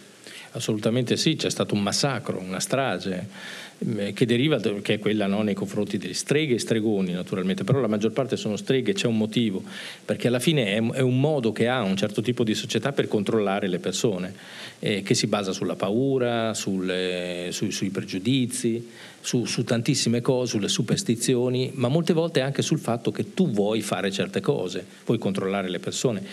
Assolutamente 0.53 1.15
sì, 1.15 1.37
c'è 1.37 1.49
stato 1.49 1.73
un 1.73 1.81
massacro, 1.81 2.37
una 2.37 2.59
strage 2.59 3.15
eh, 3.15 3.70
che 4.13 4.25
deriva, 4.27 4.59
che 4.59 4.93
è 4.93 4.99
quella 4.99 5.25
no, 5.25 5.41
nei 5.41 5.55
confronti 5.55 5.97
delle 5.97 6.13
streghe 6.13 6.55
e 6.55 6.59
stregoni 6.59 7.13
naturalmente, 7.13 7.63
però 7.63 7.79
la 7.79 7.87
maggior 7.87 8.11
parte 8.11 8.37
sono 8.37 8.55
streghe, 8.55 8.93
c'è 8.93 9.07
un 9.07 9.17
motivo, 9.17 9.63
perché 10.05 10.27
alla 10.27 10.39
fine 10.39 10.75
è, 10.75 10.99
un 10.99 11.19
modo 11.19 11.51
che 11.51 11.67
ha 11.67 11.81
un 11.81 11.97
certo 11.97 12.21
tipo 12.21 12.43
di 12.43 12.53
società 12.53 12.91
per 12.91 13.07
controllare 13.07 13.67
le 13.67 13.79
persone, 13.79 14.35
eh, 14.77 15.01
che 15.01 15.15
si 15.15 15.25
basa 15.25 15.51
sulla 15.51 15.75
paura, 15.75 16.53
sulle, 16.53 17.47
su, 17.51 17.71
sui 17.71 17.89
pregiudizi, 17.89 18.87
su, 19.19 19.45
su, 19.45 19.63
tantissime 19.63 20.21
cose, 20.21 20.51
sulle 20.51 20.67
superstizioni, 20.67 21.71
ma 21.73 21.87
molte 21.87 22.13
volte 22.13 22.41
anche 22.41 22.61
sul 22.61 22.79
fatto 22.79 23.09
che 23.11 23.33
tu 23.33 23.49
vuoi 23.49 23.81
fare 23.81 24.11
certe 24.11 24.41
cose, 24.41 24.85
puoi 25.03 25.17
controllare 25.17 25.69
le 25.69 25.79
persone. 25.79 26.23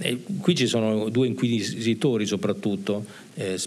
E 0.00 0.22
qui 0.40 0.54
ci 0.54 0.66
sono 0.66 1.10
due 1.10 1.26
inquisitori 1.26 2.24
soprattutto, 2.24 3.04
eh, 3.34 3.58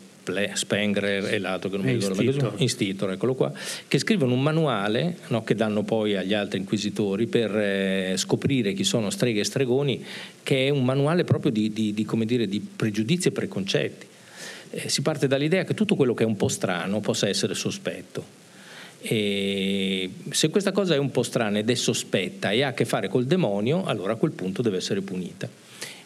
Spengler 0.54 1.34
e 1.34 1.40
l'altro 1.40 1.70
che 1.70 1.78
non 1.78 1.86
mi 1.86 1.94
ricordo 1.94 2.22
Institor. 2.22 2.54
Institor, 2.58 3.12
eccolo 3.12 3.36
qua, 3.36 3.52
che 3.88 3.98
scrivono 4.00 4.34
un 4.34 4.42
manuale 4.42 5.18
no, 5.28 5.44
che 5.44 5.56
danno 5.56 5.84
poi 5.84 6.16
agli 6.16 6.34
altri 6.34 6.60
inquisitori 6.60 7.28
per 7.28 7.56
eh, 7.56 8.14
scoprire 8.18 8.74
chi 8.74 8.84
sono 8.84 9.10
streghe 9.10 9.42
e 9.42 9.46
stregoni, 9.46 10.04
che 10.44 10.68
è 10.68 10.70
un 10.70 10.86
manuale 10.86 11.24
proprio 11.24 11.52
di, 11.52 11.72
di, 11.74 11.94
di, 11.94 12.08
dire, 12.26 12.48
di 12.48 12.60
pregiudizi 12.60 13.30
e 13.30 13.32
preconcetti. 13.32 14.08
Eh, 14.72 14.90
si 14.90 15.02
parte 15.02 15.28
dall'idea 15.28 15.64
che 15.64 15.74
tutto 15.74 15.96
quello 15.96 16.14
che 16.14 16.24
è 16.24 16.28
un 16.28 16.36
po' 16.36 16.48
strano 16.48 17.00
possa 17.00 17.28
essere 17.28 17.56
sospetto 17.56 18.48
e 19.02 20.12
se 20.30 20.50
questa 20.50 20.74
cosa 20.74 20.94
è 20.94 20.98
un 20.98 21.10
po' 21.12 21.24
strana 21.24 21.60
ed 21.60 21.70
è 21.70 21.76
sospetta 21.76 22.52
e 22.52 22.64
ha 22.64 22.70
a 22.70 22.74
che 22.74 22.84
fare 22.84 23.08
col 23.08 23.26
demonio, 23.26 23.86
allora 23.86 24.14
a 24.14 24.16
quel 24.16 24.32
punto 24.32 24.62
deve 24.62 24.78
essere 24.78 25.02
punita. 25.02 25.48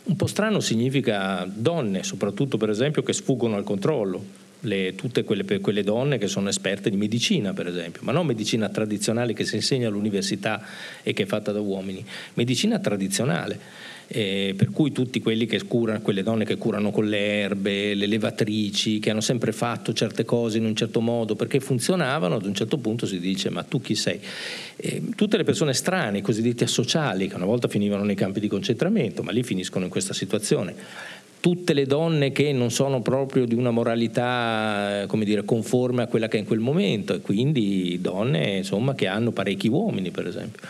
Un 0.06 0.16
po' 0.16 0.28
strano 0.28 0.60
significa 0.60 1.48
donne, 1.48 2.04
soprattutto 2.04 2.58
per 2.58 2.70
esempio, 2.70 3.04
che 3.04 3.14
sfuggono 3.14 3.56
al 3.56 3.64
controllo, 3.64 4.42
le, 4.62 4.96
tutte 4.96 5.24
quelle, 5.24 5.60
quelle, 5.60 5.84
donne 5.84 6.18
che 6.18 6.28
sono 6.28 6.50
esperte 6.50 6.90
di 6.90 6.98
medicina, 6.98 7.54
per 7.54 7.68
esempio, 7.68 8.02
ma 8.04 8.12
non 8.12 8.26
medicina 8.26 8.70
tradizionale 8.70 9.34
che 9.34 9.46
si 9.46 9.56
insegna 9.56 9.88
all'università 9.88 10.62
e 11.04 11.14
che 11.14 11.24
è 11.24 11.26
fatta 11.26 11.52
da 11.52 11.60
uomini, 11.60 12.06
medicina 12.34 12.80
tradizionale 12.80 13.60
eh, 14.08 14.54
per 14.56 14.70
cui 14.72 14.92
tutti 14.92 15.20
quelli 15.20 15.46
che 15.46 15.64
curano, 15.64 16.02
quelle 16.02 16.24
donne 16.24 16.46
che 16.46 16.58
curano 16.58 16.92
con 16.92 17.08
le 17.08 17.40
erbe, 17.40 17.94
le 17.94 18.06
levatrici, 18.06 19.00
che 19.00 19.10
hanno 19.10 19.22
sempre 19.22 19.52
fatto 19.52 19.94
certe 19.94 20.26
cose 20.26 20.58
in 20.58 20.66
un 20.66 20.76
certo 20.76 21.02
modo 21.02 21.36
perché 21.36 21.60
funzionavano, 21.60 22.36
ad 22.36 22.46
un 22.46 22.54
certo 22.54 22.78
punto 22.78 23.06
si 23.06 23.20
dice 23.20 23.50
ma 23.50 23.64
tu 23.64 23.82
chi 23.82 23.96
sei? 23.96 24.20
Eh, 24.76 25.02
tutte 25.16 25.38
le 25.38 25.44
persone 25.44 25.74
strane, 25.74 26.20
i 26.20 26.22
cosiddetti 26.22 26.64
asociali, 26.64 27.28
che 27.28 27.36
una 27.36 27.46
volta 27.46 27.68
finivano 27.68 28.04
nei 28.04 28.16
campi 28.16 28.40
di 28.40 28.48
concentramento, 28.48 29.24
ma 29.24 29.32
lì 29.32 29.44
finiscono 29.44 29.86
in 29.86 29.92
questa 29.92 30.14
situazione 30.14 30.76
tutte 31.44 31.74
le 31.74 31.86
donne 31.86 32.32
che 32.32 32.54
non 32.54 32.72
sono 32.72 33.02
proprio 33.02 33.44
di 33.44 33.54
una 33.54 33.70
moralità 33.70 35.04
come 35.08 35.26
dire, 35.26 35.44
conforme 35.44 36.04
a 36.04 36.08
quella 36.08 36.30
che 36.30 36.38
è 36.38 36.40
in 36.40 36.46
quel 36.46 36.60
momento 36.60 37.14
e 37.14 37.20
quindi 37.20 37.98
donne 38.00 38.60
insomma, 38.60 38.96
che 38.96 39.08
hanno 39.08 39.32
parecchi 39.32 39.68
uomini 39.68 40.10
per 40.10 40.26
esempio 40.26 40.62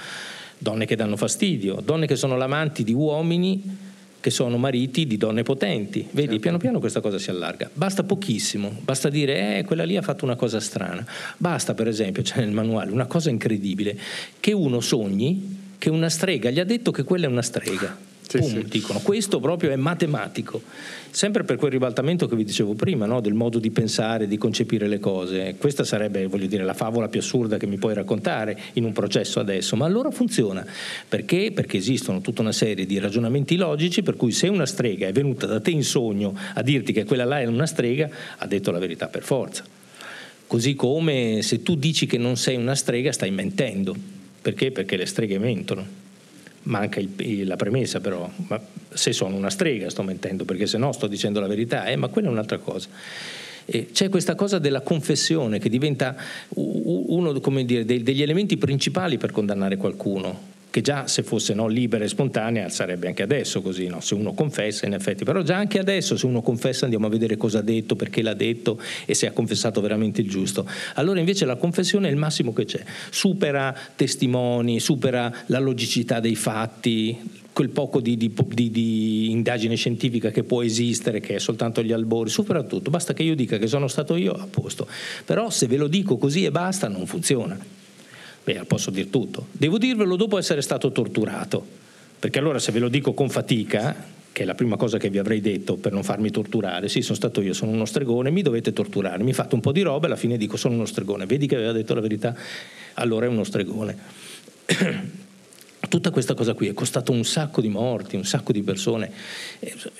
donne 0.57 0.85
che 0.85 0.95
danno 0.95 1.17
fastidio, 1.17 1.81
donne 1.83 2.07
che 2.07 2.15
sono 2.15 2.37
l'amanti 2.37 2.83
di 2.83 2.93
uomini 2.93 3.91
che 4.23 4.29
sono 4.29 4.55
mariti 4.55 5.05
di 5.05 5.17
donne 5.17 5.43
potenti. 5.43 5.99
Vedi, 6.11 6.27
certo. 6.27 6.39
piano 6.39 6.57
piano 6.57 6.79
questa 6.79 7.01
cosa 7.01 7.17
si 7.17 7.29
allarga. 7.29 7.69
Basta 7.73 8.03
pochissimo, 8.03 8.73
basta 8.81 9.09
dire, 9.09 9.57
eh, 9.57 9.63
quella 9.65 9.83
lì 9.83 9.97
ha 9.97 10.01
fatto 10.01 10.23
una 10.23 10.37
cosa 10.37 10.61
strana. 10.61 11.05
Basta, 11.35 11.73
per 11.73 11.89
esempio, 11.89 12.23
c'è 12.23 12.39
nel 12.39 12.51
manuale 12.51 12.91
una 12.91 13.05
cosa 13.05 13.29
incredibile, 13.29 13.99
che 14.39 14.53
uno 14.53 14.79
sogni 14.79 15.59
che 15.77 15.89
una 15.89 16.07
strega 16.07 16.49
gli 16.49 16.61
ha 16.61 16.63
detto 16.63 16.91
che 16.91 17.03
quella 17.03 17.25
è 17.25 17.27
una 17.27 17.41
strega. 17.41 18.11
Sì, 18.27 18.39
Pum, 18.39 18.49
sì. 18.49 18.65
dicono 18.67 18.99
questo 18.99 19.39
proprio 19.39 19.71
è 19.71 19.75
matematico, 19.75 20.61
sempre 21.09 21.43
per 21.43 21.57
quel 21.57 21.71
ribaltamento 21.71 22.27
che 22.27 22.35
vi 22.35 22.43
dicevo 22.43 22.73
prima, 22.73 23.05
no? 23.05 23.21
del 23.21 23.33
modo 23.33 23.59
di 23.59 23.69
pensare, 23.69 24.27
di 24.27 24.37
concepire 24.37 24.87
le 24.87 24.99
cose. 24.99 25.55
Questa 25.57 25.83
sarebbe, 25.83 26.25
voglio 26.27 26.47
dire, 26.47 26.63
la 26.63 26.73
favola 26.73 27.09
più 27.09 27.19
assurda 27.19 27.57
che 27.57 27.67
mi 27.67 27.77
puoi 27.77 27.93
raccontare 27.93 28.57
in 28.73 28.85
un 28.85 28.93
processo 28.93 29.39
adesso, 29.39 29.75
ma 29.75 29.85
allora 29.85 30.09
funziona. 30.09 30.65
Perché? 31.07 31.51
Perché 31.53 31.77
esistono 31.77 32.21
tutta 32.21 32.41
una 32.41 32.51
serie 32.51 32.85
di 32.85 32.97
ragionamenti 32.97 33.55
logici 33.55 34.01
per 34.01 34.15
cui 34.15 34.31
se 34.31 34.47
una 34.47 34.65
strega 34.65 35.07
è 35.07 35.11
venuta 35.11 35.45
da 35.45 35.59
te 35.59 35.71
in 35.71 35.83
sogno 35.83 36.35
a 36.53 36.61
dirti 36.61 36.93
che 36.93 37.03
quella 37.03 37.25
là 37.25 37.39
è 37.39 37.45
una 37.45 37.67
strega, 37.67 38.09
ha 38.37 38.47
detto 38.47 38.71
la 38.71 38.79
verità 38.79 39.07
per 39.07 39.23
forza. 39.23 39.63
Così 40.47 40.75
come 40.75 41.39
se 41.41 41.63
tu 41.63 41.75
dici 41.75 42.05
che 42.05 42.17
non 42.17 42.37
sei 42.37 42.55
una 42.55 42.75
strega 42.75 43.11
stai 43.11 43.31
mentendo. 43.31 43.95
Perché? 44.41 44.71
Perché 44.71 44.97
le 44.97 45.05
streghe 45.05 45.39
mentono 45.39 46.02
manca 46.63 46.99
il, 46.99 47.45
la 47.45 47.55
premessa 47.55 47.99
però, 47.99 48.29
ma 48.47 48.59
se 48.93 49.11
sono 49.11 49.35
una 49.35 49.49
strega 49.49 49.89
sto 49.89 50.03
mentendo 50.03 50.45
perché 50.45 50.67
se 50.67 50.77
no 50.77 50.91
sto 50.91 51.07
dicendo 51.07 51.39
la 51.39 51.47
verità, 51.47 51.85
eh, 51.85 51.95
ma 51.95 52.07
quella 52.07 52.27
è 52.27 52.31
un'altra 52.31 52.57
cosa. 52.57 52.89
E 53.65 53.89
c'è 53.91 54.09
questa 54.09 54.35
cosa 54.35 54.59
della 54.59 54.81
confessione 54.81 55.57
che 55.57 55.69
diventa 55.69 56.15
uno 56.55 57.31
dire, 57.63 57.85
degli 57.85 58.21
elementi 58.21 58.57
principali 58.57 59.17
per 59.17 59.31
condannare 59.31 59.77
qualcuno 59.77 60.52
che 60.73 60.81
già 60.81 61.05
se 61.05 61.21
fosse 61.21 61.53
no, 61.53 61.67
libera 61.67 62.03
e 62.03 62.07
spontanea 62.07 62.67
sarebbe 62.67 63.05
anche 63.05 63.21
adesso 63.21 63.61
così, 63.61 63.85
no? 63.85 63.99
se 63.99 64.15
uno 64.15 64.33
confessa 64.33 64.87
in 64.87 64.95
effetti, 64.95 65.23
però 65.23 65.43
già 65.43 65.55
anche 65.55 65.77
adesso 65.77 66.17
se 66.17 66.25
uno 66.25 66.41
confessa 66.41 66.85
andiamo 66.85 67.05
a 67.05 67.09
vedere 67.11 67.37
cosa 67.37 67.59
ha 67.59 67.61
detto, 67.61 67.95
perché 67.95 68.23
l'ha 68.23 68.33
detto 68.33 68.81
e 69.05 69.13
se 69.13 69.27
ha 69.27 69.33
confessato 69.33 69.81
veramente 69.81 70.21
il 70.21 70.27
giusto. 70.27 70.67
Allora 70.95 71.19
invece 71.19 71.45
la 71.45 71.57
confessione 71.57 72.07
è 72.07 72.11
il 72.11 72.17
massimo 72.17 72.53
che 72.53 72.65
c'è, 72.65 72.83
supera 73.11 73.77
testimoni, 73.95 74.79
supera 74.79 75.31
la 75.45 75.59
logicità 75.59 76.19
dei 76.19 76.33
fatti, 76.33 77.19
quel 77.53 77.69
poco 77.69 78.01
di, 78.01 78.17
di, 78.17 78.33
di, 78.47 78.71
di, 78.71 79.29
indagine 79.29 79.75
scientifica 79.75 80.31
che 80.31 80.41
può 80.41 80.63
esistere, 80.63 81.19
che 81.19 81.35
è 81.35 81.39
soltanto 81.39 81.83
gli 81.83 81.91
albori, 81.91 82.31
supera 82.31 82.63
tutto, 82.63 82.89
basta 82.89 83.13
che 83.13 83.21
io 83.21 83.35
dica 83.35 83.59
che 83.59 83.67
sono 83.67 83.87
stato 83.87 84.15
io, 84.15 84.33
a 84.33 84.47
posto. 84.49 84.87
Però 85.23 85.51
se 85.51 85.67
ve 85.67 85.77
lo 85.77 85.87
dico 85.87 86.17
così 86.17 86.45
e 86.45 86.49
basta, 86.49 86.87
non 86.87 87.05
funziona. 87.05 87.82
Beh, 88.43 88.65
posso 88.65 88.91
dire 88.91 89.09
tutto. 89.09 89.47
Devo 89.51 89.77
dirvelo 89.77 90.15
dopo 90.15 90.37
essere 90.37 90.61
stato 90.61 90.91
torturato, 90.91 91.65
perché 92.19 92.39
allora 92.39 92.59
se 92.59 92.71
ve 92.71 92.79
lo 92.79 92.89
dico 92.89 93.13
con 93.13 93.29
fatica, 93.29 93.95
che 94.33 94.43
è 94.43 94.45
la 94.45 94.55
prima 94.55 94.75
cosa 94.75 94.97
che 94.97 95.09
vi 95.09 95.17
avrei 95.17 95.39
detto 95.39 95.75
per 95.75 95.93
non 95.93 96.03
farmi 96.03 96.29
torturare, 96.29 96.89
sì, 96.89 97.01
sono 97.01 97.15
stato 97.15 97.39
io, 97.41 97.53
sono 97.53 97.71
uno 97.71 97.85
stregone, 97.85 98.31
mi 98.31 98.41
dovete 98.41 98.73
torturare, 98.73 99.23
mi 99.23 99.31
fate 99.31 99.55
un 99.55 99.61
po' 99.61 99.71
di 99.71 99.81
roba 99.81 100.05
e 100.05 100.07
alla 100.07 100.17
fine 100.17 100.37
dico 100.37 100.57
sono 100.57 100.73
uno 100.73 100.85
stregone, 100.85 101.25
vedi 101.25 101.47
che 101.47 101.55
aveva 101.55 101.71
detto 101.71 101.93
la 101.93 102.01
verità, 102.01 102.35
allora 102.95 103.27
è 103.27 103.29
uno 103.29 103.43
stregone. 103.43 103.97
Tutta 105.87 106.09
questa 106.09 106.33
cosa 106.33 106.53
qui 106.53 106.67
è 106.67 106.73
costato 106.73 107.11
un 107.11 107.23
sacco 107.23 107.61
di 107.61 107.69
morti, 107.69 108.15
un 108.15 108.25
sacco 108.25 108.51
di 108.51 108.63
persone. 108.63 109.11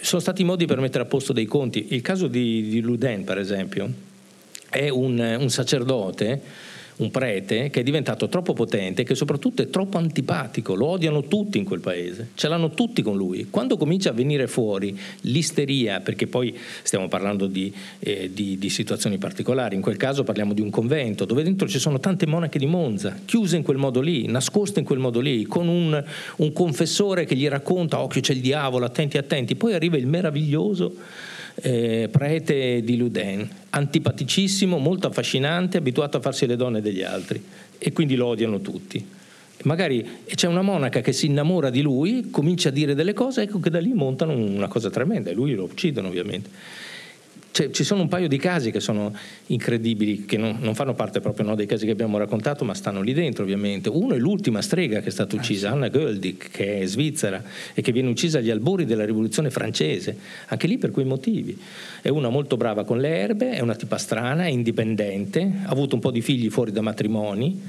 Sono 0.01 0.21
stati 0.21 0.43
modi 0.43 0.65
per 0.65 0.79
mettere 0.79 1.03
a 1.03 1.05
posto 1.05 1.33
dei 1.33 1.45
conti. 1.45 1.87
Il 1.89 2.01
caso 2.01 2.27
di, 2.27 2.67
di 2.67 2.79
Luden, 2.81 3.23
per 3.23 3.37
esempio, 3.37 3.91
è 4.69 4.89
un, 4.89 5.19
un 5.39 5.49
sacerdote 5.49 6.71
un 6.97 7.11
prete 7.11 7.69
che 7.69 7.79
è 7.79 7.83
diventato 7.83 8.27
troppo 8.27 8.53
potente 8.53 9.01
e 9.01 9.05
che 9.05 9.15
soprattutto 9.15 9.61
è 9.61 9.69
troppo 9.69 9.97
antipatico, 9.97 10.75
lo 10.75 10.87
odiano 10.87 11.23
tutti 11.23 11.57
in 11.57 11.63
quel 11.63 11.79
paese, 11.79 12.29
ce 12.35 12.47
l'hanno 12.47 12.71
tutti 12.71 13.01
con 13.01 13.17
lui. 13.17 13.47
Quando 13.49 13.77
comincia 13.77 14.09
a 14.09 14.13
venire 14.13 14.47
fuori 14.47 14.97
l'isteria, 15.21 15.99
perché 15.99 16.27
poi 16.27 16.55
stiamo 16.83 17.07
parlando 17.07 17.47
di, 17.47 17.73
eh, 17.99 18.29
di, 18.33 18.57
di 18.57 18.69
situazioni 18.69 19.17
particolari, 19.17 19.75
in 19.75 19.81
quel 19.81 19.97
caso 19.97 20.23
parliamo 20.23 20.53
di 20.53 20.61
un 20.61 20.69
convento 20.69 21.25
dove 21.25 21.43
dentro 21.43 21.67
ci 21.67 21.79
sono 21.79 21.99
tante 21.99 22.25
monache 22.25 22.59
di 22.59 22.65
Monza, 22.65 23.17
chiuse 23.25 23.55
in 23.55 23.63
quel 23.63 23.77
modo 23.77 24.01
lì, 24.01 24.27
nascoste 24.27 24.79
in 24.79 24.85
quel 24.85 24.99
modo 24.99 25.19
lì, 25.19 25.43
con 25.43 25.67
un, 25.67 26.03
un 26.37 26.53
confessore 26.53 27.25
che 27.25 27.35
gli 27.35 27.47
racconta, 27.47 28.01
occhio 28.01 28.21
c'è 28.21 28.33
il 28.33 28.41
diavolo, 28.41 28.85
attenti, 28.85 29.17
attenti, 29.17 29.55
poi 29.55 29.73
arriva 29.73 29.97
il 29.97 30.07
meraviglioso 30.07 30.95
eh, 31.55 32.09
prete 32.11 32.81
di 32.83 32.97
Luden, 32.97 33.47
antipaticissimo, 33.69 34.77
molto 34.77 35.07
affascinante, 35.07 35.77
abituato 35.77 36.17
a 36.17 36.21
farsi 36.21 36.45
le 36.45 36.55
donne 36.55 36.81
degli 36.81 37.03
altri 37.03 37.43
e 37.77 37.91
quindi 37.91 38.15
lo 38.15 38.27
odiano 38.27 38.59
tutti. 38.61 39.05
Magari 39.63 40.05
c'è 40.25 40.47
una 40.47 40.61
monaca 40.61 41.01
che 41.01 41.13
si 41.13 41.27
innamora 41.27 41.69
di 41.69 41.81
lui, 41.81 42.29
comincia 42.29 42.69
a 42.69 42.71
dire 42.71 42.95
delle 42.95 43.13
cose, 43.13 43.43
ecco 43.43 43.59
che 43.59 43.69
da 43.69 43.79
lì 43.79 43.93
montano 43.93 44.33
una 44.33 44.67
cosa 44.67 44.89
tremenda 44.89 45.29
e 45.29 45.33
lui 45.33 45.53
lo 45.53 45.63
uccidono 45.63 46.09
ovviamente. 46.09 46.49
Cioè, 47.53 47.69
ci 47.69 47.83
sono 47.83 48.01
un 48.01 48.07
paio 48.07 48.27
di 48.27 48.39
casi 48.39 48.71
che 48.71 48.79
sono 48.79 49.15
incredibili, 49.45 50.25
che 50.25 50.37
non, 50.37 50.57
non 50.59 50.73
fanno 50.73 50.95
parte 50.95 51.19
proprio 51.19 51.45
no, 51.45 51.53
dei 51.53 51.67
casi 51.67 51.85
che 51.85 51.91
abbiamo 51.91 52.17
raccontato, 52.17 52.65
ma 52.65 52.73
stanno 52.73 53.03
lì 53.03 53.13
dentro 53.13 53.43
ovviamente. 53.43 53.89
Uno 53.89 54.15
è 54.15 54.17
l'ultima 54.17 54.59
strega 54.63 55.01
che 55.01 55.09
è 55.09 55.11
stata 55.11 55.35
uccisa, 55.35 55.69
ah, 55.69 55.73
Anna 55.73 55.89
Göldig, 55.89 56.49
che 56.49 56.79
è 56.79 56.85
svizzera 56.87 57.43
e 57.75 57.83
che 57.83 57.91
viene 57.91 58.09
uccisa 58.09 58.39
agli 58.39 58.49
albori 58.49 58.85
della 58.85 59.05
rivoluzione 59.05 59.51
francese, 59.51 60.17
anche 60.47 60.65
lì 60.65 60.79
per 60.79 60.89
quei 60.89 61.05
motivi. 61.05 61.55
È 62.01 62.09
una 62.09 62.29
molto 62.29 62.57
brava 62.57 62.85
con 62.85 62.97
le 62.97 63.17
erbe, 63.17 63.51
è 63.51 63.59
una 63.59 63.75
tipa 63.75 63.99
strana, 63.99 64.45
è 64.45 64.49
indipendente, 64.49 65.47
ha 65.65 65.69
avuto 65.69 65.93
un 65.93 66.01
po' 66.01 66.09
di 66.09 66.21
figli 66.21 66.49
fuori 66.49 66.71
da 66.71 66.81
matrimoni 66.81 67.61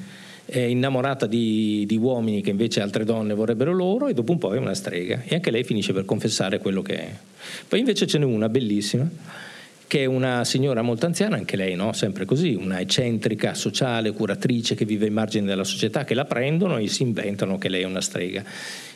è 0.47 0.59
innamorata 0.59 1.27
di, 1.27 1.85
di, 1.87 1.97
uomini 1.97 2.42
che 2.42 2.51
invece 2.51 2.83
altre 2.83 3.05
donne 3.05 3.33
vorrebbero 3.33 3.73
loro 3.73 4.09
e 4.09 4.12
dopo 4.12 4.33
un 4.33 4.37
po' 4.38 4.55
è 4.55 4.59
una 4.59 4.75
strega 4.75 5.23
e 5.25 5.37
anche 5.37 5.51
lei 5.51 5.64
finisce 5.64 5.94
per 5.94 6.05
confessare 6.05 6.59
quello 6.59 6.83
che 6.83 6.97
è. 6.97 7.14
Poi 7.66 7.79
invece 7.79 8.07
ce 8.07 8.18
n'è 8.18 8.27
una 8.27 8.51
bellissima 8.51 9.09
che 9.94 10.00
è 10.00 10.07
una 10.07 10.42
signora 10.42 10.83
molto 10.83 11.07
anziana, 11.07 11.37
anche 11.37 11.54
lei, 11.54 11.76
no? 11.76 11.92
sempre 11.92 12.24
così, 12.24 12.54
una 12.54 12.80
eccentrica, 12.80 13.54
sociale, 13.54 14.11
curatrice 14.11 14.74
che 14.74 14.85
vive 14.85 15.04
ai 15.04 15.12
margini 15.12 15.46
della 15.46 15.62
società, 15.62 16.02
che 16.02 16.14
la 16.14 16.24
prendono 16.24 16.78
e 16.78 16.88
si 16.88 17.04
inventano 17.04 17.59
che 17.59 17.68
lei 17.68 17.83
è 17.83 17.85
una 17.85 18.00
strega. 18.00 18.42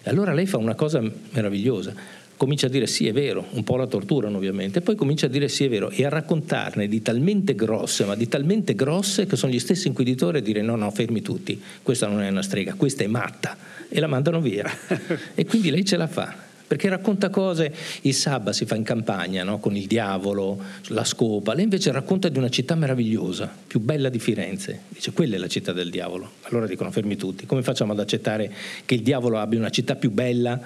E 0.03 0.11
allora 0.11 0.33
lei 0.33 0.47
fa 0.47 0.57
una 0.57 0.75
cosa 0.75 1.01
meravigliosa, 1.31 1.95
comincia 2.37 2.67
a 2.67 2.71
dire 2.71 2.89
sì 2.89 3.07
è 3.07 3.13
vero, 3.13 3.47
un 3.51 3.63
po' 3.63 3.77
la 3.77 3.87
torturano 3.87 4.39
ovviamente, 4.39 4.81
e 4.81 4.83
poi 4.83 4.97
comincia 4.97 5.27
a 5.27 5.29
dire 5.29 5.47
sì 5.47 5.67
è 5.67 5.69
vero 5.69 5.89
e 5.91 6.05
a 6.05 6.09
raccontarne 6.09 6.89
di 6.89 7.01
talmente 7.01 7.55
grosse, 7.55 8.05
ma 8.05 8.17
di 8.17 8.27
talmente 8.27 8.75
grosse 8.75 9.27
che 9.27 9.37
sono 9.37 9.53
gli 9.53 9.61
stessi 9.61 9.87
inquisitori 9.87 10.39
a 10.39 10.43
dire 10.43 10.63
no 10.63 10.75
no 10.75 10.91
fermi 10.91 11.23
tutti, 11.23 11.63
questa 11.81 12.09
non 12.09 12.23
è 12.23 12.29
una 12.29 12.43
strega, 12.43 12.75
questa 12.75 13.05
è 13.05 13.07
matta 13.07 13.57
e 13.89 14.01
la 14.01 14.09
mandano 14.09 14.41
via. 14.41 14.69
e 15.37 15.47
quindi 15.47 15.71
lei 15.71 15.85
ce 15.85 15.97
la 15.97 16.09
fa 16.09 16.48
perché 16.69 16.91
racconta 16.91 17.31
cose, 17.31 17.73
il 18.03 18.15
Sabba 18.15 18.53
si 18.53 18.67
fa 18.67 18.77
in 18.77 18.83
campagna 18.83 19.43
no? 19.43 19.59
con 19.59 19.75
il 19.75 19.87
diavolo, 19.87 20.61
la 20.89 21.03
scopa, 21.03 21.55
lei 21.55 21.65
invece 21.65 21.91
racconta 21.91 22.29
di 22.29 22.37
una 22.37 22.51
città 22.51 22.75
meravigliosa, 22.75 23.51
più 23.67 23.81
bella 23.81 24.11
di 24.11 24.19
Firenze, 24.19 24.83
dice 24.89 25.13
quella 25.13 25.37
è 25.37 25.39
la 25.39 25.49
città 25.49 25.73
del 25.73 25.89
diavolo, 25.89 26.33
allora 26.43 26.67
dicono 26.67 26.91
fermi 26.91 27.17
tutti, 27.17 27.47
come 27.47 27.63
facciamo 27.63 27.93
ad 27.93 28.01
accettare 28.01 28.53
che 28.85 28.95
il 28.95 29.03
diavolo 29.03 29.39
abbia 29.39 29.59
una 29.59 29.71
città 29.71 29.97
più 29.97 30.11
bella 30.11 30.61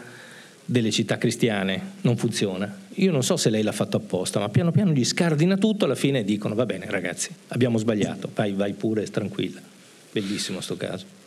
delle 0.64 0.90
città 0.90 1.18
cristiane? 1.18 1.92
Non 2.00 2.16
funziona. 2.16 2.80
Io 2.96 3.12
non 3.12 3.22
so 3.22 3.36
se 3.36 3.48
lei 3.48 3.62
l'ha 3.62 3.72
fatto 3.72 3.96
apposta, 3.96 4.40
ma 4.40 4.48
piano 4.48 4.72
piano 4.72 4.90
gli 4.92 5.04
scardina 5.04 5.56
tutto, 5.56 5.84
alla 5.84 5.94
fine 5.94 6.24
dicono 6.24 6.56
va 6.56 6.66
bene 6.66 6.86
ragazzi, 6.90 7.30
abbiamo 7.48 7.78
sbagliato, 7.78 8.28
vai, 8.34 8.52
vai 8.52 8.72
pure 8.72 9.04
tranquilla. 9.06 9.60
Bellissimo 10.10 10.60
sto 10.60 10.76
caso. 10.76 11.21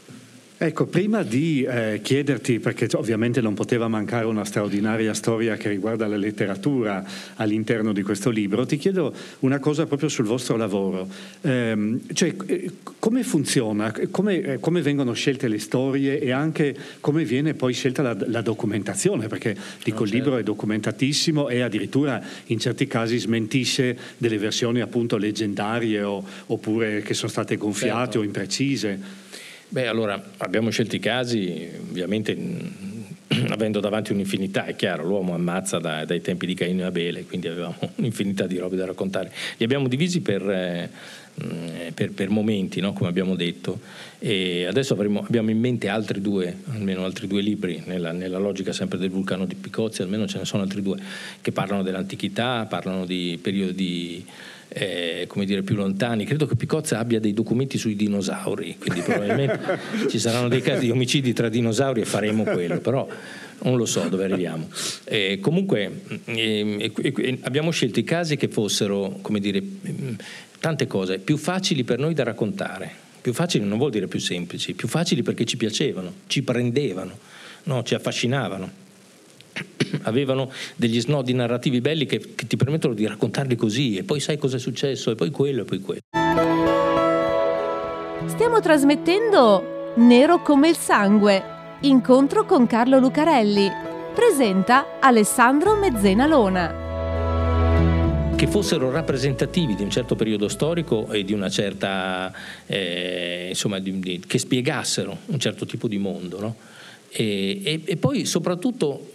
Ecco, 0.58 0.86
prima 0.86 1.22
di 1.22 1.64
eh, 1.64 2.00
chiederti, 2.02 2.60
perché 2.60 2.88
ovviamente 2.94 3.42
non 3.42 3.54
poteva 3.54 3.90
mancare 3.90 4.24
una 4.24 4.46
straordinaria 4.46 5.14
storia 5.14 5.58
che 5.58 5.68
riguarda 5.68 6.08
la 6.08 6.16
letteratura 6.16 7.04
all'interno 7.36 7.92
di 7.92 8.02
questo 8.04 8.30
libro, 8.30 8.66
ti 8.66 8.78
chiedo 8.78 9.14
una 9.40 9.60
cosa 9.60 9.86
proprio 9.86 10.08
sul 10.08 10.24
vostro 10.24 10.56
lavoro. 10.56 11.10
Eh, 11.42 12.00
cioè, 12.14 12.34
eh, 12.46 12.72
come 13.00 13.24
funziona, 13.24 13.94
come, 14.10 14.42
eh, 14.42 14.60
come, 14.62 14.82
vengono 14.82 15.12
scelte 15.12 15.50
le 15.50 15.60
storie 15.60 16.22
e 16.22 16.32
anche 16.32 16.74
come 17.02 17.26
viene 17.26 17.54
poi 17.54 17.74
scelta 17.74 18.02
la, 18.02 18.16
la 18.26 18.42
documentazione, 18.42 19.28
perché 19.28 19.58
dico 19.84 20.06
il 20.06 20.12
libro 20.12 20.38
è 20.38 20.44
documentatissimo 20.44 21.50
e 21.50 21.62
addirittura 21.64 22.24
in 22.46 22.60
certi 22.60 22.88
casi 22.88 23.18
smentisce 23.18 23.98
delle 24.18 24.38
versioni 24.38 24.80
appunto 24.80 25.18
leggendarie 25.18 26.02
o, 26.02 26.24
oppure 26.46 27.02
che 27.02 27.14
sono 27.14 27.30
state 27.30 27.58
gonfiate 27.58 28.04
certo. 28.04 28.20
o 28.20 28.24
imprecise. 28.24 29.24
Beh, 29.68 29.88
allora 29.88 30.22
abbiamo 30.38 30.70
scelto 30.70 30.96
i 30.96 31.00
casi, 31.00 31.70
ovviamente 31.90 32.36
avendo 33.50 33.80
davanti 33.80 34.12
un'infinità, 34.12 34.66
è 34.66 34.76
chiaro, 34.76 35.04
l'uomo 35.04 35.34
ammazza 35.34 35.80
da, 35.80 36.06
dai 36.06 36.22
tempi 36.22 36.46
di 36.46 36.54
Caino 36.54 36.82
e 36.82 36.86
Abele, 36.86 37.26
quindi 37.26 37.48
avevamo 37.48 37.76
un'infinità 37.96 38.46
di 38.48 38.58
robe 38.58 38.76
da 38.76 38.86
raccontare. 38.86 39.32
Li 39.58 39.66
abbiamo 39.66 39.88
divisi 39.88 40.22
per, 40.22 40.48
eh, 40.50 40.90
per, 41.94 42.12
per 42.12 42.30
momenti, 42.30 42.80
no? 42.80 42.94
come 42.94 43.10
abbiamo 43.10 43.36
detto, 43.36 43.80
e 44.20 44.66
adesso 44.66 44.94
avremo, 44.94 45.24
abbiamo 45.26 45.50
in 45.50 45.60
mente 45.60 45.90
altri 45.90 46.22
due, 46.22 46.56
almeno 46.72 47.04
altri 47.04 47.28
due 47.28 47.42
libri, 47.42 47.82
nella, 47.86 48.12
nella, 48.12 48.38
logica 48.38 48.72
sempre 48.72 48.98
del 48.98 49.10
vulcano 49.10 49.46
di 49.46 49.56
Picozzi, 49.56 50.02
almeno 50.02 50.28
ce 50.28 50.38
ne 50.38 50.46
sono 50.46 50.64
altri 50.64 50.82
due, 50.82 50.98
che 51.42 51.52
parlano 51.52 51.84
dell'antichità, 51.84 52.66
parlano 52.70 53.06
di 53.06 53.40
periodi 53.42 54.26
eh, 54.78 55.24
come 55.28 55.46
dire, 55.46 55.64
più 55.64 55.76
lontani. 55.76 56.26
Credo 56.26 56.46
che 56.46 56.58
Picozza 56.58 57.00
abbia 57.00 57.22
dei 57.22 57.34
documenti 57.34 57.78
sui 57.78 57.96
dinosauri, 57.96 58.76
quindi 58.78 59.00
probabilmente 59.00 59.80
ci 60.10 60.20
saranno 60.20 60.50
dei 60.50 60.62
casi 60.62 60.82
di 60.82 60.92
omicidi 60.92 61.32
tra 61.32 61.48
dinosauri 61.48 62.02
e 62.02 62.06
faremo 62.06 62.44
quello, 62.44 62.80
però 62.80 63.08
non 63.60 63.78
lo 63.78 63.86
so 63.86 64.02
dove 64.10 64.26
arriviamo. 64.26 64.68
Eh, 65.06 65.40
comunque 65.40 66.02
eh, 66.26 67.40
abbiamo 67.44 67.72
scelto 67.72 68.00
i 68.00 68.04
casi 68.04 68.36
che 68.36 68.50
fossero, 68.50 69.18
come 69.22 69.40
dire, 69.40 69.64
tante 70.60 70.88
cose 70.88 71.20
più 71.20 71.38
facili 71.38 71.86
per 71.86 72.00
noi 72.00 72.14
da 72.14 72.24
raccontare. 72.24 73.04
Più 73.22 73.34
facili 73.34 73.66
non 73.66 73.78
vuol 73.78 73.92
dire 73.92 74.08
più 74.08 74.20
semplici, 74.20 74.74
più 74.74 74.90
facili 74.90 75.24
perché 75.24 75.46
ci 75.46 75.56
piacevano, 75.56 76.14
ci 76.28 76.44
prendevano, 76.44 77.18
no, 77.64 77.82
ci 77.84 77.96
affascinavano. 77.96 78.84
Avevano 80.04 80.52
degli 80.76 81.00
snodi 81.00 81.34
narrativi 81.34 81.82
belli 81.82 82.06
che, 82.06 82.20
che 82.36 82.48
ti 82.48 82.58
permettono 82.58 82.94
di 82.94 83.06
raccontarli 83.08 83.56
così 83.56 83.98
e 83.98 84.04
poi 84.04 84.20
sai 84.20 84.38
cosa 84.38 84.58
è 84.58 84.60
successo 84.60 85.12
e 85.12 85.16
poi 85.16 85.30
quello 85.32 85.62
e 85.62 85.66
poi 85.66 85.80
quello. 85.80 86.02
Stiamo 88.26 88.60
trasmettendo 88.60 89.94
Nero 89.98 90.42
come 90.42 90.70
il 90.70 90.78
sangue, 90.78 91.44
incontro 91.82 92.46
con 92.46 92.68
Carlo 92.68 93.00
Lucarelli. 93.00 93.70
Presenta 94.14 95.00
Alessandro 95.00 95.76
Mezzena 95.76 96.26
Lona 96.26 96.84
che 98.36 98.48
fossero 98.48 98.92
rappresentativi 98.92 99.76
di 99.76 99.84
un 99.84 99.90
certo 99.90 100.16
periodo 100.16 100.50
storico 100.50 101.10
e 101.10 101.24
di 101.24 101.32
una 101.32 101.50
certa, 101.50 102.34
eh, 102.66 103.48
insomma, 103.50 103.80
di, 103.80 103.98
di, 104.00 104.22
che 104.28 104.38
spiegassero 104.38 105.20
un 105.28 105.40
certo 105.40 105.66
tipo 105.66 105.88
di 105.88 105.98
mondo. 105.98 106.40
No? 106.42 106.56
E, 107.10 107.62
e, 107.64 107.82
e, 107.86 107.96
poi 107.96 108.26
soprattutto 108.26 109.15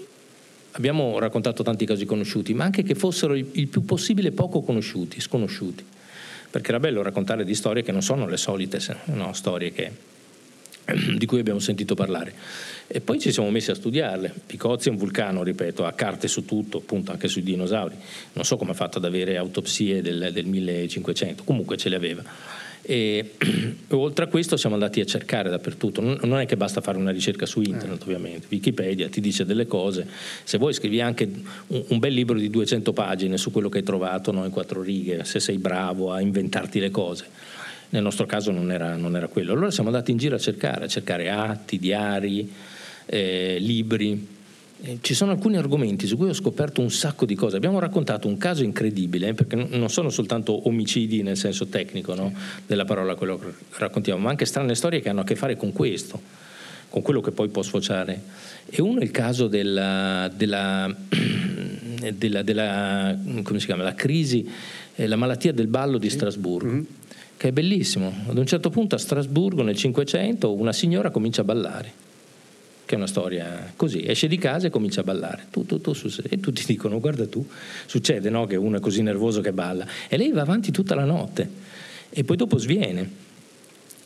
abbiamo 0.73 1.19
raccontato 1.19 1.63
tanti 1.63 1.85
casi 1.85 2.05
conosciuti, 2.05 2.55
ma 2.55 2.65
anche 2.65 2.83
che 2.83 2.95
fossero 2.95 3.35
il, 3.35 3.69
più 3.69 3.85
possibile 3.85 4.33
poco 4.33 4.63
conosciuti, 4.63 5.21
sconosciuti, 5.21 5.85
perché 6.51 6.69
era 6.69 6.81
bello 6.81 7.03
raccontare 7.03 7.45
di 7.45 7.55
storie 7.55 7.83
che 7.83 7.93
non 7.93 8.03
sono 8.03 8.27
le 8.27 8.37
solite 8.37 8.79
no? 9.07 9.33
storie 9.33 9.73
che, 9.73 9.91
di 11.17 11.27
cui 11.27 11.41
abbiamo 11.41 11.61
sentito 11.61 11.95
parlare. 11.95 12.35
E 12.87 13.01
poi 13.01 13.21
ci 13.21 13.31
siamo 13.31 13.51
messi 13.51 13.71
a 13.71 13.75
studiarle. 13.75 14.33
Picozzi 14.47 14.89
è 14.89 14.91
un 14.91 14.97
vulcano, 14.97 15.43
ripeto, 15.43 15.85
ha 15.85 15.93
carte 15.93 16.27
su 16.27 16.45
tutto, 16.45 16.79
appunto 16.79 17.13
anche 17.13 17.29
sui 17.29 17.43
dinosauri. 17.43 17.95
Non 18.33 18.45
so 18.45 18.57
come 18.57 18.73
ha 18.73 18.75
fatto 18.75 18.99
ad 18.99 19.05
avere 19.05 19.37
autopsie 19.37 20.03
del, 20.03 20.31
del 20.33 20.47
1500, 20.47 21.45
comunque 21.45 21.77
ce 21.77 21.89
le 21.89 21.97
aveva. 21.97 22.23
E, 22.91 23.35
oltre 23.91 24.25
a 24.25 24.27
questo 24.27 24.57
siamo 24.57 24.75
andati 24.75 24.99
a 24.99 25.05
cercare 25.05 25.49
dappertutto, 25.49 26.01
non 26.01 26.41
è 26.41 26.45
che 26.45 26.57
basta 26.57 26.81
fare 26.81 26.99
una 26.99 27.13
ricerca 27.13 27.47
su 27.47 27.61
internet 27.61 28.01
eh. 28.01 28.03
ovviamente, 28.03 28.49
Wikipedia 28.51 29.09
ti 29.09 29.21
dice 29.21 29.45
delle 29.45 29.69
cose, 29.69 30.09
se 30.43 30.59
vuoi 30.59 30.73
scrivi 30.73 31.01
anche 31.01 31.31
un, 31.69 31.85
un 31.87 31.99
bel 32.01 32.13
libro 32.13 32.37
di 32.37 32.51
200 32.51 32.93
pagine 32.93 33.39
su 33.39 33.53
quello 33.53 33.69
che 33.69 33.79
hai 33.79 33.85
trovato 33.85 34.33
no, 34.33 34.45
in 34.45 34.51
quattro 34.51 34.83
righe, 34.83 35.23
se 35.23 35.39
sei 35.39 35.59
bravo 35.59 36.11
a 36.11 36.21
inventarti 36.21 36.81
le 36.81 36.91
cose. 36.91 37.27
Nel 37.91 38.03
nostro 38.03 38.27
caso 38.27 38.51
non 38.51 38.73
era, 38.73 38.97
non 38.97 39.15
era 39.15 39.29
quello. 39.29 39.53
Allora 39.53 39.71
siamo 39.71 39.91
andati 39.91 40.11
in 40.11 40.17
giro 40.17 40.35
a 40.35 40.41
cercare, 40.41 40.87
a 40.87 40.89
cercare 40.89 41.31
atti, 41.31 41.79
diari, 41.79 42.53
eh, 43.07 43.59
libri. 43.61 44.39
Eh, 44.83 44.99
ci 45.03 45.13
sono 45.13 45.33
alcuni 45.33 45.59
argomenti 45.59 46.07
su 46.07 46.17
cui 46.17 46.31
ho 46.31 46.33
scoperto 46.33 46.81
un 46.81 46.91
sacco 46.91 47.27
di 47.27 47.35
cose. 47.35 47.57
Abbiamo 47.57 47.79
raccontato 47.79 48.29
un 48.29 48.39
caso 48.39 48.65
incredibile, 48.65 49.29
eh, 49.29 49.35
perché 49.35 49.57
non 49.57 49.91
sono 49.91 50.09
soltanto 50.09 50.67
omicidi 50.69 51.23
nel 51.23 51.37
senso 51.37 51.67
tecnico 51.67 52.15
no, 52.15 52.33
della 52.67 52.87
parola 52.87 53.15
quello 53.15 53.39
che 53.39 53.53
raccontiamo, 53.77 54.21
ma 54.21 54.31
anche 54.31 54.47
strane 54.47 54.75
storie 54.75 55.01
che 55.01 55.11
hanno 55.11 55.21
a 55.21 55.25
che 55.25 55.37
fare 55.37 55.57
con 55.57 55.73
questo, 55.73 56.21
con 56.89 57.03
quello 57.03 57.21
che 57.21 57.31
poi 57.31 57.49
può 57.49 57.63
sfociare. 57.63 58.23
E 58.71 58.81
uno 58.81 59.01
è 59.01 59.03
il 59.03 59.11
caso 59.11 59.49
della, 59.49 60.33
della, 60.35 60.91
della, 62.17 62.43
della 62.43 63.19
chiama, 63.59 63.83
la 63.83 63.95
crisi, 63.95 64.49
eh, 64.95 65.07
la 65.07 65.17
malattia 65.17 65.53
del 65.53 65.67
ballo 65.67 65.99
di 65.99 66.09
Strasburgo. 66.09 66.71
Mm-hmm. 66.71 66.83
Che 67.37 67.49
è 67.49 67.53
bellissimo. 67.53 68.13
Ad 68.29 68.37
un 68.37 68.47
certo 68.47 68.69
punto 68.69 68.95
a 68.95 68.99
Strasburgo 68.99 69.63
nel 69.63 69.77
Cinquecento 69.77 70.53
una 70.53 70.75
signora 70.75 71.11
comincia 71.11 71.41
a 71.41 71.45
ballare 71.45 72.09
che 72.91 72.97
è 72.97 72.99
una 72.99 73.07
storia 73.07 73.73
così, 73.77 74.05
esce 74.05 74.27
di 74.27 74.37
casa 74.37 74.67
e 74.67 74.71
comincia 74.71 75.03
a 75.03 75.05
ballare, 75.05 75.47
tu, 75.53 75.65
tu, 75.65 75.81
tu, 75.81 75.95
e 76.29 76.41
tutti 76.41 76.65
dicono 76.67 76.99
guarda 76.99 77.25
tu, 77.29 77.47
succede 77.87 78.31
no, 78.31 78.47
che 78.47 78.57
uno 78.57 78.79
è 78.79 78.81
così 78.81 79.01
nervoso 79.01 79.41
che 79.41 79.53
balla, 79.53 79.87
e 80.09 80.17
lei 80.17 80.33
va 80.33 80.41
avanti 80.41 80.73
tutta 80.73 80.97
la 80.97 81.05
notte 81.05 81.49
e 82.11 82.25
poi 82.25 82.37
dopo 82.37 82.59
sviene. 82.59 83.29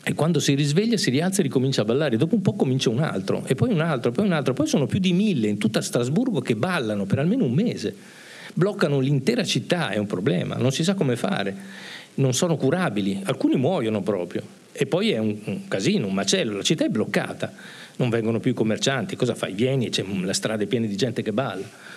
E 0.03 0.13
quando 0.13 0.39
si 0.39 0.53
risveglia 0.53 0.97
si 0.97 1.09
rialza 1.09 1.39
e 1.39 1.43
ricomincia 1.43 1.81
a 1.81 1.85
ballare, 1.85 2.15
dopo 2.15 2.35
un 2.35 2.43
po' 2.43 2.53
comincia 2.53 2.91
un 2.91 2.99
altro, 2.99 3.43
e 3.47 3.55
poi 3.55 3.71
un 3.71 3.81
altro, 3.81 4.11
poi 4.11 4.23
un 4.23 4.33
altro, 4.33 4.53
poi 4.53 4.67
sono 4.67 4.85
più 4.85 4.99
di 4.99 5.13
mille 5.13 5.47
in 5.47 5.57
tutta 5.57 5.81
Strasburgo 5.81 6.41
che 6.41 6.55
ballano 6.55 7.05
per 7.05 7.17
almeno 7.17 7.45
un 7.45 7.53
mese, 7.53 7.95
bloccano 8.53 8.99
l'intera 8.99 9.43
città, 9.43 9.89
è 9.89 9.97
un 9.97 10.05
problema, 10.05 10.57
non 10.57 10.71
si 10.71 10.83
sa 10.83 10.93
come 10.93 11.15
fare, 11.15 11.55
non 12.15 12.35
sono 12.35 12.55
curabili, 12.55 13.19
alcuni 13.23 13.55
muoiono 13.55 14.03
proprio, 14.03 14.43
e 14.71 14.85
poi 14.85 15.09
è 15.09 15.17
un, 15.17 15.35
un 15.45 15.67
casino, 15.67 16.05
un 16.05 16.13
macello, 16.13 16.57
la 16.57 16.61
città 16.61 16.85
è 16.85 16.89
bloccata 16.89 17.51
non 17.97 18.09
vengono 18.09 18.39
più 18.39 18.51
i 18.51 18.53
commercianti, 18.53 19.15
cosa 19.15 19.35
fai? 19.35 19.53
Vieni, 19.53 19.89
c'è 19.89 20.03
la 20.21 20.33
strada 20.33 20.63
è 20.63 20.67
piena 20.67 20.85
di 20.85 20.95
gente 20.95 21.21
che 21.21 21.31
balla. 21.31 21.93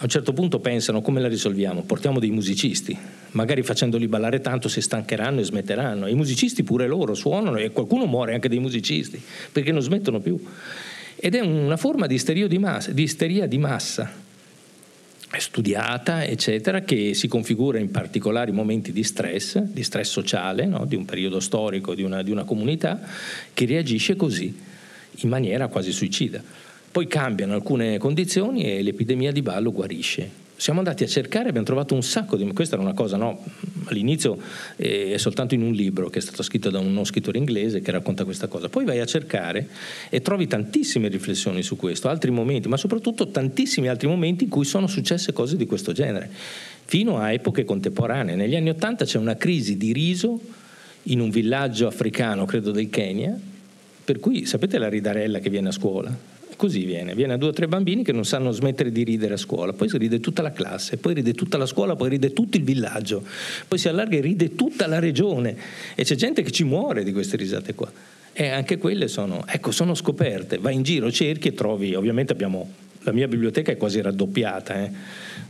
A 0.00 0.04
un 0.04 0.08
certo 0.08 0.32
punto 0.32 0.60
pensano 0.60 1.00
come 1.00 1.20
la 1.20 1.26
risolviamo? 1.26 1.82
Portiamo 1.82 2.20
dei 2.20 2.30
musicisti, 2.30 2.96
magari 3.32 3.62
facendoli 3.62 4.06
ballare 4.06 4.40
tanto 4.40 4.68
si 4.68 4.80
stancheranno 4.80 5.40
e 5.40 5.44
smetteranno. 5.44 6.06
I 6.06 6.14
musicisti 6.14 6.62
pure 6.62 6.86
loro 6.86 7.14
suonano 7.14 7.56
e 7.56 7.70
qualcuno 7.70 8.06
muore 8.06 8.32
anche 8.32 8.48
dei 8.48 8.60
musicisti 8.60 9.20
perché 9.50 9.72
non 9.72 9.82
smettono 9.82 10.20
più. 10.20 10.40
Ed 11.16 11.34
è 11.34 11.40
una 11.40 11.76
forma 11.76 12.06
di 12.06 12.14
isteria 12.14 12.46
di 12.46 12.58
massa, 12.58 12.92
di 12.92 13.02
isteria 13.02 13.46
di 13.48 13.58
massa 13.58 14.26
studiata, 15.36 16.24
eccetera, 16.24 16.82
che 16.82 17.12
si 17.14 17.26
configura 17.26 17.78
in 17.78 17.90
particolari 17.90 18.52
momenti 18.52 18.92
di 18.92 19.02
stress, 19.02 19.58
di 19.58 19.82
stress 19.82 20.10
sociale, 20.10 20.64
no? 20.64 20.84
di 20.86 20.94
un 20.94 21.04
periodo 21.04 21.40
storico 21.40 21.94
di 21.94 22.02
una, 22.02 22.22
di 22.22 22.30
una 22.30 22.44
comunità, 22.44 23.00
che 23.52 23.66
reagisce 23.66 24.14
così 24.14 24.66
in 25.20 25.28
maniera 25.28 25.68
quasi 25.68 25.92
suicida. 25.92 26.42
Poi 26.90 27.06
cambiano 27.06 27.54
alcune 27.54 27.98
condizioni 27.98 28.64
e 28.64 28.82
l'epidemia 28.82 29.30
di 29.32 29.42
ballo 29.42 29.72
guarisce. 29.72 30.46
Siamo 30.56 30.80
andati 30.80 31.04
a 31.04 31.06
cercare, 31.06 31.50
abbiamo 31.50 31.66
trovato 31.66 31.94
un 31.94 32.02
sacco 32.02 32.36
di... 32.36 32.44
Questa 32.52 32.74
era 32.74 32.82
una 32.82 32.92
cosa, 32.92 33.16
no? 33.16 33.44
All'inizio 33.84 34.36
eh, 34.74 35.12
è 35.12 35.16
soltanto 35.16 35.54
in 35.54 35.62
un 35.62 35.72
libro 35.72 36.10
che 36.10 36.18
è 36.18 36.20
stato 36.20 36.42
scritto 36.42 36.68
da 36.68 36.80
uno 36.80 37.04
scrittore 37.04 37.38
inglese 37.38 37.80
che 37.80 37.92
racconta 37.92 38.24
questa 38.24 38.48
cosa. 38.48 38.68
Poi 38.68 38.84
vai 38.84 38.98
a 38.98 39.06
cercare 39.06 39.68
e 40.08 40.20
trovi 40.20 40.48
tantissime 40.48 41.06
riflessioni 41.06 41.62
su 41.62 41.76
questo, 41.76 42.08
altri 42.08 42.32
momenti, 42.32 42.66
ma 42.66 42.76
soprattutto 42.76 43.28
tantissimi 43.28 43.86
altri 43.86 44.08
momenti 44.08 44.44
in 44.44 44.50
cui 44.50 44.64
sono 44.64 44.88
successe 44.88 45.32
cose 45.32 45.56
di 45.56 45.64
questo 45.64 45.92
genere, 45.92 46.28
fino 46.84 47.18
a 47.18 47.30
epoche 47.30 47.64
contemporanee. 47.64 48.34
Negli 48.34 48.56
anni 48.56 48.70
Ottanta 48.70 49.04
c'è 49.04 49.18
una 49.18 49.36
crisi 49.36 49.76
di 49.76 49.92
riso 49.92 50.40
in 51.04 51.20
un 51.20 51.30
villaggio 51.30 51.86
africano, 51.86 52.46
credo 52.46 52.72
del 52.72 52.90
Kenya, 52.90 53.38
per 54.08 54.20
cui 54.20 54.46
sapete 54.46 54.78
la 54.78 54.88
ridarella 54.88 55.38
che 55.38 55.50
viene 55.50 55.68
a 55.68 55.70
scuola? 55.70 56.10
Così 56.56 56.86
viene, 56.86 57.14
viene 57.14 57.34
a 57.34 57.36
due 57.36 57.50
o 57.50 57.52
tre 57.52 57.68
bambini 57.68 58.02
che 58.02 58.12
non 58.12 58.24
sanno 58.24 58.52
smettere 58.52 58.90
di 58.90 59.04
ridere 59.04 59.34
a 59.34 59.36
scuola, 59.36 59.74
poi 59.74 59.90
si 59.90 59.98
ride 59.98 60.18
tutta 60.18 60.40
la 60.40 60.50
classe, 60.50 60.96
poi 60.96 61.12
ride 61.12 61.34
tutta 61.34 61.58
la 61.58 61.66
scuola, 61.66 61.94
poi 61.94 62.08
ride 62.08 62.32
tutto 62.32 62.56
il 62.56 62.62
villaggio, 62.62 63.22
poi 63.68 63.78
si 63.78 63.86
allarga 63.86 64.16
e 64.16 64.20
ride 64.22 64.54
tutta 64.54 64.86
la 64.86 64.98
regione. 64.98 65.54
E 65.94 66.04
c'è 66.04 66.14
gente 66.14 66.40
che 66.40 66.50
ci 66.50 66.64
muore 66.64 67.04
di 67.04 67.12
queste 67.12 67.36
risate 67.36 67.74
qua. 67.74 67.92
E 68.32 68.48
anche 68.48 68.78
quelle 68.78 69.08
sono, 69.08 69.44
ecco, 69.46 69.72
sono 69.72 69.94
scoperte, 69.94 70.56
vai 70.56 70.72
in 70.72 70.84
giro, 70.84 71.12
cerchi 71.12 71.48
e 71.48 71.52
trovi, 71.52 71.94
ovviamente 71.94 72.32
abbiamo, 72.32 72.66
la 73.00 73.12
mia 73.12 73.28
biblioteca 73.28 73.72
è 73.72 73.76
quasi 73.76 74.00
raddoppiata 74.00 74.84
eh, 74.84 74.90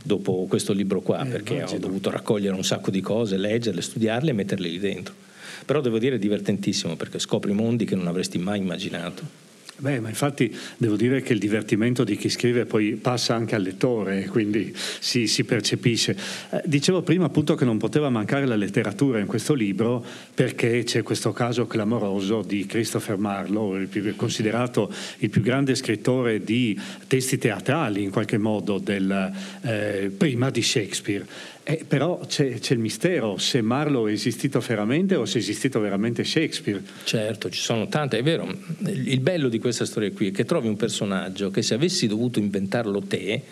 dopo 0.03 0.47
questo 0.49 0.73
libro 0.73 0.99
qua, 0.99 1.25
eh, 1.25 1.29
perché 1.29 1.63
ho 1.63 1.77
dovuto 1.77 2.09
raccogliere 2.09 2.57
un 2.57 2.65
sacco 2.65 2.91
di 2.91 2.99
cose, 2.99 3.37
leggerle, 3.37 3.81
studiarle 3.81 4.31
e 4.31 4.33
metterle 4.33 4.67
lì 4.67 4.79
dentro 4.79 5.27
però 5.65 5.81
devo 5.81 5.99
dire 5.99 6.15
è 6.15 6.19
divertentissimo 6.19 6.95
perché 6.95 7.19
scopri 7.19 7.53
mondi 7.53 7.85
che 7.85 7.95
non 7.95 8.07
avresti 8.07 8.37
mai 8.37 8.59
immaginato. 8.59 9.47
Beh, 9.79 10.01
ma 10.01 10.09
infatti 10.09 10.53
devo 10.75 10.97
dire 10.97 11.21
che 11.21 11.31
il 11.31 11.39
divertimento 11.39 12.03
di 12.03 12.17
chi 12.17 12.27
scrive 12.27 12.65
poi 12.65 12.95
passa 12.95 13.33
anche 13.33 13.55
al 13.55 13.61
lettore, 13.61 14.25
quindi 14.25 14.73
si, 14.75 15.25
si 15.25 15.45
percepisce. 15.45 16.17
Eh, 16.49 16.61
dicevo 16.65 17.01
prima 17.01 17.25
appunto 17.25 17.55
che 17.55 17.63
non 17.63 17.77
poteva 17.77 18.09
mancare 18.09 18.45
la 18.45 18.57
letteratura 18.57 19.19
in 19.19 19.25
questo 19.25 19.53
libro 19.53 20.05
perché 20.33 20.83
c'è 20.83 21.01
questo 21.01 21.31
caso 21.31 21.65
clamoroso 21.65 22.41
di 22.41 22.65
Christopher 22.65 23.15
Marlowe, 23.15 23.79
il 23.79 23.87
più, 23.87 24.13
considerato 24.17 24.91
il 25.19 25.29
più 25.29 25.41
grande 25.41 25.75
scrittore 25.75 26.43
di 26.43 26.77
testi 27.07 27.37
teatrali 27.37 28.03
in 28.03 28.11
qualche 28.11 28.37
modo 28.37 28.79
del, 28.79 29.31
eh, 29.61 30.11
prima 30.15 30.49
di 30.49 30.61
Shakespeare. 30.61 31.25
Eh, 31.63 31.83
però 31.87 32.19
c'è, 32.25 32.59
c'è, 32.59 32.73
il 32.73 32.79
mistero 32.79 33.37
se 33.37 33.61
Marlowe 33.61 34.09
è 34.09 34.13
esistito 34.13 34.59
veramente 34.59 35.15
o 35.15 35.25
se 35.25 35.37
è 35.37 35.41
esistito 35.41 35.79
veramente 35.79 36.23
Shakespeare. 36.23 36.81
Certo, 37.03 37.49
ci 37.49 37.61
sono 37.61 37.87
tante, 37.87 38.17
è 38.17 38.23
vero. 38.23 38.51
Il 38.85 39.19
bello 39.19 39.49
di 39.49 39.59
questa 39.59 39.85
storia 39.85 40.11
qui 40.11 40.29
è 40.29 40.31
che 40.31 40.45
trovi 40.45 40.67
un 40.67 40.77
personaggio 40.77 41.51
che 41.51 41.61
se 41.61 41.75
avessi 41.75 42.07
dovuto 42.07 42.39
inventarlo 42.39 43.01
te 43.01 43.43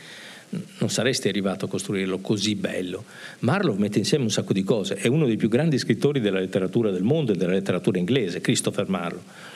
non 0.50 0.90
saresti 0.90 1.28
arrivato 1.28 1.66
a 1.66 1.68
costruirlo 1.68 2.20
così 2.20 2.56
bello. 2.56 3.04
Marlowe 3.40 3.78
mette 3.78 4.00
insieme 4.00 4.24
un 4.24 4.32
sacco 4.32 4.54
di 4.54 4.64
cose, 4.64 4.96
è 4.96 5.08
uno 5.08 5.26
dei 5.26 5.36
più 5.36 5.50
grandi 5.50 5.78
scrittori 5.78 6.20
della 6.20 6.40
letteratura 6.40 6.90
del 6.90 7.04
mondo 7.04 7.34
e 7.34 7.36
della 7.36 7.52
letteratura 7.52 8.00
inglese, 8.00 8.42
Christopher 8.42 8.88
Marlowe 8.88 9.56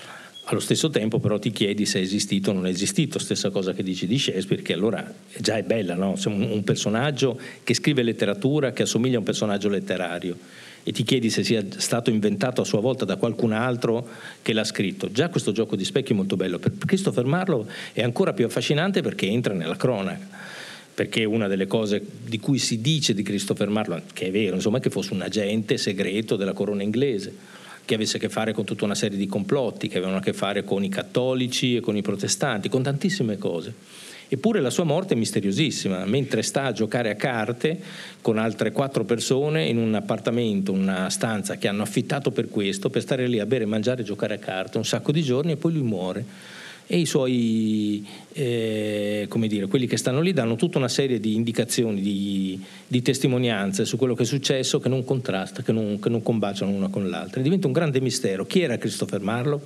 allo 0.51 0.59
stesso 0.61 0.89
tempo 0.89 1.19
però 1.19 1.39
ti 1.39 1.51
chiedi 1.51 1.85
se 1.85 1.99
è 1.99 2.01
esistito 2.01 2.51
o 2.51 2.53
non 2.53 2.65
è 2.65 2.69
esistito, 2.69 3.19
stessa 3.19 3.49
cosa 3.49 3.73
che 3.73 3.83
dici 3.83 4.07
di 4.07 4.19
Shakespeare, 4.19 4.61
che 4.61 4.73
allora 4.73 5.13
già 5.37 5.57
è 5.57 5.63
bella, 5.63 5.95
no? 5.95 6.15
un 6.25 6.63
personaggio 6.63 7.39
che 7.63 7.73
scrive 7.73 8.03
letteratura 8.03 8.71
che 8.71 8.83
assomiglia 8.83 9.15
a 9.15 9.19
un 9.19 9.25
personaggio 9.25 9.69
letterario 9.69 10.37
e 10.83 10.91
ti 10.91 11.03
chiedi 11.03 11.29
se 11.29 11.43
sia 11.43 11.63
stato 11.77 12.09
inventato 12.09 12.61
a 12.61 12.65
sua 12.65 12.79
volta 12.79 13.05
da 13.05 13.15
qualcun 13.15 13.51
altro 13.51 14.07
che 14.41 14.51
l'ha 14.53 14.63
scritto. 14.63 15.11
Già 15.11 15.29
questo 15.29 15.51
gioco 15.51 15.75
di 15.75 15.85
specchi 15.85 16.13
è 16.13 16.15
molto 16.15 16.35
bello. 16.35 16.57
Per 16.57 16.73
Christopher 16.85 17.25
Marlowe 17.25 17.65
è 17.93 18.01
ancora 18.01 18.33
più 18.33 18.45
affascinante 18.45 19.01
perché 19.01 19.27
entra 19.27 19.53
nella 19.53 19.75
cronaca. 19.75 20.39
Perché 20.93 21.23
una 21.23 21.47
delle 21.47 21.67
cose 21.67 22.03
di 22.25 22.39
cui 22.39 22.57
si 22.57 22.81
dice 22.81 23.13
di 23.13 23.23
Christopher 23.23 23.69
Marlowe, 23.69 24.03
che 24.11 24.27
è 24.27 24.31
vero, 24.31 24.55
insomma, 24.55 24.79
che 24.79 24.89
fosse 24.89 25.13
un 25.13 25.21
agente 25.21 25.77
segreto 25.77 26.35
della 26.35 26.53
corona 26.53 26.83
inglese 26.83 27.59
che 27.91 27.97
avesse 27.97 28.15
a 28.15 28.19
che 28.21 28.29
fare 28.29 28.53
con 28.53 28.63
tutta 28.63 28.85
una 28.85 28.95
serie 28.95 29.17
di 29.17 29.27
complotti 29.27 29.89
che 29.89 29.97
avevano 29.97 30.19
a 30.19 30.21
che 30.21 30.31
fare 30.31 30.63
con 30.63 30.81
i 30.81 30.87
cattolici 30.87 31.75
e 31.75 31.81
con 31.81 31.97
i 31.97 32.01
protestanti, 32.01 32.69
con 32.69 32.81
tantissime 32.81 33.37
cose. 33.37 33.73
Eppure 34.29 34.61
la 34.61 34.69
sua 34.69 34.85
morte 34.85 35.13
è 35.13 35.17
misteriosissima, 35.17 36.05
mentre 36.05 36.41
sta 36.41 36.63
a 36.63 36.71
giocare 36.71 37.09
a 37.09 37.15
carte 37.15 37.77
con 38.21 38.37
altre 38.37 38.71
quattro 38.71 39.03
persone 39.03 39.65
in 39.65 39.77
un 39.77 39.93
appartamento, 39.93 40.71
una 40.71 41.09
stanza 41.09 41.57
che 41.57 41.67
hanno 41.67 41.81
affittato 41.81 42.31
per 42.31 42.47
questo, 42.47 42.89
per 42.89 43.01
stare 43.01 43.27
lì 43.27 43.39
a 43.41 43.45
bere, 43.45 43.65
mangiare 43.65 44.03
e 44.03 44.05
giocare 44.05 44.35
a 44.35 44.39
carte 44.39 44.77
un 44.77 44.85
sacco 44.85 45.11
di 45.11 45.21
giorni 45.21 45.51
e 45.51 45.57
poi 45.57 45.73
lui 45.73 45.83
muore 45.83 46.25
e 46.93 46.97
i 46.97 47.05
suoi, 47.05 48.05
eh, 48.33 49.25
come 49.29 49.47
dire, 49.47 49.67
quelli 49.67 49.87
che 49.87 49.95
stanno 49.95 50.19
lì 50.19 50.33
danno 50.33 50.57
tutta 50.57 50.77
una 50.77 50.89
serie 50.89 51.21
di 51.21 51.35
indicazioni, 51.35 52.01
di, 52.01 52.61
di 52.85 53.01
testimonianze 53.01 53.85
su 53.85 53.95
quello 53.95 54.13
che 54.13 54.23
è 54.23 54.25
successo 54.25 54.81
che 54.81 54.89
non 54.89 55.05
contrasta, 55.05 55.61
che 55.61 55.71
non, 55.71 55.99
che 56.01 56.09
non 56.09 56.21
combaciano 56.21 56.69
una 56.69 56.89
con 56.89 57.09
l'altra. 57.09 57.39
E 57.39 57.43
diventa 57.43 57.67
un 57.67 57.71
grande 57.71 58.01
mistero. 58.01 58.45
Chi 58.45 58.59
era 58.59 58.77
Christopher 58.77 59.21
Marlowe? 59.21 59.61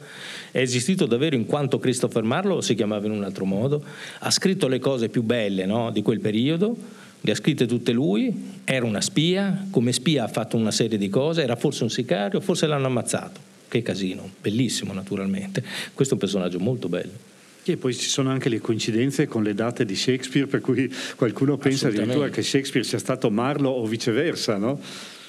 È 0.51 0.59
esistito 0.59 1.07
davvero 1.07 1.35
in 1.35 1.47
quanto 1.47 1.79
Christopher 1.79 2.21
Marlowe 2.21 2.61
si 2.61 2.75
chiamava 2.75 3.07
in 3.07 3.13
un 3.13 3.23
altro 3.23 3.45
modo? 3.45 3.83
Ha 4.19 4.29
scritto 4.29 4.67
le 4.67 4.77
cose 4.77 5.09
più 5.09 5.23
belle 5.23 5.65
no, 5.65 5.89
di 5.89 6.03
quel 6.03 6.19
periodo, 6.19 6.77
le 7.21 7.31
ha 7.31 7.35
scritte 7.35 7.65
tutte 7.65 7.91
lui, 7.91 8.59
era 8.65 8.85
una 8.85 9.01
spia, 9.01 9.65
come 9.71 9.93
spia 9.93 10.25
ha 10.25 10.27
fatto 10.27 10.57
una 10.57 10.69
serie 10.69 10.99
di 10.99 11.09
cose, 11.09 11.41
era 11.41 11.55
forse 11.55 11.81
un 11.81 11.89
sicario, 11.89 12.39
forse 12.39 12.67
l'hanno 12.67 12.85
ammazzato 12.85 13.53
che 13.75 13.81
casino, 13.81 14.29
bellissimo 14.41 14.93
naturalmente. 14.93 15.63
Questo 15.93 16.13
è 16.13 16.17
un 16.17 16.23
personaggio 16.23 16.59
molto 16.59 16.87
bello. 16.87 17.33
E 17.63 17.77
poi 17.77 17.95
ci 17.95 18.09
sono 18.09 18.29
anche 18.29 18.47
le 18.47 18.59
coincidenze 18.59 19.27
con 19.27 19.43
le 19.43 19.55
date 19.55 19.85
di 19.85 19.95
Shakespeare, 19.95 20.47
per 20.47 20.61
cui 20.61 20.91
qualcuno 21.15 21.57
pensa 21.57 21.87
addirittura 21.87 22.29
che 22.29 22.43
Shakespeare 22.43 22.85
sia 22.85 22.99
stato 22.99 23.31
Marlo 23.31 23.69
o 23.69 23.85
viceversa, 23.85 24.57
no? 24.57 24.79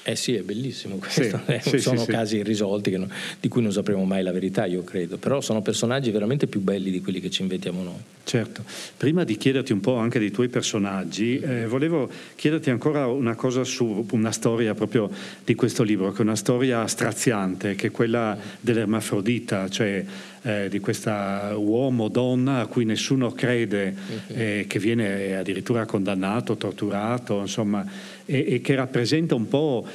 Eh 0.09 0.15
sì, 0.15 0.35
è 0.35 0.41
bellissimo 0.41 0.95
questo. 0.95 1.21
Sì, 1.21 1.51
eh, 1.51 1.59
sì, 1.59 1.79
sono 1.79 1.99
sì, 1.99 2.09
casi 2.09 2.37
irrisolti 2.37 2.95
non, 2.95 3.11
di 3.41 3.49
cui 3.49 3.61
non 3.61 3.73
sapremo 3.73 4.05
mai 4.05 4.23
la 4.23 4.31
verità, 4.31 4.65
io 4.65 4.81
credo. 4.85 5.17
Però 5.17 5.41
sono 5.41 5.61
personaggi 5.61 6.11
veramente 6.11 6.47
più 6.47 6.61
belli 6.61 6.91
di 6.91 7.01
quelli 7.01 7.19
che 7.19 7.29
ci 7.29 7.41
inventiamo 7.41 7.83
noi. 7.83 7.99
Certo. 8.23 8.63
Prima 8.95 9.25
di 9.25 9.35
chiederti 9.35 9.73
un 9.73 9.81
po' 9.81 9.97
anche 9.97 10.17
dei 10.17 10.31
tuoi 10.31 10.47
personaggi, 10.47 11.39
eh, 11.39 11.67
volevo 11.67 12.09
chiederti 12.35 12.69
ancora 12.69 13.07
una 13.07 13.35
cosa 13.35 13.65
su 13.65 14.05
una 14.11 14.31
storia 14.31 14.73
proprio 14.73 15.09
di 15.43 15.55
questo 15.55 15.83
libro, 15.83 16.13
che 16.13 16.19
è 16.19 16.21
una 16.21 16.37
storia 16.37 16.87
straziante, 16.87 17.75
che 17.75 17.87
è 17.87 17.91
quella 17.91 18.37
dell'ermafrodita, 18.61 19.67
cioè 19.67 20.05
eh, 20.41 20.69
di 20.69 20.79
questa 20.79 21.53
uomo-donna 21.57 22.61
a 22.61 22.65
cui 22.67 22.85
nessuno 22.85 23.33
crede, 23.33 23.93
eh, 24.27 24.65
che 24.69 24.79
viene 24.79 25.35
addirittura 25.35 25.85
condannato, 25.85 26.55
torturato, 26.55 27.41
insomma, 27.41 27.85
e, 28.27 28.45
e, 28.47 28.61
che 28.61 28.75
rappresenta 28.75 29.33
un 29.33 29.47
po', 29.47 29.87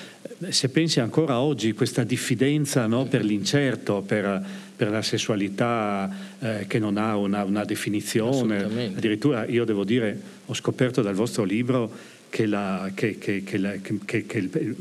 se 0.48 0.68
pensi 0.70 0.98
ancora 0.98 1.38
oggi, 1.38 1.72
questa 1.72 2.02
diffidenza 2.02 2.86
no, 2.86 3.04
per 3.04 3.24
l'incerto, 3.24 4.00
per, 4.00 4.42
per 4.74 4.90
la 4.90 5.02
sessualità 5.02 6.10
eh, 6.40 6.64
che 6.66 6.78
non 6.78 6.96
ha 6.96 7.16
una, 7.16 7.44
una 7.44 7.64
definizione. 7.64 8.64
Addirittura 8.64 9.46
io 9.46 9.64
devo 9.64 9.84
dire, 9.84 10.18
ho 10.46 10.54
scoperto 10.54 11.02
dal 11.02 11.14
vostro 11.14 11.44
libro 11.44 11.90
che, 12.30 12.46
la, 12.46 12.90
che, 12.94 13.18
che, 13.18 13.42
che, 13.44 14.74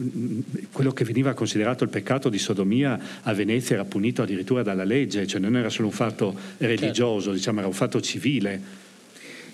quello 0.72 0.92
che 0.94 1.04
veniva 1.04 1.34
considerato 1.34 1.84
il 1.84 1.90
peccato 1.90 2.30
di 2.30 2.40
sodomia 2.40 2.98
a 3.24 3.34
Venezia 3.34 3.76
era 3.76 3.84
punito 3.84 4.22
addirittura 4.22 4.64
dalla 4.64 4.86
legge, 4.86 5.28
cioè 5.28 5.42
non 5.42 5.58
era 5.58 5.70
solo 5.70 5.90
un 5.90 5.94
fatto 5.94 6.34
religioso, 6.60 7.24
certo. 7.24 7.34
diciamo, 7.34 7.60
era 7.60 7.68
un 7.68 7.74
fatto 7.74 8.00
civile. 8.00 8.62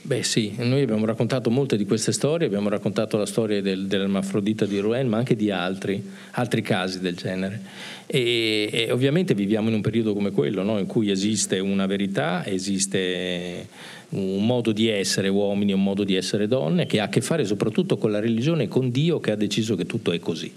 Beh 0.02 0.24
sì, 0.24 0.54
noi 0.60 0.84
abbiamo 0.84 1.06
raccontato 1.06 1.50
molte 1.50 1.76
di 1.76 1.86
queste 1.86 2.14
storie, 2.14 2.48
abbiamo 2.48 2.70
raccontato 2.70 3.18
la 3.18 3.26
storia 3.26 3.62
del, 3.62 3.88
dell'ermafrodita 3.88 4.66
di 4.66 4.80
Rouen, 4.80 5.08
ma 5.08 5.18
anche 5.18 5.36
di 5.36 5.52
altri, 5.52 6.02
altri 6.32 6.62
casi 6.62 7.02
del 7.02 7.16
genere. 7.16 7.62
E, 8.06 8.70
e, 8.72 8.92
ovviamente 8.92 9.34
viviamo 9.34 9.68
in 9.68 9.76
un 9.76 9.82
periodo 9.82 10.14
come 10.14 10.32
quello, 10.32 10.64
no? 10.64 10.80
in 10.80 10.86
cui 10.86 11.12
esiste 11.12 11.60
una 11.60 11.86
verità, 11.88 12.46
esiste 12.46 13.68
un 14.10 14.46
modo 14.46 14.72
di 14.72 14.88
essere 14.88 15.28
uomini, 15.28 15.74
un 15.74 15.84
modo 15.84 16.06
di 16.06 16.16
essere 16.16 16.48
donne, 16.48 16.86
che 16.86 17.02
ha 17.02 17.06
a 17.06 17.10
che 17.10 17.20
fare 17.20 17.44
soprattutto 17.44 17.98
con 17.98 18.12
la 18.12 18.22
religione 18.22 18.64
e 18.64 18.68
con 18.70 18.90
Dio 18.90 19.20
che 19.20 19.32
ha 19.32 19.36
deciso 19.36 19.76
che 19.76 19.86
tutto 19.86 20.14
è 20.14 20.20
così. 20.20 20.54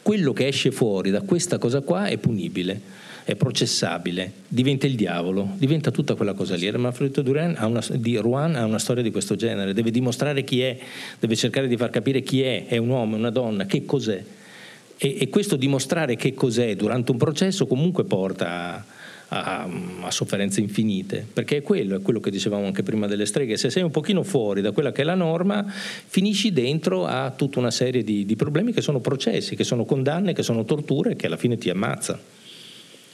Quello 0.00 0.32
che 0.32 0.46
esce 0.46 0.70
fuori 0.70 1.10
da 1.10 1.22
questa 1.22 1.58
cosa 1.58 1.80
qua 1.80 2.06
è 2.06 2.16
punibile 2.18 3.01
è 3.24 3.34
processabile, 3.34 4.32
diventa 4.48 4.86
il 4.86 4.94
diavolo, 4.94 5.54
diventa 5.56 5.90
tutta 5.90 6.14
quella 6.14 6.32
cosa 6.34 6.56
lì. 6.56 6.66
Ermafrodito 6.66 7.22
di 7.22 8.16
Rouen 8.16 8.56
ha 8.56 8.64
una 8.64 8.78
storia 8.78 9.02
di 9.02 9.10
questo 9.10 9.36
genere, 9.36 9.72
deve 9.72 9.90
dimostrare 9.90 10.44
chi 10.44 10.62
è, 10.62 10.78
deve 11.18 11.36
cercare 11.36 11.68
di 11.68 11.76
far 11.76 11.90
capire 11.90 12.22
chi 12.22 12.42
è, 12.42 12.66
è 12.66 12.76
un 12.76 12.88
uomo, 12.88 13.16
è 13.16 13.18
una 13.18 13.30
donna, 13.30 13.66
che 13.66 13.84
cos'è. 13.84 14.22
E, 14.96 15.16
e 15.20 15.28
questo 15.28 15.56
dimostrare 15.56 16.16
che 16.16 16.34
cos'è 16.34 16.74
durante 16.76 17.10
un 17.10 17.18
processo 17.18 17.66
comunque 17.66 18.04
porta 18.04 18.76
a 18.76 18.84
a, 19.32 19.66
a, 20.00 20.10
sofferenze 20.10 20.60
infinite, 20.60 21.26
perché 21.32 21.58
è 21.58 21.62
quello, 21.62 21.96
è 21.96 22.02
quello 22.02 22.20
che 22.20 22.30
dicevamo 22.30 22.66
anche 22.66 22.82
prima 22.82 23.06
delle 23.06 23.24
streghe, 23.24 23.56
se 23.56 23.70
sei 23.70 23.82
un 23.82 23.90
pochino 23.90 24.22
fuori 24.22 24.60
da 24.60 24.72
quella 24.72 24.92
che 24.92 25.00
è 25.00 25.04
la 25.04 25.14
norma, 25.14 25.64
finisci 25.66 26.52
dentro 26.52 27.06
a 27.06 27.30
tutta 27.30 27.58
una 27.58 27.70
serie 27.70 28.04
di, 28.04 28.26
di 28.26 28.36
problemi 28.36 28.72
che 28.72 28.82
sono 28.82 29.00
processi, 29.00 29.56
che 29.56 29.64
sono 29.64 29.86
condanne, 29.86 30.34
che 30.34 30.42
sono 30.42 30.64
torture, 30.64 31.16
che 31.16 31.26
alla 31.26 31.38
fine 31.38 31.56
ti 31.56 31.70
ammazza. 31.70 32.20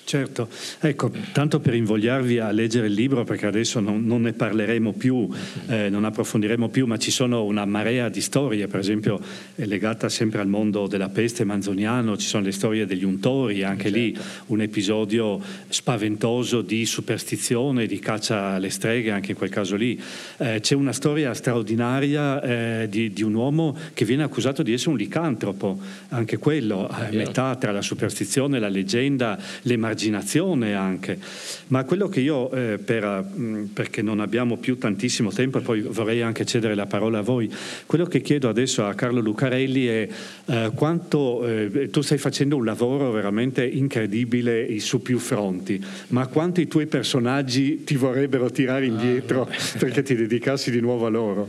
Certo, 0.08 0.48
ecco, 0.80 1.10
tanto 1.32 1.60
per 1.60 1.74
invogliarvi 1.74 2.38
a 2.38 2.50
leggere 2.50 2.86
il 2.86 2.94
libro, 2.94 3.24
perché 3.24 3.44
adesso 3.44 3.78
non, 3.78 4.06
non 4.06 4.22
ne 4.22 4.32
parleremo 4.32 4.94
più, 4.94 5.28
eh, 5.66 5.90
non 5.90 6.06
approfondiremo 6.06 6.70
più, 6.70 6.86
ma 6.86 6.96
ci 6.96 7.10
sono 7.10 7.44
una 7.44 7.66
marea 7.66 8.08
di 8.08 8.22
storie, 8.22 8.68
per 8.68 8.80
esempio 8.80 9.20
è 9.54 9.66
legata 9.66 10.08
sempre 10.08 10.40
al 10.40 10.48
mondo 10.48 10.86
della 10.86 11.10
peste 11.10 11.44
manzoniano, 11.44 12.16
ci 12.16 12.26
sono 12.26 12.44
le 12.44 12.52
storie 12.52 12.86
degli 12.86 13.04
untori, 13.04 13.62
anche 13.64 13.90
certo. 13.90 13.98
lì 13.98 14.16
un 14.46 14.62
episodio 14.62 15.42
spaventoso 15.68 16.62
di 16.62 16.86
superstizione, 16.86 17.84
di 17.84 17.98
caccia 17.98 18.52
alle 18.54 18.70
streghe, 18.70 19.10
anche 19.10 19.32
in 19.32 19.36
quel 19.36 19.50
caso 19.50 19.76
lì. 19.76 20.00
Eh, 20.38 20.60
c'è 20.60 20.74
una 20.74 20.94
storia 20.94 21.34
straordinaria 21.34 22.40
eh, 22.40 22.86
di, 22.88 23.12
di, 23.12 23.22
un 23.22 23.34
uomo 23.34 23.76
che 23.92 24.06
viene 24.06 24.22
accusato 24.22 24.62
di 24.62 24.72
essere 24.72 24.92
un 24.92 24.96
licantropo, 24.96 25.78
anche 26.08 26.38
quello, 26.38 26.88
a 26.88 27.08
metà 27.12 27.54
tra 27.56 27.72
la 27.72 27.82
superstizione, 27.82 28.58
la 28.58 28.68
leggenda, 28.68 29.38
le 29.60 29.76
marginazioni 29.76 29.96
emarginazione 29.98 30.74
anche. 30.74 31.18
Ma 31.68 31.84
quello 31.84 32.08
che 32.08 32.20
io, 32.20 32.50
eh, 32.52 32.78
per, 32.78 33.26
mm, 33.36 33.64
perché 33.66 34.00
non 34.00 34.20
abbiamo 34.20 34.56
più 34.56 34.78
tantissimo 34.78 35.30
tempo 35.32 35.58
e 35.58 35.60
poi 35.62 35.80
vorrei 35.80 36.22
anche 36.22 36.44
cedere 36.46 36.74
la 36.74 36.86
parola 36.86 37.18
a 37.18 37.22
voi, 37.22 37.52
quello 37.84 38.06
che 38.06 38.20
chiedo 38.20 38.48
adesso 38.48 38.86
a 38.86 38.94
Carlo 38.94 39.20
Lucarelli 39.20 39.86
è 39.86 40.08
eh, 40.46 40.70
quanto 40.74 41.46
eh, 41.46 41.88
tu 41.90 42.00
stai 42.00 42.18
facendo 42.18 42.56
un 42.56 42.64
lavoro 42.64 43.10
veramente 43.10 43.66
incredibile 43.66 44.78
su 44.78 45.02
più 45.02 45.18
fronti, 45.18 45.84
ma 46.08 46.26
quanto 46.28 46.60
i 46.60 46.68
tuoi 46.68 46.86
personaggi 46.86 47.82
ti 47.82 47.96
vorrebbero 47.96 48.50
tirare 48.50 48.84
ah, 48.84 48.88
indietro 48.88 49.42
ah, 49.42 49.78
perché 49.78 50.02
ti 50.02 50.14
dedicassi 50.14 50.70
di 50.70 50.80
nuovo 50.80 51.06
a 51.06 51.10
loro? 51.10 51.48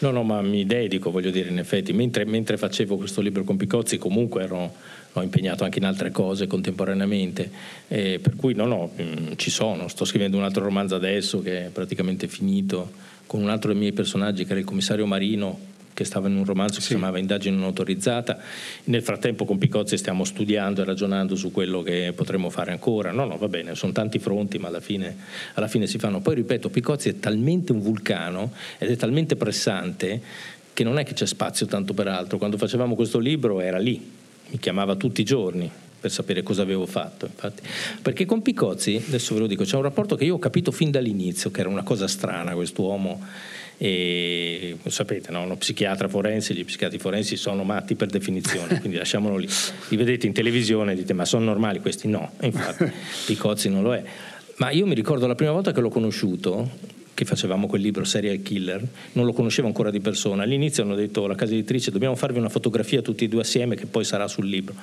No, 0.00 0.10
no, 0.10 0.22
ma 0.22 0.40
mi 0.40 0.64
dedico, 0.64 1.10
voglio 1.10 1.30
dire, 1.30 1.50
in 1.50 1.58
effetti, 1.58 1.92
mentre, 1.92 2.24
mentre 2.24 2.56
facevo 2.56 2.96
questo 2.96 3.20
libro 3.20 3.44
con 3.44 3.56
Picozzi 3.56 3.98
comunque 3.98 4.42
ero 4.42 4.72
ho 5.12 5.22
impegnato 5.22 5.64
anche 5.64 5.78
in 5.78 5.84
altre 5.84 6.10
cose 6.10 6.46
contemporaneamente, 6.46 7.50
eh, 7.88 8.20
per 8.20 8.36
cui 8.36 8.54
no, 8.54 8.66
no, 8.66 8.90
mm, 9.00 9.32
ci 9.36 9.50
sono, 9.50 9.88
sto 9.88 10.04
scrivendo 10.04 10.36
un 10.36 10.44
altro 10.44 10.62
romanzo 10.62 10.94
adesso 10.94 11.42
che 11.42 11.66
è 11.66 11.68
praticamente 11.68 12.28
finito, 12.28 12.92
con 13.26 13.42
un 13.42 13.48
altro 13.48 13.70
dei 13.70 13.80
miei 13.80 13.92
personaggi 13.92 14.44
che 14.44 14.50
era 14.52 14.60
il 14.60 14.66
commissario 14.66 15.06
Marino, 15.06 15.58
che 16.00 16.06
stava 16.06 16.28
in 16.28 16.36
un 16.36 16.46
romanzo 16.46 16.76
che 16.76 16.80
sì. 16.80 16.86
si 16.86 16.94
chiamava 16.94 17.18
Indagine 17.18 17.56
non 17.56 17.66
autorizzata. 17.66 18.38
Nel 18.84 19.02
frattempo 19.02 19.44
con 19.44 19.58
Picozzi 19.58 19.98
stiamo 19.98 20.24
studiando 20.24 20.80
e 20.80 20.84
ragionando 20.86 21.36
su 21.36 21.52
quello 21.52 21.82
che 21.82 22.14
potremmo 22.16 22.48
fare 22.48 22.72
ancora. 22.72 23.10
No, 23.10 23.26
no, 23.26 23.36
va 23.36 23.48
bene, 23.48 23.74
sono 23.74 23.92
tanti 23.92 24.18
fronti, 24.18 24.56
ma 24.56 24.68
alla 24.68 24.80
fine, 24.80 25.14
alla 25.54 25.68
fine 25.68 25.86
si 25.86 25.98
fanno. 25.98 26.20
Poi 26.20 26.36
ripeto, 26.36 26.70
Picozzi 26.70 27.10
è 27.10 27.18
talmente 27.18 27.72
un 27.72 27.82
vulcano 27.82 28.50
ed 28.78 28.90
è 28.90 28.96
talmente 28.96 29.36
pressante 29.36 30.22
che 30.72 30.84
non 30.84 30.98
è 30.98 31.04
che 31.04 31.12
c'è 31.12 31.26
spazio 31.26 31.66
tanto 31.66 31.92
per 31.92 32.08
altro. 32.08 32.38
Quando 32.38 32.56
facevamo 32.56 32.94
questo 32.94 33.18
libro 33.18 33.60
era 33.60 33.76
lì, 33.76 34.02
mi 34.48 34.58
chiamava 34.58 34.96
tutti 34.96 35.20
i 35.20 35.24
giorni 35.24 35.70
per 36.00 36.10
sapere 36.10 36.42
cosa 36.42 36.62
avevo 36.62 36.86
fatto. 36.86 37.26
Infatti. 37.26 37.62
Perché 38.00 38.24
con 38.24 38.40
Picozzi, 38.40 39.02
adesso 39.06 39.34
ve 39.34 39.40
lo 39.40 39.46
dico, 39.46 39.64
c'è 39.64 39.76
un 39.76 39.82
rapporto 39.82 40.16
che 40.16 40.24
io 40.24 40.36
ho 40.36 40.38
capito 40.38 40.72
fin 40.72 40.90
dall'inizio, 40.90 41.50
che 41.50 41.60
era 41.60 41.68
una 41.68 41.82
cosa 41.82 42.08
strana 42.08 42.54
quest'uomo. 42.54 43.20
E 43.82 44.76
sapete, 44.88 45.32
no? 45.32 45.40
uno 45.40 45.56
psichiatra 45.56 46.06
forense, 46.06 46.52
gli 46.52 46.66
psichiatri 46.66 46.98
forensi 46.98 47.38
sono 47.38 47.64
matti 47.64 47.94
per 47.94 48.08
definizione, 48.08 48.78
quindi 48.78 48.98
lasciamolo 49.00 49.38
lì. 49.38 49.48
Li 49.88 49.96
vedete 49.96 50.26
in 50.26 50.34
televisione 50.34 50.92
e 50.92 50.96
dite 50.96 51.14
ma 51.14 51.24
sono 51.24 51.46
normali 51.46 51.80
questi? 51.80 52.06
No, 52.06 52.30
infatti 52.42 52.84
Picozzi 53.24 53.70
non 53.70 53.82
lo 53.82 53.94
è. 53.94 54.04
Ma 54.56 54.70
io 54.70 54.84
mi 54.84 54.94
ricordo 54.94 55.26
la 55.26 55.34
prima 55.34 55.52
volta 55.52 55.72
che 55.72 55.80
l'ho 55.80 55.88
conosciuto, 55.88 56.68
che 57.14 57.24
facevamo 57.24 57.66
quel 57.68 57.80
libro 57.80 58.04
Serial 58.04 58.42
Killer, 58.42 58.86
non 59.12 59.24
lo 59.24 59.32
conoscevo 59.32 59.66
ancora 59.66 59.90
di 59.90 60.00
persona. 60.00 60.42
All'inizio 60.42 60.82
hanno 60.82 60.94
detto 60.94 61.24
alla 61.24 61.34
casa 61.34 61.54
editrice 61.54 61.90
dobbiamo 61.90 62.16
farvi 62.16 62.38
una 62.38 62.50
fotografia 62.50 63.00
tutti 63.00 63.24
e 63.24 63.28
due 63.28 63.40
assieme 63.40 63.76
che 63.76 63.86
poi 63.86 64.04
sarà 64.04 64.28
sul 64.28 64.46
libro. 64.46 64.74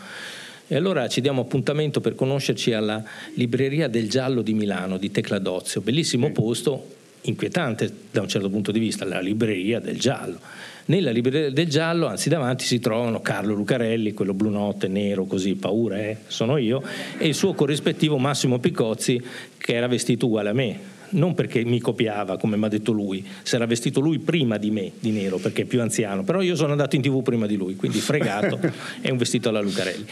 E 0.68 0.76
allora 0.76 1.08
ci 1.08 1.22
diamo 1.22 1.42
appuntamento 1.42 2.02
per 2.02 2.16
conoscerci 2.16 2.74
alla 2.74 3.04
libreria 3.36 3.88
del 3.88 4.10
Giallo 4.10 4.42
di 4.42 4.56
Milano, 4.56 4.98
di 4.98 5.12
Tecla 5.12 5.38
Dozio, 5.38 5.82
bellissimo 5.82 6.32
posto, 6.32 6.96
inquietante 7.28 7.92
da 8.12 8.22
un 8.22 8.28
certo 8.28 8.50
punto 8.50 8.72
di 8.72 8.80
vista, 8.80 9.06
la 9.06 9.20
libreria 9.20 9.80
del 9.80 10.00
Giallo. 10.00 10.40
Nella 10.86 11.12
libreria 11.12 11.52
del 11.52 11.68
Giallo, 11.68 12.08
anzi 12.08 12.30
davanti, 12.30 12.64
si 12.64 12.80
trovano 12.80 13.22
Carlo 13.22 13.54
Lucarelli, 13.54 14.14
quello 14.14 14.34
blu 14.34 14.50
notte, 14.50 14.88
nero, 14.88 15.26
così, 15.26 15.56
paura, 15.56 15.98
eh, 15.98 16.18
sono 16.28 16.58
io, 16.58 16.82
e 17.18 17.28
il 17.28 17.36
suo 17.36 17.54
corrispettivo 17.54 18.18
Massimo 18.18 18.60
Picozzi, 18.60 19.22
che 19.58 19.76
era 19.76 19.88
vestito 19.88 20.28
uguale 20.28 20.50
a 20.50 20.54
me, 20.54 20.80
non 21.10 21.34
perché 21.36 21.64
mi 21.64 21.80
copiava 21.80 22.38
come 22.38 22.58
mi 22.58 22.66
ha 22.66 22.70
detto 22.70 22.92
lui, 22.92 23.26
si 23.44 23.56
era 23.56 23.66
vestito 23.66 24.00
lui 24.00 24.20
prima 24.20 24.58
di 24.58 24.72
me 24.72 24.92
di 25.00 25.12
nero 25.12 25.38
perché 25.38 25.64
è 25.64 25.66
più 25.66 25.82
anziano, 25.82 26.24
però 26.24 26.42
io 26.42 26.56
sono 26.56 26.72
andato 26.72 26.96
in 26.96 27.02
tv 27.02 27.22
prima 27.22 27.46
di 27.46 27.56
lui, 27.56 27.76
quindi 27.76 28.00
fregato 28.00 28.60
è 29.02 29.10
un 29.12 29.18
vestito 29.18 29.50
alla 29.50 29.62
Lucarelli. 29.62 30.06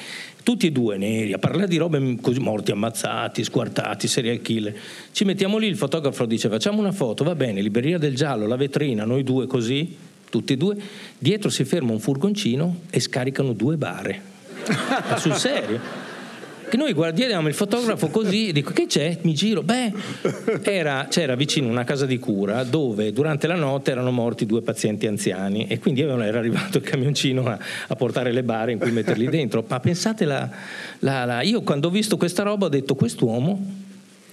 Tutti 0.46 0.68
e 0.68 0.72
due 0.72 0.96
neri, 0.96 1.34
a 1.34 1.39
parlare 1.39 1.68
di 1.68 1.78
robe 1.78 2.18
così 2.22 2.39
morti, 2.39 2.70
ammazzati, 2.70 3.43
squartati, 3.43 4.08
serial 4.08 4.43
killer. 4.43 4.76
Ci 5.12 5.26
mettiamo 5.26 5.58
lì, 5.58 5.66
il 5.66 5.76
fotografo 5.76 6.28
dice 6.28 6.50
facciamo 6.50 6.82
una 6.82 6.91
foto, 6.91 7.24
va 7.24 7.34
bene, 7.34 7.62
libreria 7.62 7.98
del 7.98 8.16
giallo, 8.16 8.46
la 8.46 8.56
vetrina, 8.56 9.06
noi 9.06 9.24
due 9.24 9.48
così, 9.48 9.98
tutti 10.30 10.54
e 10.54 10.56
due, 10.58 10.78
dietro 11.18 11.50
si 11.50 11.64
ferma 11.66 11.93
un 11.93 12.00
furgoncino 12.00 12.82
e 12.91 13.00
scaricano 13.00 13.54
due 13.54 13.76
bare. 13.76 14.22
Ma 15.10 15.18
sul 15.18 15.34
serio? 15.34 16.05
Che 16.70 16.78
noi 16.78 16.93
guardiamo 16.93 17.47
il 17.47 17.53
fotografo 17.53 18.07
così, 18.07 18.51
dico 18.51 18.72
che 18.72 18.86
c'è? 18.88 19.18
Mi 19.22 19.34
giro, 19.34 19.61
beh, 19.61 19.93
era, 20.63 21.07
c'era 21.09 21.36
vicino 21.36 21.68
una 21.68 21.84
casa 21.84 22.05
di 22.05 22.20
cura 22.20 22.63
dove 22.63 23.11
durante 23.11 23.47
la 23.47 23.55
notte 23.55 23.91
erano 23.91 24.11
morti 24.11 24.45
due 24.45 24.61
pazienti 24.61 25.07
anziani 25.07 25.68
e 25.68 25.80
quindi 25.80 26.01
era 26.01 26.38
arrivato 26.38 26.78
il 26.78 26.84
camioncino 26.84 27.45
a, 27.45 27.57
a 27.88 27.95
portare 27.95 28.32
le 28.32 28.43
bare 28.43 28.72
in 28.72 28.80
cui 28.80 28.91
metterli 28.91 29.28
dentro. 29.28 29.63
Ma 29.68 29.80
pensate, 29.80 30.26
la, 30.26 30.49
la, 30.99 31.26
la, 31.26 31.41
io 31.41 31.61
quando 31.61 31.88
ho 31.88 31.91
visto 31.91 32.18
questa 32.18 32.43
roba 32.43 32.66
ho 32.66 32.70
detto 32.70 32.95
quest'uomo 32.95 33.84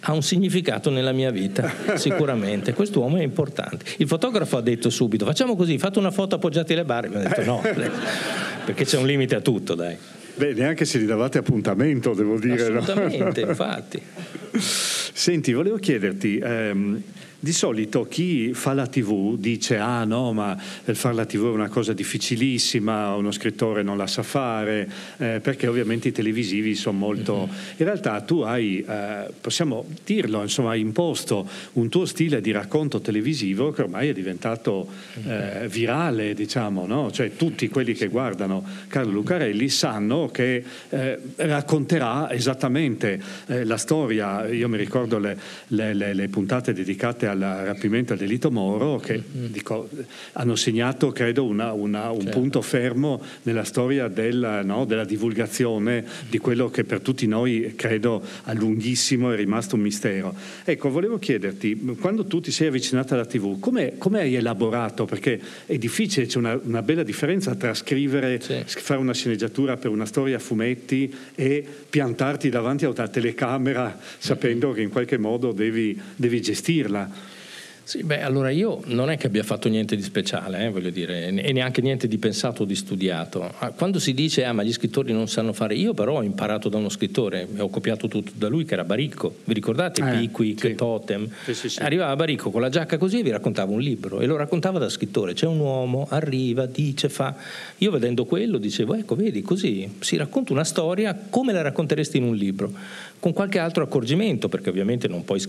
ha 0.05 0.13
un 0.13 0.23
significato 0.23 0.91
nella 0.91 1.13
mia 1.13 1.31
vita, 1.31 1.71
sicuramente. 1.95 2.73
Quest'uomo 2.73 3.19
è 3.19 3.23
importante. 3.23 3.85
Il 3.99 4.09
fotografo 4.09 4.57
ha 4.57 4.61
detto 4.61 4.91
subito: 4.91 5.25
facciamo 5.25 5.55
così, 5.55 5.79
fate 5.79 5.99
una 5.99 6.11
foto 6.11 6.35
appoggiati 6.35 6.73
alle 6.73 6.85
barre. 6.85 7.09
Mi 7.09 7.17
ha 7.17 7.19
detto 7.21 7.45
no, 7.45 7.61
perché 8.65 8.85
c'è 8.85 8.99
un 8.99 9.07
limite 9.07 9.37
a 9.37 9.41
tutto, 9.41 9.75
dai. 9.75 9.97
Beh, 10.35 10.55
neanche 10.55 10.85
se 10.85 10.99
gli 10.99 11.07
davate 11.07 11.39
appuntamento, 11.39 12.15
devo 12.15 12.39
dire. 12.39 12.63
Assolutamente, 12.63 13.43
no? 13.43 13.51
infatti. 13.51 14.01
Senti, 15.15 15.53
volevo 15.53 15.77
chiederti, 15.77 16.39
ehm, 16.39 17.03
di 17.45 17.53
solito 17.53 18.07
chi 18.07 18.55
fa 18.55 18.73
la 18.73 18.87
TV 18.87 19.37
dice 19.37 19.77
ah 19.77 20.05
no 20.05 20.33
ma 20.33 20.57
fare 20.57 21.15
la 21.17 21.27
TV 21.27 21.47
è 21.47 21.49
una 21.49 21.69
cosa 21.69 21.93
difficilissima, 21.93 23.17
uno 23.17 23.33
scrittore 23.33 23.83
non 23.83 23.97
la 23.97 24.07
sa 24.07 24.23
fare, 24.23 24.89
eh, 25.17 25.41
perché 25.43 25.67
ovviamente 25.67 26.07
i 26.07 26.13
televisivi 26.13 26.77
sono 26.77 26.99
molto... 26.99 27.39
Mm-hmm. 27.39 27.79
In 27.79 27.85
realtà 27.85 28.21
tu 28.21 28.43
hai, 28.43 28.85
eh, 28.87 29.29
possiamo 29.41 29.85
dirlo, 30.05 30.41
insomma 30.43 30.71
hai 30.71 30.81
imposto 30.81 31.49
un 31.73 31.89
tuo 31.89 32.07
stile 32.07 32.41
di 32.41 32.53
racconto 32.53 33.01
televisivo 33.01 33.73
che 33.73 33.83
ormai 33.83 34.11
è 34.11 34.13
diventato 34.13 34.87
eh, 35.27 35.67
virale, 35.69 36.35
diciamo, 36.35 36.87
no? 36.87 37.11
cioè 37.11 37.35
tutti 37.35 37.69
quelli 37.69 37.95
che 37.95 38.07
guardano 38.07 38.65
Carlo 38.87 39.11
Lucarelli 39.11 39.69
sanno 39.69 40.29
che 40.29 40.63
eh, 40.91 41.19
racconterà 41.35 42.31
esattamente 42.31 43.21
eh, 43.47 43.65
la 43.65 43.79
storia, 43.79 44.47
io 44.47 44.69
mi 44.69 44.77
ricordo 44.77 45.19
le, 45.19 45.37
le, 45.69 45.93
le, 45.93 46.15
le 46.15 46.29
puntate 46.29 46.73
dedicate 46.73 47.27
a 47.27 47.32
al 47.33 47.63
rapimento 47.65 48.13
al 48.13 48.19
delitto 48.19 48.51
Moro 48.51 48.99
che 48.99 49.15
mm-hmm. 49.15 49.53
dico, 49.53 49.89
hanno 50.33 50.57
segnato 50.57 51.13
credo 51.13 51.45
una, 51.45 51.73
una, 51.73 52.11
un 52.11 52.23
certo. 52.23 52.39
punto 52.39 52.63
fermo 52.63 53.21
nella 53.43 53.65
storia 53.65 54.09
del, 54.09 54.63
no, 54.65 54.85
della 54.85 55.05
divulgazione 55.05 56.05
di 56.29 56.39
quello 56.39 56.71
che 56.71 56.85
per 56.85 57.01
tutti 57.01 57.27
noi 57.27 57.75
credo 57.77 58.23
a 58.45 58.53
lunghissimo 58.53 59.33
è 59.33 59.37
rimasto 59.37 59.77
un 59.77 59.83
mistero. 59.83 60.35
Ecco, 60.65 60.91
volevo 60.91 61.19
chiederti, 61.19 61.97
quando 61.99 62.25
tu 62.25 62.41
ti 62.41 62.51
sei 62.51 62.69
avvicinata 62.69 63.15
alla 63.15 63.27
TV, 63.27 63.59
come, 63.59 63.95
hai 64.19 64.35
elaborato? 64.35 65.05
Perché 65.05 65.41
è 65.67 65.77
difficile, 65.79 66.27
c'è 66.27 66.39
una, 66.39 66.59
una 66.63 66.83
bella 66.83 67.03
differenza 67.03 67.55
tra 67.55 67.75
scrivere, 67.75 68.41
sì. 68.41 68.63
fare 68.67 69.01
una 69.01 69.15
sceneggiatura 69.15 69.77
per 69.77 69.91
una 69.91 70.07
storia 70.07 70.37
a 70.37 70.41
fumetti 70.41 71.13
e 71.35 71.65
piantarti 71.89 72.49
davanti 72.49 72.85
a 72.85 72.91
una 72.91 73.09
telecamera 73.09 73.99
sapendo 74.19 74.73
che 74.73 74.83
in 74.83 74.91
qualche 74.91 75.19
modo 75.19 75.53
devi, 75.53 75.99
devi 76.17 76.41
gestirla. 76.41 77.22
Sì, 77.85 78.05
beh, 78.05 78.23
allora 78.23 78.51
io 78.51 78.81
non 78.87 79.11
è 79.11 79.17
che 79.17 79.27
abbia 79.27 79.43
fatto 79.43 79.69
niente 79.69 79.97
di 79.97 80.03
speciale, 80.03 80.67
eh, 80.67 80.71
voglio 80.71 80.91
dire, 80.91 81.27
e 81.27 81.53
neanche 81.53 81.81
niente 81.83 82.07
di 82.07 82.17
pensato 82.17 82.63
o 82.63 82.65
di 82.65 82.77
studiato. 82.77 83.53
Ah, 83.59 83.71
quando 83.71 83.99
si 83.99 84.15
dice, 84.15 84.45
ah, 84.45 84.53
ma 84.53 84.63
gli 84.63 84.73
scrittori 84.73 85.13
non 85.13 85.29
sanno 85.29 85.53
fare, 85.53 85.75
io 85.75 85.93
però 85.93 86.19
ho 86.19 86.23
imparato 86.23 86.69
da 86.69 86.77
uno 86.77 86.89
scrittore, 86.89 87.47
ho 87.57 87.69
copiato 87.69 88.07
tutto 88.07 88.31
da 88.37 88.49
lui, 88.49 88.65
che 88.65 88.75
era 88.75 88.85
Baricco. 88.85 89.37
Vi 89.45 89.53
ricordate? 89.53 90.01
Eh, 90.01 90.19
Pickwick, 90.19 90.69
sì. 90.69 90.75
Totem. 90.75 91.29
Sì, 91.45 91.55
sì, 91.55 91.69
sì. 91.69 91.81
Arrivava 91.81 92.15
Baricco 92.15 92.51
con 92.51 92.61
la 92.61 92.69
giacca 92.69 92.99
così 92.99 93.19
e 93.19 93.23
vi 93.25 93.31
raccontava 93.31 93.73
un 93.73 93.81
libro, 93.81 94.21
e 94.21 94.27
lo 94.27 94.37
raccontava 94.37 94.79
da 94.79 94.89
scrittore. 94.89 95.35
C'è 95.35 95.47
un 95.47 95.59
uomo, 95.59 96.07
arriva, 96.09 96.67
dice, 96.67 97.09
fa. 97.09 97.35
Io 97.79 97.91
vedendo 97.91 98.25
quello 98.25 98.59
dicevo, 98.59 98.95
ecco, 98.95 99.17
vedi, 99.17 99.43
così 99.43 99.97
si 99.99 100.17
racconta 100.17 100.53
una 100.53 100.65
storia 100.65 101.19
come 101.29 101.53
la 101.53 101.63
racconteresti 101.63 102.17
in 102.17 102.25
un 102.25 102.37
libro 102.37 102.73
con 103.23 103.33
qualche 103.33 103.61
altro 103.61 103.85
accorgimento, 103.85 104.49
perché 104.49 104.69
ovviamente 104.69 105.07
non, 105.07 105.23
puoi, 105.23 105.41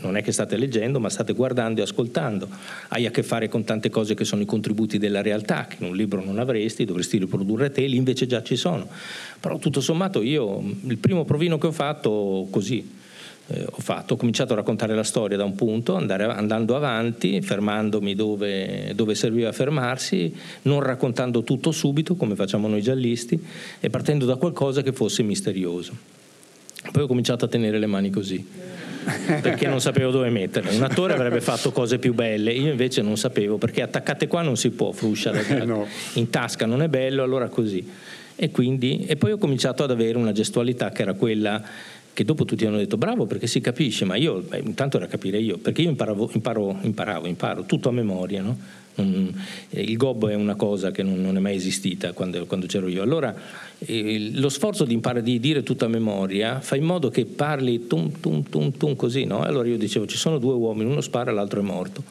non, 0.00 0.16
è 0.16 0.22
che 0.22 0.32
state 0.32 0.56
leggendo, 0.56 0.98
ma 0.98 1.10
state 1.10 1.34
guardando 1.34 1.80
e 1.80 1.82
ascoltando. 1.82 2.48
Hai 2.88 3.04
a 3.04 3.10
che 3.10 3.22
fare 3.22 3.46
con 3.50 3.62
tante 3.62 3.90
cose 3.90 4.14
che 4.14 4.24
sono 4.24 4.40
i 4.40 4.46
contributi 4.46 4.96
della 4.96 5.20
realtà, 5.20 5.66
che 5.66 5.76
in 5.80 5.90
un 5.90 5.94
libro 5.94 6.24
non 6.24 6.38
avresti, 6.38 6.86
dovresti 6.86 7.18
riprodurre 7.18 7.70
te, 7.70 7.84
lì 7.84 7.96
invece 7.96 8.26
già 8.26 8.42
ci 8.42 8.56
sono. 8.56 8.88
Però 9.38 9.58
tutto 9.58 9.82
sommato 9.82 10.22
io, 10.22 10.64
il 10.86 10.96
primo 10.96 11.26
provino 11.26 11.58
che 11.58 11.66
ho 11.66 11.72
fatto, 11.72 12.46
così, 12.48 12.90
eh, 13.48 13.66
ho 13.68 13.80
fatto, 13.82 14.14
ho 14.14 14.16
cominciato 14.16 14.54
a 14.54 14.56
raccontare 14.56 14.94
la 14.94 15.04
storia 15.04 15.36
da 15.36 15.44
un 15.44 15.54
punto, 15.54 15.96
andare, 15.96 16.24
andando 16.24 16.74
avanti, 16.74 17.42
fermandomi 17.42 18.14
dove, 18.14 18.92
dove, 18.94 19.14
serviva 19.14 19.52
fermarsi, 19.52 20.34
non 20.62 20.80
raccontando 20.80 21.42
tutto 21.42 21.70
subito 21.70 22.14
come 22.14 22.34
facciamo 22.34 22.66
noi 22.66 22.80
giallisti 22.80 23.38
e 23.78 23.90
partendo 23.90 24.24
da 24.24 24.36
qualcosa 24.36 24.80
che 24.80 24.92
fosse 24.92 25.22
misterioso. 25.22 26.22
Poi 26.92 27.02
ho 27.02 27.06
cominciato 27.06 27.44
a 27.44 27.48
tenere 27.48 27.78
le 27.78 27.86
mani 27.86 28.10
così 28.10 28.72
perché 29.40 29.66
non 29.68 29.80
sapevo 29.80 30.10
dove 30.10 30.30
metterle. 30.30 30.74
Un 30.74 30.82
attore 30.82 31.12
avrebbe 31.12 31.40
fatto 31.40 31.72
cose 31.72 31.98
più 31.98 32.14
belle, 32.14 32.52
io 32.52 32.70
invece 32.70 33.02
non 33.02 33.16
sapevo 33.16 33.58
perché 33.58 33.82
attaccate 33.82 34.26
qua 34.26 34.42
non 34.42 34.56
si 34.56 34.70
può, 34.70 34.92
fruscia 34.92 35.32
eh, 35.32 35.64
no. 35.64 35.86
in 36.14 36.30
tasca 36.30 36.66
non 36.66 36.82
è 36.82 36.88
bello, 36.88 37.22
allora 37.22 37.48
così. 37.48 37.86
E, 38.36 38.50
quindi, 38.50 39.04
e 39.06 39.16
poi 39.16 39.32
ho 39.32 39.38
cominciato 39.38 39.84
ad 39.84 39.90
avere 39.90 40.18
una 40.18 40.32
gestualità 40.32 40.90
che 40.90 41.02
era 41.02 41.14
quella 41.14 41.62
che 42.12 42.24
dopo 42.24 42.44
tutti 42.44 42.64
hanno 42.64 42.76
detto 42.76 42.96
bravo 42.96 43.26
perché 43.26 43.46
si 43.46 43.60
capisce, 43.60 44.04
ma 44.04 44.16
io 44.16 44.40
beh, 44.40 44.62
intanto 44.64 44.96
era 44.96 45.06
capire 45.06 45.38
io, 45.38 45.58
perché 45.58 45.82
io 45.82 45.88
imparavo, 45.90 46.30
imparo, 46.32 46.78
imparavo, 46.80 47.26
imparo 47.26 47.64
tutto 47.64 47.88
a 47.88 47.92
memoria, 47.92 48.40
no? 48.40 48.56
Il 48.96 49.96
gobbo 49.96 50.28
è 50.28 50.34
una 50.34 50.54
cosa 50.54 50.90
che 50.90 51.02
non, 51.02 51.20
non 51.20 51.36
è 51.36 51.40
mai 51.40 51.56
esistita 51.56 52.12
quando, 52.12 52.46
quando 52.46 52.66
c'ero 52.66 52.88
io. 52.88 53.02
Allora 53.02 53.34
eh, 53.78 54.30
lo 54.34 54.48
sforzo 54.48 54.84
di 54.84 54.94
imparare 54.94 55.22
di 55.22 55.40
dire 55.40 55.62
tutto 55.62 55.84
a 55.84 55.88
memoria 55.88 56.60
fa 56.60 56.76
in 56.76 56.84
modo 56.84 57.10
che 57.10 57.24
parli 57.24 57.86
tum 57.86 58.20
tum 58.20 58.42
tum 58.48 58.72
tum 58.76 58.96
così, 58.96 59.24
no? 59.24 59.42
Allora 59.42 59.68
io 59.68 59.78
dicevo 59.78 60.06
ci 60.06 60.16
sono 60.16 60.38
due 60.38 60.54
uomini, 60.54 60.90
uno 60.90 61.00
spara 61.00 61.30
e 61.30 61.34
l'altro 61.34 61.60
è 61.60 61.64
morto 61.64 62.02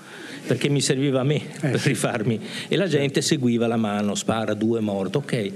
perché 0.46 0.68
mi 0.68 0.82
serviva 0.82 1.22
a 1.22 1.24
me 1.24 1.36
eh, 1.36 1.70
per 1.72 1.82
rifarmi. 1.82 2.40
E 2.68 2.76
la 2.76 2.88
gente 2.88 3.22
seguiva 3.22 3.68
la 3.68 3.78
mano, 3.78 4.16
spara, 4.16 4.54
due, 4.54 4.80
morto, 4.80 5.20
ok 5.20 5.52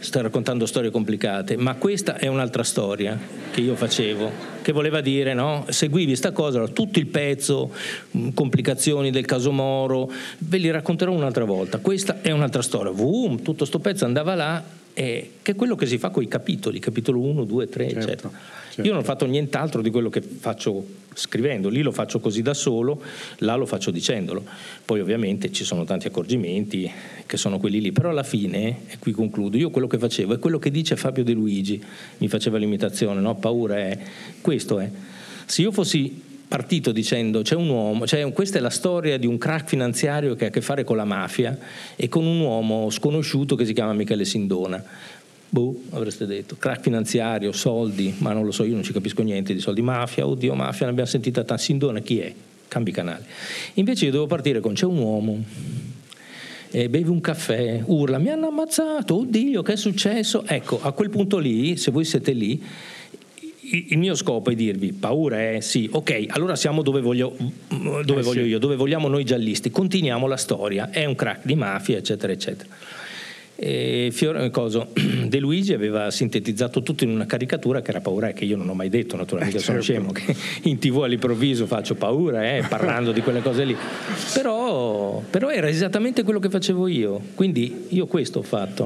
sto 0.00 0.20
raccontando 0.20 0.66
storie 0.66 0.90
complicate, 0.90 1.56
ma 1.56 1.74
questa 1.74 2.16
è 2.16 2.26
un'altra 2.26 2.62
storia 2.62 3.18
che 3.50 3.60
io 3.60 3.74
facevo, 3.74 4.30
che 4.62 4.72
voleva 4.72 5.00
dire, 5.00 5.34
no? 5.34 5.64
Seguivi 5.68 6.14
sta 6.16 6.32
cosa, 6.32 6.66
tutto 6.68 6.98
il 6.98 7.06
pezzo, 7.06 7.72
mm, 8.16 8.30
complicazioni 8.34 9.10
del 9.10 9.24
caso 9.24 9.50
Moro, 9.50 10.10
ve 10.38 10.58
li 10.58 10.70
racconterò 10.70 11.12
un'altra 11.12 11.44
volta. 11.44 11.78
Questa 11.78 12.20
è 12.20 12.30
un'altra 12.30 12.62
storia. 12.62 12.92
Boom, 12.92 13.42
tutto 13.42 13.64
sto 13.64 13.78
pezzo 13.78 14.04
andava 14.04 14.34
là, 14.34 14.62
eh, 14.98 15.30
che 15.42 15.52
è 15.52 15.54
quello 15.54 15.76
che 15.76 15.86
si 15.86 15.96
fa 15.96 16.10
con 16.10 16.24
i 16.24 16.28
capitoli, 16.28 16.80
capitolo 16.80 17.20
1, 17.20 17.44
2, 17.44 17.68
3, 17.68 17.84
certo. 17.84 17.98
eccetera. 17.98 18.30
Certo. 18.68 18.82
Io 18.82 18.90
non 18.90 19.02
ho 19.02 19.04
fatto 19.04 19.26
nient'altro 19.26 19.80
di 19.80 19.90
quello 19.90 20.08
che 20.08 20.20
faccio 20.20 20.84
scrivendo, 21.14 21.68
lì 21.68 21.82
lo 21.82 21.92
faccio 21.92 22.18
così 22.18 22.42
da 22.42 22.52
solo, 22.52 23.00
là 23.38 23.54
lo 23.54 23.64
faccio 23.64 23.92
dicendolo. 23.92 24.44
Poi 24.84 24.98
ovviamente 24.98 25.52
ci 25.52 25.62
sono 25.62 25.84
tanti 25.84 26.08
accorgimenti 26.08 26.90
che 27.26 27.36
sono 27.36 27.60
quelli 27.60 27.80
lì, 27.80 27.92
però 27.92 28.10
alla 28.10 28.24
fine, 28.24 28.80
e 28.88 28.98
qui 28.98 29.12
concludo, 29.12 29.56
io 29.56 29.70
quello 29.70 29.86
che 29.86 29.98
facevo 29.98 30.34
è 30.34 30.38
quello 30.40 30.58
che 30.58 30.72
dice 30.72 30.96
Fabio 30.96 31.22
De 31.22 31.32
Luigi, 31.32 31.80
mi 32.18 32.26
faceva 32.26 32.58
l'imitazione, 32.58 33.20
no? 33.20 33.36
paura 33.36 33.76
è, 33.76 33.96
questo 34.40 34.80
è, 34.80 34.90
se 35.46 35.62
io 35.62 35.70
fossi 35.70 36.22
partito 36.48 36.92
dicendo 36.92 37.42
c'è 37.42 37.54
un 37.54 37.68
uomo, 37.68 38.06
cioè 38.06 38.32
questa 38.32 38.56
è 38.56 38.60
la 38.60 38.70
storia 38.70 39.18
di 39.18 39.26
un 39.26 39.36
crack 39.36 39.68
finanziario 39.68 40.34
che 40.34 40.46
ha 40.46 40.48
a 40.48 40.50
che 40.50 40.62
fare 40.62 40.82
con 40.82 40.96
la 40.96 41.04
mafia 41.04 41.56
e 41.94 42.08
con 42.08 42.24
un 42.24 42.40
uomo 42.40 42.88
sconosciuto 42.88 43.54
che 43.54 43.66
si 43.66 43.74
chiama 43.74 43.92
Michele 43.92 44.24
Sindona. 44.24 44.82
Boh, 45.50 45.82
avreste 45.90 46.26
detto, 46.26 46.56
crack 46.58 46.82
finanziario, 46.82 47.52
soldi, 47.52 48.14
ma 48.18 48.32
non 48.32 48.44
lo 48.44 48.50
so, 48.50 48.64
io 48.64 48.74
non 48.74 48.82
ci 48.82 48.92
capisco 48.92 49.22
niente 49.22 49.54
di 49.54 49.60
soldi, 49.60 49.80
mafia, 49.82 50.26
oddio 50.26 50.54
mafia, 50.54 50.86
ne 50.86 50.92
abbiamo 50.92 51.08
sentita 51.08 51.44
tanto, 51.44 51.62
Sindona 51.62 52.00
chi 52.00 52.18
è? 52.20 52.34
Cambi 52.66 52.90
canale. 52.90 53.24
Invece 53.74 54.06
io 54.06 54.10
devo 54.10 54.26
partire 54.26 54.60
con 54.60 54.74
c'è 54.74 54.84
un 54.84 54.98
uomo, 54.98 55.42
e 56.70 56.88
bevi 56.90 57.08
un 57.08 57.20
caffè, 57.20 57.80
urla, 57.84 58.18
mi 58.18 58.28
hanno 58.28 58.48
ammazzato, 58.48 59.20
oddio, 59.20 59.62
che 59.62 59.72
è 59.72 59.76
successo? 59.76 60.44
Ecco, 60.46 60.80
a 60.82 60.92
quel 60.92 61.08
punto 61.08 61.38
lì, 61.38 61.78
se 61.78 61.90
voi 61.90 62.04
siete 62.04 62.32
lì, 62.32 62.62
il 63.70 63.98
mio 63.98 64.14
scopo 64.14 64.50
è 64.50 64.54
dirvi 64.54 64.92
paura 64.92 65.52
è 65.52 65.60
sì, 65.60 65.88
ok, 65.90 66.26
allora 66.28 66.56
siamo 66.56 66.82
dove 66.82 67.00
voglio, 67.00 67.36
dove 67.68 68.20
eh 68.20 68.22
voglio 68.22 68.42
sì. 68.42 68.48
io, 68.48 68.58
dove 68.58 68.76
vogliamo 68.76 69.08
noi 69.08 69.24
giallisti, 69.24 69.70
continuiamo 69.70 70.26
la 70.26 70.36
storia, 70.36 70.90
è 70.90 71.04
un 71.04 71.14
crack 71.14 71.44
di 71.44 71.54
mafia, 71.54 71.98
eccetera, 71.98 72.32
eccetera. 72.32 72.68
E 73.60 74.10
Fiore, 74.12 74.50
coso, 74.50 74.92
De 75.26 75.40
Luigi 75.40 75.72
aveva 75.72 76.12
sintetizzato 76.12 76.80
tutto 76.82 77.02
in 77.02 77.10
una 77.10 77.26
caricatura 77.26 77.82
che 77.82 77.90
era 77.90 78.00
paura, 78.00 78.30
che 78.30 78.44
io 78.44 78.56
non 78.56 78.68
ho 78.68 78.74
mai 78.74 78.88
detto, 78.88 79.16
naturalmente, 79.16 79.56
eh, 79.56 79.60
sono 79.60 79.82
certo. 79.82 80.12
scemo, 80.12 80.12
che 80.12 80.68
in 80.68 80.78
tv 80.78 81.02
all'improvviso 81.02 81.66
faccio 81.66 81.96
paura, 81.96 82.54
eh, 82.54 82.64
parlando 82.68 83.10
di 83.10 83.20
quelle 83.20 83.42
cose 83.42 83.64
lì. 83.64 83.76
Però, 84.32 85.20
però, 85.28 85.50
era 85.50 85.68
esattamente 85.68 86.22
quello 86.22 86.38
che 86.38 86.48
facevo 86.50 86.86
io, 86.86 87.20
quindi 87.34 87.86
io 87.88 88.06
questo 88.06 88.38
ho 88.38 88.42
fatto 88.42 88.84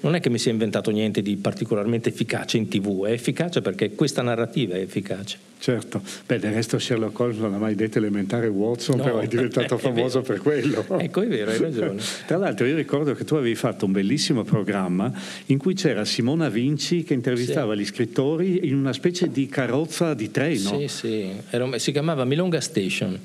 non 0.00 0.14
è 0.14 0.20
che 0.20 0.30
mi 0.30 0.38
sia 0.38 0.52
inventato 0.52 0.90
niente 0.90 1.22
di 1.22 1.36
particolarmente 1.36 2.08
efficace 2.08 2.56
in 2.56 2.68
tv, 2.68 3.04
è 3.04 3.12
efficace 3.12 3.60
perché 3.60 3.94
questa 3.94 4.22
narrativa 4.22 4.74
è 4.74 4.80
efficace. 4.80 5.49
Certo, 5.60 6.00
beh 6.26 6.38
del 6.38 6.54
resto 6.54 6.78
Sherlock 6.78 7.18
Holmes 7.20 7.36
non 7.36 7.52
ha 7.52 7.58
mai 7.58 7.74
detto 7.74 7.98
elementare 7.98 8.46
Watson, 8.46 8.96
no, 8.96 9.02
però 9.02 9.18
è 9.18 9.26
diventato 9.26 9.76
famoso 9.78 10.20
è 10.20 10.22
per 10.22 10.38
quello. 10.38 10.82
Ecco, 10.98 11.20
è 11.20 11.26
vero, 11.26 11.50
hai 11.50 11.58
ragione. 11.58 12.00
Tra 12.26 12.38
l'altro 12.38 12.64
io 12.64 12.74
ricordo 12.74 13.12
che 13.12 13.24
tu 13.24 13.34
avevi 13.34 13.54
fatto 13.54 13.84
un 13.84 13.92
bellissimo 13.92 14.42
programma 14.42 15.12
in 15.46 15.58
cui 15.58 15.74
c'era 15.74 16.06
Simona 16.06 16.48
Vinci 16.48 17.02
che 17.02 17.12
intervistava 17.12 17.74
sì. 17.74 17.80
gli 17.80 17.84
scrittori 17.84 18.68
in 18.68 18.74
una 18.74 18.94
specie 18.94 19.30
di 19.30 19.48
carrozza 19.48 20.14
di 20.14 20.30
treno. 20.30 20.78
Sì, 20.78 20.88
sì, 20.88 21.30
Era, 21.50 21.78
si 21.78 21.92
chiamava 21.92 22.24
Milonga 22.24 22.60
Station 22.62 23.18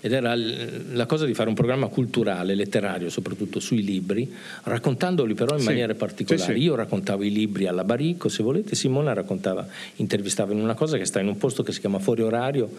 ed 0.00 0.12
era 0.12 0.34
la 0.34 1.06
cosa 1.06 1.26
di 1.26 1.34
fare 1.34 1.48
un 1.48 1.54
programma 1.54 1.88
culturale, 1.88 2.54
letterario, 2.54 3.10
soprattutto 3.10 3.60
sui 3.60 3.84
libri, 3.84 4.32
raccontandoli 4.62 5.34
però 5.34 5.54
in 5.54 5.60
sì, 5.60 5.66
maniere 5.66 5.94
particolari. 5.94 6.54
Sì, 6.54 6.58
sì. 6.58 6.64
Io 6.64 6.74
raccontavo 6.74 7.22
i 7.22 7.30
libri 7.30 7.66
alla 7.66 7.84
Baricco, 7.84 8.28
se 8.28 8.42
volete, 8.42 8.74
Simona 8.74 9.12
raccontava, 9.12 9.66
intervistava 9.96 10.52
in 10.52 10.60
una 10.60 10.74
cosa 10.74 10.96
che 10.96 11.04
sta 11.04 11.20
in 11.20 11.28
un 11.28 11.36
posto 11.36 11.62
che 11.62 11.72
si 11.72 11.79
chiama 11.80 11.98
Fuori 11.98 12.22
Orario, 12.22 12.70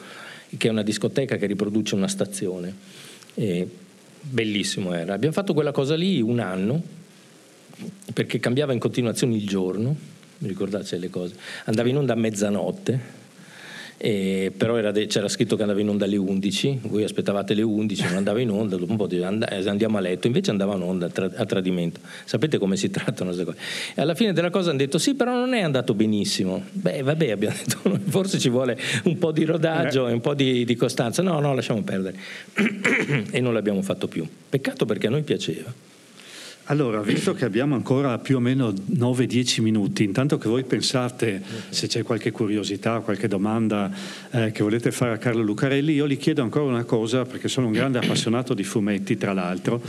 che 0.57 0.67
è 0.67 0.71
una 0.71 0.83
discoteca 0.83 1.35
che 1.35 1.45
riproduce 1.45 1.95
una 1.95 2.07
stazione. 2.07 2.73
E 3.33 3.67
bellissimo 4.21 4.93
era. 4.93 5.13
Abbiamo 5.13 5.33
fatto 5.33 5.53
quella 5.53 5.71
cosa 5.71 5.95
lì 5.95 6.21
un 6.21 6.39
anno, 6.39 6.81
perché 8.13 8.39
cambiava 8.39 8.73
in 8.73 8.79
continuazione 8.79 9.35
il 9.35 9.47
giorno, 9.47 9.95
ricordate 10.39 10.97
le 10.97 11.09
cose, 11.09 11.35
andava 11.65 11.89
in 11.89 11.97
onda 11.97 12.13
a 12.13 12.17
mezzanotte 12.17 13.19
eh, 14.03 14.51
però 14.55 14.81
de- 14.91 15.05
c'era 15.05 15.27
scritto 15.27 15.55
che 15.55 15.61
andava 15.61 15.79
in 15.79 15.87
onda 15.87 16.05
alle 16.05 16.17
11, 16.17 16.79
voi 16.87 17.03
aspettavate 17.03 17.53
le 17.53 17.61
11, 17.61 18.03
non 18.05 18.15
andava 18.15 18.41
in 18.41 18.49
onda, 18.49 18.75
dopo 18.75 18.89
un 18.89 18.97
po' 18.97 19.05
di 19.05 19.21
and- 19.21 19.45
eh, 19.47 19.69
andiamo 19.69 19.97
a 19.97 20.01
letto, 20.01 20.25
invece 20.25 20.49
andava 20.49 20.73
in 20.73 20.81
onda 20.81 21.05
a, 21.05 21.09
tra- 21.09 21.29
a 21.35 21.45
tradimento. 21.45 21.99
Sapete 22.25 22.57
come 22.57 22.77
si 22.77 22.89
trattano 22.91 23.29
queste 23.29 23.45
cose? 23.45 23.57
E 23.93 24.01
alla 24.01 24.15
fine 24.15 24.33
della 24.33 24.49
cosa 24.49 24.69
hanno 24.69 24.79
detto 24.79 24.97
sì, 24.97 25.13
però 25.13 25.35
non 25.35 25.53
è 25.53 25.61
andato 25.61 25.93
benissimo. 25.93 26.63
Beh, 26.71 27.03
vabbè, 27.03 27.29
abbiamo 27.29 27.55
detto 27.55 27.99
forse 28.09 28.39
ci 28.39 28.49
vuole 28.49 28.75
un 29.03 29.19
po' 29.19 29.31
di 29.31 29.45
rodaggio 29.45 30.07
e 30.07 30.13
un 30.13 30.21
po' 30.21 30.33
di, 30.33 30.65
di 30.65 30.75
costanza. 30.75 31.21
No, 31.21 31.39
no, 31.39 31.53
lasciamo 31.53 31.83
perdere. 31.83 32.17
e 33.29 33.39
non 33.39 33.53
l'abbiamo 33.53 33.83
fatto 33.83 34.07
più. 34.07 34.27
Peccato 34.49 34.85
perché 34.85 35.05
a 35.07 35.09
noi 35.11 35.21
piaceva. 35.21 35.71
Allora, 36.71 37.01
visto 37.01 37.33
che 37.33 37.43
abbiamo 37.43 37.75
ancora 37.75 38.17
più 38.17 38.37
o 38.37 38.39
meno 38.39 38.69
9-10 38.71 39.61
minuti, 39.61 40.05
intanto 40.05 40.37
che 40.37 40.47
voi 40.47 40.63
pensate 40.63 41.41
se 41.67 41.87
c'è 41.87 42.01
qualche 42.01 42.31
curiosità, 42.31 42.99
qualche 42.99 43.27
domanda 43.27 43.91
eh, 44.31 44.53
che 44.53 44.63
volete 44.63 44.89
fare 44.93 45.11
a 45.11 45.17
Carlo 45.17 45.41
Lucarelli, 45.41 45.91
io 45.91 46.07
gli 46.07 46.15
chiedo 46.15 46.41
ancora 46.41 46.63
una 46.63 46.85
cosa, 46.85 47.25
perché 47.25 47.49
sono 47.49 47.65
un 47.65 47.73
grande 47.73 47.97
appassionato 47.97 48.53
di 48.53 48.63
fumetti, 48.63 49.17
tra 49.17 49.33
l'altro, 49.33 49.81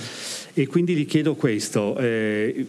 e 0.55 0.67
quindi 0.67 0.97
gli 0.97 1.07
chiedo 1.07 1.37
questo. 1.37 1.97
Eh, 1.99 2.67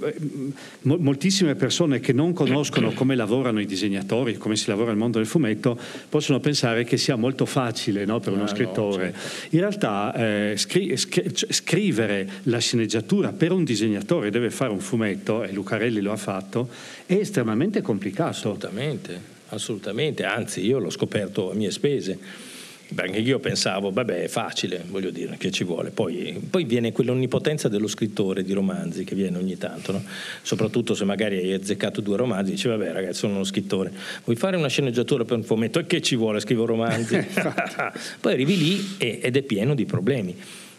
moltissime 0.84 1.56
persone 1.56 2.00
che 2.00 2.14
non 2.14 2.34
conoscono 2.34 2.92
come 2.92 3.16
lavorano 3.16 3.60
i 3.60 3.66
disegnatori, 3.66 4.38
come 4.38 4.56
si 4.56 4.70
lavora 4.70 4.90
nel 4.90 4.98
mondo 4.98 5.18
del 5.18 5.26
fumetto, 5.26 5.76
possono 6.08 6.40
pensare 6.40 6.84
che 6.84 6.98
sia 6.98 7.16
molto 7.16 7.48
facile 7.48 8.06
no, 8.06 8.20
per 8.20 8.34
uno 8.34 8.44
ah, 8.44 8.48
scrittore. 8.48 9.06
No, 9.06 9.12
certo. 9.12 9.56
In 9.56 9.60
realtà 9.60 10.14
eh, 10.14 10.54
scri- 10.56 10.96
scri- 10.96 11.34
scrivere 11.50 12.30
la 12.44 12.60
sceneggiatura 12.60 13.32
per 13.32 13.52
un 13.52 13.64
disegnatore 13.64 14.02
disegnatore 14.04 14.30
deve 14.30 14.50
fare 14.50 14.72
un 14.72 14.80
fumetto, 14.80 15.44
e 15.44 15.52
Lucarelli 15.52 16.02
lo 16.02 16.12
ha 16.12 16.18
fatto, 16.18 16.70
è 17.06 17.14
estremamente 17.14 17.82
complicato. 17.82 18.30
Assolutamente, 18.30 19.20
assolutamente, 19.50 20.24
anzi 20.24 20.66
io 20.66 20.80
l'ho 20.80 20.90
scoperto 20.90 21.52
a 21.52 21.54
mie 21.54 21.72
spese. 21.72 22.52
Perché 22.94 23.18
io 23.18 23.40
pensavo, 23.40 23.92
vabbè, 23.92 24.24
è 24.24 24.28
facile, 24.28 24.84
voglio 24.88 25.10
dire, 25.10 25.38
che 25.38 25.50
ci 25.50 25.64
vuole. 25.64 25.90
Poi, 25.90 26.40
poi 26.48 26.64
viene 26.66 26.92
quell'onnipotenza 26.92 27.68
dello 27.68 27.88
scrittore 27.88 28.44
di 28.44 28.54
romanzi 28.54 29.04
che 29.04 29.16
viene 29.16 29.38
ogni 29.38 29.58
tanto, 29.58 29.94
no? 29.94 30.04
soprattutto 30.44 30.94
se 30.94 31.04
magari 31.04 31.38
hai 31.38 31.54
azzeccato 31.54 32.02
due 32.02 32.18
romanzi, 32.18 32.52
dici, 32.52 32.68
vabbè, 32.68 32.92
ragazzi, 32.92 33.20
sono 33.20 33.36
uno 33.36 33.46
scrittore, 33.46 33.92
vuoi 34.26 34.36
fare 34.36 34.58
una 34.58 34.68
sceneggiatura 34.68 35.24
per 35.24 35.38
un 35.38 35.44
fumetto? 35.44 35.80
E 35.80 35.88
che 35.88 36.02
ci 36.02 36.16
vuole? 36.16 36.40
Scrivo 36.40 36.66
romanzi. 36.66 37.18
poi 38.20 38.34
arrivi 38.34 38.58
lì 38.58 38.96
ed 39.00 39.36
è 39.38 39.42
pieno 39.42 39.74
di 39.74 39.86
problemi. 39.86 40.36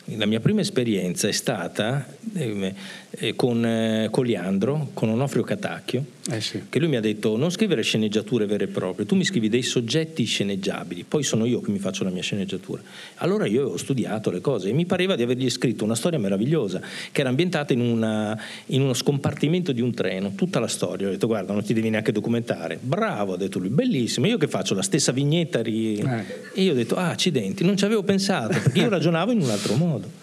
La 0.08 0.26
mia 0.26 0.40
prima 0.40 0.60
esperienza 0.60 1.28
è 1.28 1.32
stata 1.32 2.06
eh, 2.34 2.74
eh, 3.10 3.34
con 3.34 3.64
eh, 3.64 4.08
Coliandro, 4.10 4.90
con 4.92 5.08
Onofrio 5.08 5.42
Catacchio, 5.42 6.04
eh 6.30 6.40
sì. 6.40 6.62
che 6.70 6.78
lui 6.78 6.88
mi 6.88 6.96
ha 6.96 7.00
detto 7.00 7.36
non 7.36 7.50
scrivere 7.50 7.82
sceneggiature 7.82 8.46
vere 8.46 8.64
e 8.64 8.68
proprie, 8.68 9.04
tu 9.04 9.14
mi 9.14 9.24
scrivi 9.24 9.50
dei 9.50 9.62
soggetti 9.62 10.24
sceneggiabili, 10.24 11.04
poi 11.06 11.22
sono 11.22 11.44
io 11.44 11.60
che 11.60 11.70
mi 11.70 11.78
faccio 11.78 12.02
la 12.02 12.10
mia 12.10 12.22
sceneggiatura. 12.22 12.80
Allora 13.16 13.46
io 13.46 13.68
ho 13.68 13.76
studiato 13.76 14.30
le 14.30 14.40
cose 14.40 14.70
e 14.70 14.72
mi 14.72 14.86
pareva 14.86 15.16
di 15.16 15.22
avergli 15.22 15.50
scritto 15.50 15.84
una 15.84 15.94
storia 15.94 16.18
meravigliosa, 16.18 16.80
che 17.12 17.20
era 17.20 17.28
ambientata 17.28 17.74
in, 17.74 17.80
una, 17.80 18.38
in 18.66 18.80
uno 18.80 18.94
scompartimento 18.94 19.72
di 19.72 19.82
un 19.82 19.92
treno, 19.92 20.32
tutta 20.34 20.60
la 20.60 20.68
storia. 20.68 21.08
Ho 21.08 21.10
detto 21.10 21.26
guarda 21.26 21.52
non 21.52 21.62
ti 21.62 21.74
devi 21.74 21.90
neanche 21.90 22.12
documentare. 22.12 22.78
Bravo, 22.80 23.34
ha 23.34 23.36
detto 23.36 23.58
lui, 23.58 23.68
bellissimo. 23.68 24.26
Io 24.26 24.38
che 24.38 24.48
faccio 24.48 24.74
la 24.74 24.82
stessa 24.82 25.12
vignetta? 25.12 25.60
Ri... 25.60 25.98
Eh. 25.98 26.24
E 26.54 26.62
io 26.62 26.72
ho 26.72 26.74
detto 26.74 26.96
ah 26.96 27.10
accidenti, 27.10 27.64
non 27.64 27.76
ci 27.76 27.84
avevo 27.84 28.02
pensato, 28.02 28.48
perché 28.48 28.80
io 28.80 28.88
ragionavo 28.88 29.30
in 29.30 29.40
un 29.40 29.50
altro 29.50 29.74
modo. 29.74 30.22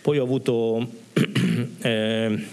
Poi 0.00 0.18
ho 0.18 0.22
avuto 0.22 0.86
eh, 1.80 2.46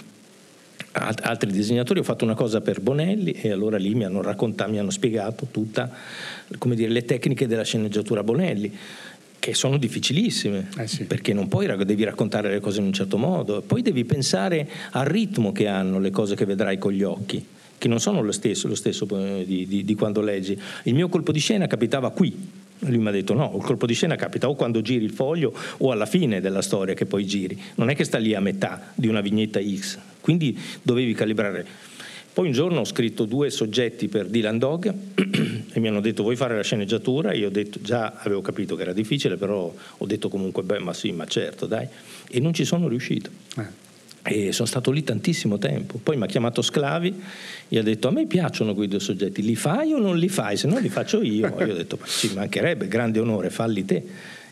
altri 0.93 1.51
disegnatori, 1.51 1.99
ho 1.99 2.03
fatto 2.03 2.25
una 2.25 2.33
cosa 2.33 2.61
per 2.61 2.81
Bonelli 2.81 3.31
e 3.31 3.51
allora 3.51 3.77
lì 3.77 3.93
mi 3.95 4.03
hanno 4.03 4.21
raccontato, 4.21 4.71
mi 4.71 4.79
hanno 4.79 4.89
spiegato 4.89 5.47
tutte 5.49 5.89
le 6.47 7.05
tecniche 7.05 7.47
della 7.47 7.63
sceneggiatura 7.63 8.23
Bonelli 8.23 8.73
che 9.39 9.55
sono 9.55 9.77
difficilissime, 9.77 10.67
eh 10.77 10.87
sì. 10.87 11.05
perché 11.05 11.33
non 11.33 11.47
puoi 11.47 11.65
devi 11.83 12.03
raccontare 12.03 12.51
le 12.51 12.59
cose 12.59 12.79
in 12.79 12.85
un 12.85 12.93
certo 12.93 13.17
modo, 13.17 13.61
poi 13.61 13.81
devi 13.81 14.05
pensare 14.05 14.69
al 14.91 15.05
ritmo 15.05 15.51
che 15.51 15.67
hanno 15.67 15.97
le 15.97 16.11
cose 16.11 16.35
che 16.35 16.45
vedrai 16.45 16.77
con 16.77 16.91
gli 16.91 17.01
occhi, 17.01 17.43
che 17.75 17.87
non 17.87 17.99
sono 17.99 18.21
lo 18.21 18.31
stesso, 18.31 18.67
lo 18.67 18.75
stesso 18.75 19.07
eh, 19.09 19.43
di, 19.43 19.65
di, 19.65 19.83
di 19.83 19.95
quando 19.95 20.21
leggi. 20.21 20.59
Il 20.83 20.93
mio 20.93 21.09
colpo 21.09 21.31
di 21.31 21.39
scena 21.39 21.65
capitava 21.65 22.11
qui, 22.11 22.37
lui 22.77 22.97
mi 22.99 23.07
ha 23.07 23.11
detto 23.11 23.33
no, 23.33 23.51
il 23.55 23.63
colpo 23.63 23.87
di 23.87 23.95
scena 23.95 24.15
capita 24.15 24.47
o 24.47 24.53
quando 24.53 24.81
giri 24.81 25.03
il 25.03 25.11
foglio 25.11 25.51
o 25.77 25.91
alla 25.91 26.05
fine 26.05 26.39
della 26.39 26.61
storia 26.61 26.93
che 26.93 27.07
poi 27.07 27.25
giri, 27.25 27.59
non 27.75 27.89
è 27.89 27.95
che 27.95 28.03
sta 28.03 28.19
lì 28.19 28.35
a 28.35 28.39
metà 28.39 28.91
di 28.93 29.07
una 29.07 29.21
vignetta 29.21 29.59
X, 29.59 29.97
quindi 30.21 30.57
dovevi 30.81 31.13
calibrare. 31.13 31.65
Poi 32.33 32.47
un 32.47 32.53
giorno 32.53 32.79
ho 32.79 32.85
scritto 32.85 33.25
due 33.25 33.49
soggetti 33.49 34.07
per 34.07 34.27
Dylan 34.27 34.57
Dog 34.57 34.93
e 35.73 35.79
mi 35.81 35.89
hanno 35.89 35.99
detto 35.99 36.23
vuoi 36.23 36.37
fare 36.37 36.55
la 36.55 36.63
sceneggiatura? 36.63 37.33
Io 37.33 37.47
ho 37.47 37.51
detto 37.51 37.79
già 37.81 38.13
avevo 38.15 38.39
capito 38.41 38.77
che 38.77 38.83
era 38.83 38.93
difficile, 38.93 39.35
però 39.35 39.73
ho 39.97 40.05
detto 40.05 40.29
comunque 40.29 40.63
beh 40.63 40.79
ma 40.79 40.93
sì, 40.93 41.11
ma 41.11 41.25
certo 41.25 41.65
dai, 41.65 41.87
e 42.29 42.39
non 42.39 42.53
ci 42.53 42.63
sono 42.63 42.87
riuscito. 42.87 43.29
Eh. 43.57 43.89
E 44.23 44.51
sono 44.51 44.67
stato 44.67 44.91
lì 44.91 45.03
tantissimo 45.03 45.57
tempo. 45.57 45.99
Poi 46.01 46.15
mi 46.15 46.23
ha 46.23 46.27
chiamato 46.27 46.61
Sclavi 46.61 47.21
e 47.67 47.79
ha 47.79 47.81
detto: 47.83 48.07
A 48.07 48.11
me 48.11 48.27
piacciono 48.27 48.75
quei 48.75 48.87
due 48.87 48.99
soggetti, 48.99 49.41
li 49.41 49.55
fai 49.55 49.93
o 49.93 49.97
non 49.97 50.17
li 50.17 50.29
fai? 50.29 50.57
Se 50.57 50.67
no 50.67 50.77
li 50.77 50.89
faccio 50.89 51.23
io. 51.23 51.47
Io 51.57 51.71
ho 51.71 51.75
detto: 51.75 51.97
Ci 52.05 52.31
mancherebbe, 52.35 52.87
grande 52.87 53.19
onore, 53.19 53.49
falli 53.49 53.83
te. 53.83 54.03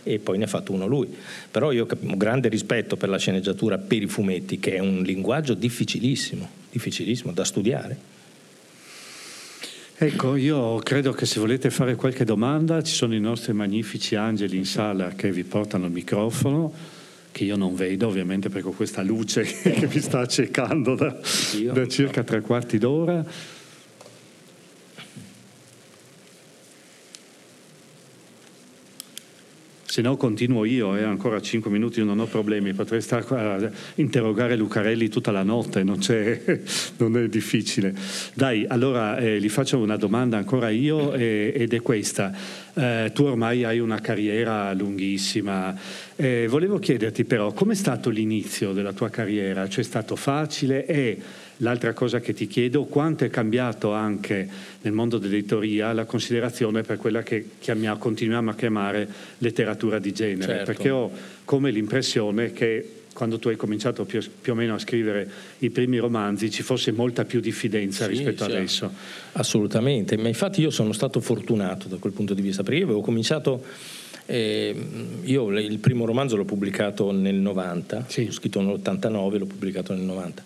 E 0.04 0.20
poi 0.20 0.38
ne 0.38 0.46
ha 0.46 0.48
fatto 0.48 0.72
uno 0.72 0.86
lui. 0.86 1.08
Però 1.52 1.72
io 1.72 1.86
ho 1.90 2.18
grande 2.18 2.50
rispetto 2.50 2.96
per 2.96 3.10
la 3.10 3.18
sceneggiatura, 3.18 3.78
per 3.78 4.02
i 4.02 4.08
fumetti, 4.08 4.60
che 4.60 4.76
è 4.76 4.80
un 4.80 5.02
linguaggio 5.02 5.54
difficilissimo, 5.54 6.50
difficilissimo 6.72 7.32
da 7.32 7.44
studiare. 7.44 7.98
Ecco, 9.98 10.36
io 10.36 10.78
credo 10.78 11.12
che 11.12 11.26
se 11.26 11.40
volete 11.40 11.70
fare 11.70 11.96
qualche 11.96 12.24
domanda, 12.24 12.82
ci 12.82 12.94
sono 12.94 13.14
i 13.14 13.20
nostri 13.20 13.52
magnifici 13.52 14.16
angeli 14.16 14.56
in 14.56 14.66
sala 14.66 15.10
che 15.10 15.32
vi 15.32 15.44
portano 15.44 15.86
il 15.86 15.92
microfono 15.92 16.98
che 17.32 17.44
io 17.44 17.56
non 17.56 17.76
vedo 17.76 18.08
ovviamente 18.08 18.50
perché 18.50 18.68
ho 18.68 18.72
questa 18.72 19.02
luce 19.02 19.44
che 19.62 19.88
mi 19.88 20.00
sta 20.00 20.20
accecando 20.20 20.96
da, 20.96 21.18
da 21.74 21.88
circa 21.88 22.24
tre 22.24 22.42
quarti 22.42 22.78
d'ora. 22.78 23.24
Se 30.00 30.06
no 30.06 30.16
continuo 30.16 30.64
io, 30.64 30.96
eh, 30.96 31.04
ancora 31.04 31.42
cinque 31.42 31.70
minuti, 31.70 32.02
non 32.02 32.20
ho 32.20 32.26
problemi, 32.26 32.72
potrei 32.72 33.02
stare 33.02 33.24
qua 33.24 33.56
a 33.56 33.70
interrogare 33.96 34.56
Lucarelli 34.56 35.10
tutta 35.10 35.30
la 35.30 35.44
notte, 35.44 35.84
non, 35.84 36.00
non 37.00 37.18
è 37.18 37.28
difficile. 37.28 37.94
Dai, 38.34 38.66
allora 38.66 39.18
eh, 39.18 39.42
gli 39.42 39.50
faccio 39.50 39.78
una 39.78 39.98
domanda 39.98 40.38
ancora 40.38 40.70
io 40.70 41.12
eh, 41.12 41.52
ed 41.54 41.74
è 41.74 41.82
questa. 41.82 42.34
Eh, 42.76 43.12
tu 43.14 43.24
ormai 43.24 43.66
hai 43.66 43.80
una 43.80 44.00
carriera 44.00 44.72
lunghissima, 44.72 45.78
eh, 46.16 46.48
volevo 46.48 46.80
chiederti 46.80 47.26
però 47.26 47.52
com'è 47.52 47.76
stato 47.76 48.10
l'inizio 48.10 48.72
della 48.72 48.94
tua 48.94 49.10
carriera? 49.10 49.68
C'è 49.68 49.84
stato 49.84 50.16
facile 50.16 50.86
e 50.86 51.18
L'altra 51.62 51.94
cosa 51.94 52.20
che 52.22 52.34
ti 52.34 52.48
chiedo, 52.48 52.86
quanto 52.86 53.26
è 53.26 53.30
cambiato 53.30 53.92
anche 53.92 54.48
nel 54.82 54.94
mondo 54.94 55.18
dell'editoria 55.18 55.92
la 55.92 56.06
considerazione 56.06 56.84
per 56.84 56.98
quella 56.98 57.22
che 57.22 57.50
chiamiamo, 57.60 57.98
continuiamo 57.98 58.52
a 58.52 58.56
chiamare 58.56 59.08
letteratura 59.40 60.00
di 60.00 60.14
genere, 60.14 60.54
certo. 60.54 60.66
perché 60.66 60.90
ho 60.90 61.12
come 61.44 61.72
l'impressione 61.72 62.54
che 62.54 63.00
quando 63.20 63.40
tu 63.40 63.50
hai 63.50 63.58
cominciato 63.58 64.06
più, 64.06 64.22
più, 64.40 64.54
o 64.54 64.56
meno 64.56 64.76
a 64.76 64.80
scrivere 64.80 65.30
i 65.60 65.70
primi 65.70 65.98
romanzi 65.98 66.50
ci 66.50 66.64
fosse 66.64 66.94
molta 66.94 67.26
più 67.26 67.42
diffidenza 67.42 68.06
sì, 68.06 68.12
rispetto 68.12 68.46
cioè, 68.46 68.56
adesso. 68.56 68.90
Assolutamente, 69.34 70.16
ma 70.16 70.30
infatti 70.30 70.62
io 70.62 70.70
sono 70.70 70.94
stato 70.94 71.20
fortunato 71.20 71.90
da 71.90 71.98
quel 71.98 72.14
punto 72.14 72.34
di 72.34 72.42
vista, 72.42 72.64
perché 72.64 72.80
io 72.80 72.86
avevo 72.86 73.02
cominciato, 73.02 73.62
eh, 74.26 74.74
io 75.24 75.50
il 75.60 75.80
primo 75.80 76.06
romanzo 76.06 76.38
l'ho 76.38 76.46
pubblicato 76.46 77.12
nel 77.12 77.36
90, 77.36 78.06
sì. 78.08 78.28
l'ho 78.28 78.32
scritto 78.32 78.62
nell'89, 78.62 79.38
l'ho 79.38 79.46
pubblicato 79.46 79.94
nel 79.94 80.04
90. 80.04 80.44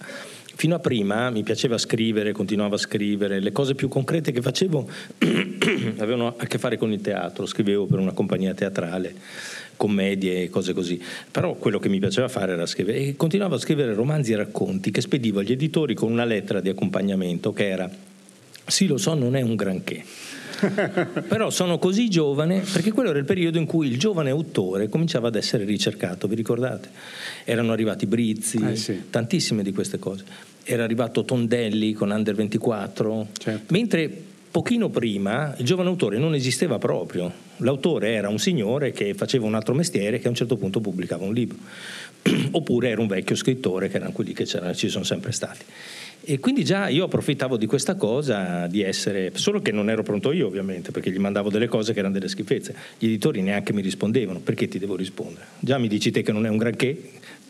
Fino 0.56 0.76
a 0.76 0.80
prima 0.80 1.30
mi 1.30 1.43
piaceva 1.43 1.78
scrivere, 1.78 2.32
continuavo 2.32 2.76
a 2.76 2.78
scrivere, 2.78 3.39
le 3.39 3.51
cose 3.51 3.74
più 3.76 3.88
concrete 3.88 4.32
che 4.32 4.41
facevo 4.41 4.89
avevano 5.97 6.36
a 6.38 6.45
che 6.45 6.58
fare 6.58 6.78
con 6.78 6.91
il 6.91 7.01
teatro, 7.01 7.45
scrivevo 7.45 7.86
per 7.86 7.99
una 7.99 8.12
compagnia 8.12 8.54
teatrale 8.54 9.16
commedie 9.76 10.43
e 10.43 10.49
cose 10.49 10.74
così. 10.74 11.01
Però 11.30 11.56
quello 11.56 11.80
che 11.80 11.89
mi 11.89 11.99
piaceva 11.99 12.28
fare 12.28 12.54
era 12.54 12.66
scrivere 12.66 12.99
e 12.99 13.16
continuavo 13.16 13.56
a 13.56 13.60
scrivere 13.60 13.93
romanzi 13.93 14.34
e 14.34 14.38
racconti 14.38 14.91
che 14.91 15.01
spedivo 15.01 15.39
agli 15.39 15.51
editori 15.51 15.95
con 15.95 16.12
una 16.12 16.24
lettera 16.24 16.62
di 16.62 16.70
accompagnamento 16.70 17.51
che 17.51 17.68
era 17.68 17.89
sì 18.66 18.88
lo 18.88 18.97
so 18.97 19.14
non 19.14 19.36
è 19.36 19.41
un 19.41 19.56
granché. 19.56 20.04
Però 21.28 21.49
sono 21.49 21.78
così 21.78 22.09
giovane 22.09 22.59
perché 22.59 22.91
quello 22.91 23.09
era 23.09 23.20
il 23.20 23.26
periodo 23.26 23.57
in 23.57 23.66
cui 23.66 23.88
il 23.88 23.97
giovane 23.97 24.30
autore 24.30 24.89
cominciava 24.89 25.28
ad 25.28 25.36
essere 25.36 25.64
ricercato, 25.64 26.28
vi 26.28 26.36
ricordate? 26.36 26.89
Erano 27.43 27.72
arrivati 27.72 28.05
Brizzi, 28.05 28.64
eh 28.72 28.76
sì. 28.76 29.03
tantissime 29.09 29.64
di 29.64 29.72
queste 29.72 29.99
cose. 29.99 30.24
Era 30.64 30.84
arrivato 30.84 31.24
Tondelli 31.24 31.93
con 31.93 32.09
Under 32.09 32.36
24, 32.36 33.28
certo. 33.38 33.74
mentre 33.74 34.09
pochino 34.53 34.89
prima 34.89 35.55
il 35.57 35.66
giovane 35.66 35.89
autore 35.89 36.18
non 36.20 36.36
esisteva 36.36 36.78
proprio. 36.78 37.32
L'autore 37.57 38.14
era 38.14 38.30
un 38.30 38.38
signore 38.38 38.91
che 38.91 39.14
faceva 39.14 39.45
un 39.45 39.55
altro 39.55 39.74
mestiere 39.74 40.20
che 40.20 40.28
a 40.28 40.30
un 40.30 40.36
certo 40.36 40.57
punto 40.57 40.80
pubblicava 40.80 41.26
un 41.26 41.34
libro, 41.34 41.57
oppure 42.51 42.89
era 42.89 43.01
un 43.01 43.07
vecchio 43.07 43.36
scrittore 43.36 43.89
che 43.89 43.97
erano 43.97 44.11
quelli 44.11 44.34
che 44.34 44.45
ci 44.45 44.89
sono 44.89 45.03
sempre 45.03 45.32
stati. 45.32 45.66
E 46.26 46.39
quindi 46.39 46.63
già 46.63 46.88
io 46.88 47.03
approfittavo 47.03 47.57
di 47.57 47.65
questa 47.65 47.95
cosa 47.95 48.65
di 48.67 48.82
essere, 48.82 49.32
solo 49.36 49.61
che 49.61 49.74
non 49.74 49.89
ero 49.89 50.03
pronto 50.03 50.32
io 50.32 50.47
ovviamente, 50.47 50.91
perché 50.91 51.11
gli 51.11 51.17
mandavo 51.17 51.49
delle 51.49 51.67
cose 51.67 51.91
che 51.91 51.99
erano 51.99 52.13
delle 52.13 52.30
schifezze. 52.30 52.74
Gli 52.97 53.07
editori 53.07 53.41
neanche 53.41 53.74
mi 53.74 53.82
rispondevano, 53.82 54.39
perché 54.39 54.69
ti 54.69 54.80
devo 54.80 54.95
rispondere? 54.95 55.47
Già 55.59 55.78
mi 55.78 55.89
dici 55.89 56.11
te 56.11 56.21
che 56.21 56.32
non 56.32 56.45
è 56.45 56.49
un 56.49 56.55
granché, 56.55 56.97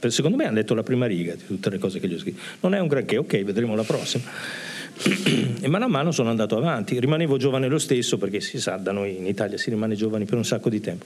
secondo 0.07 0.37
me 0.37 0.45
hanno 0.45 0.55
letto 0.55 0.73
la 0.73 0.81
prima 0.81 1.05
riga 1.05 1.35
di 1.35 1.45
tutte 1.45 1.69
le 1.69 1.77
cose 1.77 1.99
che 1.99 2.07
gli 2.07 2.15
ho 2.15 2.17
scritto. 2.17 2.41
Non 2.61 2.73
è 2.73 2.79
un 2.79 2.87
granché, 2.87 3.17
ok, 3.17 3.43
vedremo 3.43 3.75
la 3.75 3.83
prossima 3.83 4.23
e 5.61 5.67
mano 5.67 5.85
a 5.85 5.89
mano 5.89 6.11
sono 6.11 6.31
andato 6.31 6.57
avanti. 6.57 6.99
Rimanevo 6.99 7.37
giovane 7.37 7.67
lo 7.67 7.77
stesso 7.77 8.17
perché 8.17 8.41
si 8.41 8.59
sa, 8.59 8.77
da 8.77 8.91
noi 8.91 9.17
in 9.17 9.27
Italia 9.27 9.59
si 9.59 9.69
rimane 9.69 9.93
giovani 9.93 10.25
per 10.25 10.37
un 10.37 10.45
sacco 10.45 10.69
di 10.69 10.79
tempo. 10.79 11.05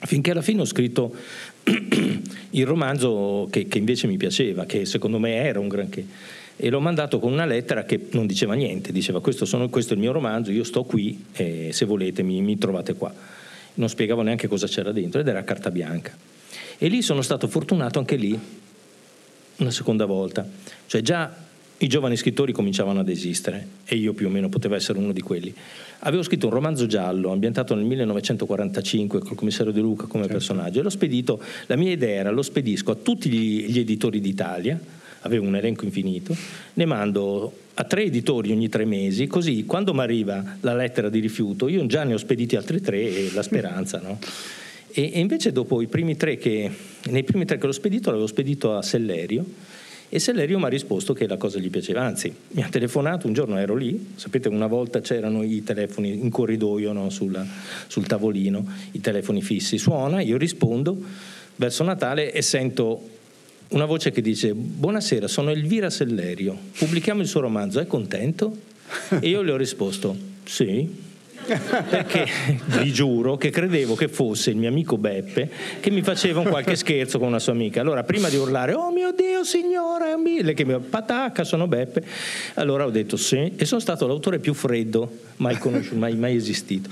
Finché 0.00 0.30
alla 0.30 0.42
fine 0.42 0.60
ho 0.60 0.64
scritto 0.64 1.12
il 2.50 2.66
romanzo 2.66 3.48
che, 3.50 3.66
che 3.66 3.78
invece 3.78 4.06
mi 4.06 4.16
piaceva, 4.16 4.64
che 4.64 4.84
secondo 4.84 5.18
me 5.18 5.34
era 5.34 5.58
un 5.58 5.66
granché 5.66 6.36
e 6.60 6.70
l'ho 6.70 6.80
mandato 6.80 7.20
con 7.20 7.32
una 7.32 7.46
lettera 7.46 7.84
che 7.84 8.08
non 8.10 8.26
diceva 8.26 8.54
niente, 8.54 8.90
diceva 8.90 9.20
questo, 9.20 9.44
sono, 9.44 9.68
questo 9.68 9.92
è 9.92 9.96
il 9.96 10.02
mio 10.02 10.10
romanzo, 10.10 10.50
io 10.50 10.64
sto 10.64 10.82
qui 10.82 11.26
e 11.32 11.70
se 11.72 11.84
volete 11.84 12.24
mi, 12.24 12.42
mi, 12.42 12.58
trovate 12.58 12.94
qua. 12.94 13.14
Non 13.74 13.88
spiegavo 13.88 14.22
neanche 14.22 14.48
cosa 14.48 14.66
c'era 14.66 14.90
dentro 14.90 15.20
ed 15.20 15.28
era 15.28 15.44
carta 15.44 15.70
bianca. 15.70 16.16
E 16.76 16.88
lì 16.88 17.00
sono 17.00 17.22
stato 17.22 17.46
fortunato 17.46 18.00
anche 18.00 18.16
lì 18.16 18.36
una 19.58 19.70
seconda 19.70 20.04
volta, 20.04 20.44
cioè 20.86 21.00
già 21.00 21.32
i 21.80 21.86
giovani 21.86 22.16
scrittori 22.16 22.52
cominciavano 22.52 22.98
ad 22.98 23.08
esistere 23.08 23.66
e 23.84 23.94
io 23.94 24.12
più 24.12 24.26
o 24.26 24.30
meno 24.30 24.48
potevo 24.48 24.74
essere 24.74 24.98
uno 24.98 25.12
di 25.12 25.20
quelli. 25.20 25.54
Avevo 26.00 26.24
scritto 26.24 26.46
un 26.46 26.52
romanzo 26.52 26.86
giallo 26.86 27.30
ambientato 27.30 27.76
nel 27.76 27.84
1945 27.84 29.20
col 29.20 29.36
commissario 29.36 29.70
De 29.70 29.80
Luca 29.80 30.06
come 30.06 30.24
certo. 30.24 30.38
personaggio 30.38 30.80
e 30.80 30.82
l'ho 30.82 30.90
spedito, 30.90 31.40
la 31.66 31.76
mia 31.76 31.92
idea 31.92 32.18
era 32.18 32.30
lo 32.30 32.42
spedisco 32.42 32.90
a 32.90 32.96
tutti 32.96 33.28
gli, 33.30 33.66
gli 33.66 33.78
editori 33.78 34.20
d'Italia, 34.20 34.80
avevo 35.28 35.46
un 35.46 35.54
elenco 35.54 35.84
infinito, 35.84 36.34
ne 36.74 36.84
mando 36.84 37.52
a 37.74 37.84
tre 37.84 38.04
editori 38.04 38.50
ogni 38.50 38.68
tre 38.68 38.84
mesi, 38.84 39.26
così 39.28 39.64
quando 39.64 39.94
mi 39.94 40.00
arriva 40.00 40.56
la 40.60 40.74
lettera 40.74 41.08
di 41.08 41.20
rifiuto 41.20 41.68
io 41.68 41.86
già 41.86 42.02
ne 42.02 42.14
ho 42.14 42.18
spediti 42.18 42.56
altri 42.56 42.80
tre 42.80 42.98
e 42.98 43.30
la 43.32 43.42
speranza, 43.42 44.00
no? 44.02 44.18
E, 44.90 45.10
e 45.14 45.20
invece 45.20 45.52
dopo 45.52 45.80
i 45.80 45.86
primi 45.86 46.16
tre 46.16 46.36
che, 46.38 46.70
nei 47.10 47.22
primi 47.22 47.44
tre 47.44 47.58
che 47.58 47.66
l'ho 47.66 47.72
spedito 47.72 48.10
l'avevo 48.10 48.26
spedito 48.26 48.74
a 48.74 48.82
Sellerio 48.82 49.44
e 50.08 50.18
Sellerio 50.18 50.58
mi 50.58 50.64
ha 50.64 50.68
risposto 50.68 51.12
che 51.12 51.28
la 51.28 51.36
cosa 51.36 51.58
gli 51.58 51.68
piaceva, 51.68 52.02
anzi 52.02 52.34
mi 52.52 52.62
ha 52.62 52.68
telefonato, 52.68 53.26
un 53.26 53.34
giorno 53.34 53.58
ero 53.58 53.76
lì, 53.76 54.12
sapete 54.16 54.48
una 54.48 54.66
volta 54.66 55.02
c'erano 55.02 55.42
i 55.42 55.62
telefoni 55.62 56.18
in 56.18 56.30
corridoio 56.30 56.92
no, 56.92 57.10
sul, 57.10 57.38
sul 57.86 58.06
tavolino, 58.06 58.66
i 58.92 59.00
telefoni 59.02 59.42
fissi, 59.42 59.76
suona, 59.76 60.22
io 60.22 60.38
rispondo 60.38 60.96
verso 61.56 61.84
Natale 61.84 62.32
e 62.32 62.40
sento 62.40 63.16
una 63.70 63.84
voce 63.84 64.10
che 64.10 64.22
dice 64.22 64.54
buonasera 64.54 65.28
sono 65.28 65.50
Elvira 65.50 65.90
Sellerio, 65.90 66.56
pubblichiamo 66.78 67.20
il 67.20 67.28
suo 67.28 67.40
romanzo, 67.40 67.80
è 67.80 67.86
contento? 67.86 68.66
E 69.20 69.28
io 69.28 69.42
le 69.42 69.52
ho 69.52 69.56
risposto 69.56 70.16
sì 70.44 71.06
perché 71.88 72.26
vi 72.80 72.92
giuro 72.92 73.36
che 73.36 73.50
credevo 73.50 73.94
che 73.94 74.08
fosse 74.08 74.50
il 74.50 74.56
mio 74.56 74.68
amico 74.68 74.98
Beppe 74.98 75.50
che 75.80 75.90
mi 75.90 76.02
faceva 76.02 76.40
un 76.40 76.46
qualche 76.46 76.76
scherzo 76.76 77.18
con 77.18 77.28
una 77.28 77.38
sua 77.38 77.52
amica. 77.52 77.80
Allora, 77.80 78.02
prima 78.02 78.28
di 78.28 78.36
urlare, 78.36 78.74
oh 78.74 78.90
mio 78.90 79.12
Dio, 79.12 79.44
signore, 79.44 80.14
lei 80.42 80.54
che 80.54 80.64
mi 80.64 80.78
patacca, 80.78 81.44
sono 81.44 81.66
Beppe, 81.66 82.04
allora 82.54 82.84
ho 82.84 82.90
detto 82.90 83.16
sì, 83.16 83.52
e 83.56 83.64
sono 83.64 83.80
stato 83.80 84.06
l'autore 84.06 84.38
più 84.38 84.52
freddo 84.52 85.10
mai, 85.36 85.56
conosciuto, 85.56 85.96
mai, 85.96 86.16
mai 86.16 86.36
esistito. 86.36 86.90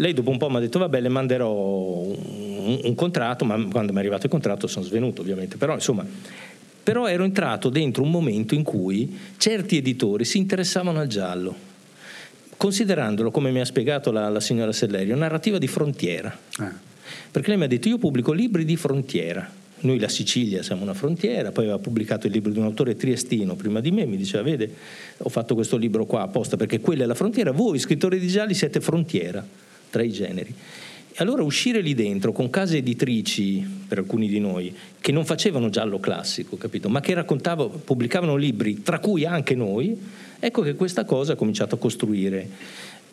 Lei 0.00 0.14
dopo 0.14 0.30
un 0.30 0.38
po' 0.38 0.48
mi 0.48 0.56
ha 0.56 0.60
detto 0.60 0.78
vabbè 0.78 0.98
le 0.98 1.10
manderò 1.10 1.52
un, 1.52 2.80
un 2.82 2.94
contratto, 2.94 3.44
ma 3.44 3.62
quando 3.70 3.92
mi 3.92 3.98
è 3.98 4.00
arrivato 4.00 4.24
il 4.24 4.30
contratto 4.30 4.66
sono 4.66 4.84
svenuto 4.84 5.20
ovviamente, 5.20 5.56
però 5.56 5.74
insomma 5.74 6.06
però 6.82 7.06
ero 7.06 7.24
entrato 7.24 7.68
dentro 7.68 8.02
un 8.02 8.10
momento 8.10 8.54
in 8.54 8.62
cui 8.62 9.16
certi 9.36 9.76
editori 9.76 10.24
si 10.24 10.38
interessavano 10.38 10.98
al 10.98 11.06
giallo 11.06 11.68
considerandolo, 12.56 13.30
come 13.30 13.50
mi 13.50 13.60
ha 13.60 13.64
spiegato 13.64 14.10
la, 14.10 14.28
la 14.28 14.40
signora 14.40 14.70
Sellerio, 14.72 15.16
narrativa 15.16 15.56
di 15.56 15.66
frontiera. 15.66 16.36
Eh. 16.60 16.88
Perché 17.30 17.48
lei 17.48 17.56
mi 17.56 17.64
ha 17.64 17.68
detto 17.68 17.88
io 17.88 17.96
pubblico 17.96 18.32
libri 18.32 18.66
di 18.66 18.76
frontiera. 18.76 19.50
Noi 19.80 19.98
la 19.98 20.10
Sicilia 20.10 20.62
siamo 20.62 20.82
una 20.82 20.92
frontiera, 20.92 21.52
poi 21.52 21.64
aveva 21.64 21.78
pubblicato 21.78 22.26
il 22.26 22.34
libro 22.34 22.52
di 22.52 22.58
un 22.58 22.66
autore 22.66 22.96
triestino 22.96 23.54
prima 23.54 23.80
di 23.80 23.90
me, 23.90 24.04
mi 24.04 24.18
diceva 24.18 24.42
vede 24.42 24.70
ho 25.16 25.28
fatto 25.30 25.54
questo 25.54 25.78
libro 25.78 26.04
qua 26.04 26.20
apposta 26.20 26.58
perché 26.58 26.80
quella 26.80 27.04
è 27.04 27.06
la 27.06 27.14
frontiera, 27.14 27.50
voi 27.50 27.78
scrittori 27.78 28.18
di 28.18 28.26
gialli 28.26 28.52
siete 28.52 28.80
frontiera 28.82 29.42
tra 29.90 30.02
i 30.02 30.10
generi. 30.10 30.54
E 31.12 31.16
allora 31.16 31.42
uscire 31.42 31.80
lì 31.80 31.94
dentro 31.94 32.32
con 32.32 32.48
case 32.48 32.78
editrici, 32.78 33.66
per 33.88 33.98
alcuni 33.98 34.28
di 34.28 34.38
noi, 34.38 34.74
che 35.00 35.12
non 35.12 35.24
facevano 35.24 35.68
giallo 35.68 35.98
classico, 35.98 36.56
capito? 36.56 36.88
ma 36.88 37.00
che 37.00 37.12
raccontavano, 37.14 37.68
pubblicavano 37.68 38.36
libri, 38.36 38.82
tra 38.82 39.00
cui 39.00 39.24
anche 39.26 39.54
noi, 39.54 39.98
Ecco 40.42 40.62
che 40.62 40.74
questa 40.74 41.04
cosa 41.04 41.34
ha 41.34 41.36
cominciato 41.36 41.74
a 41.74 41.78
costruire. 41.78 42.48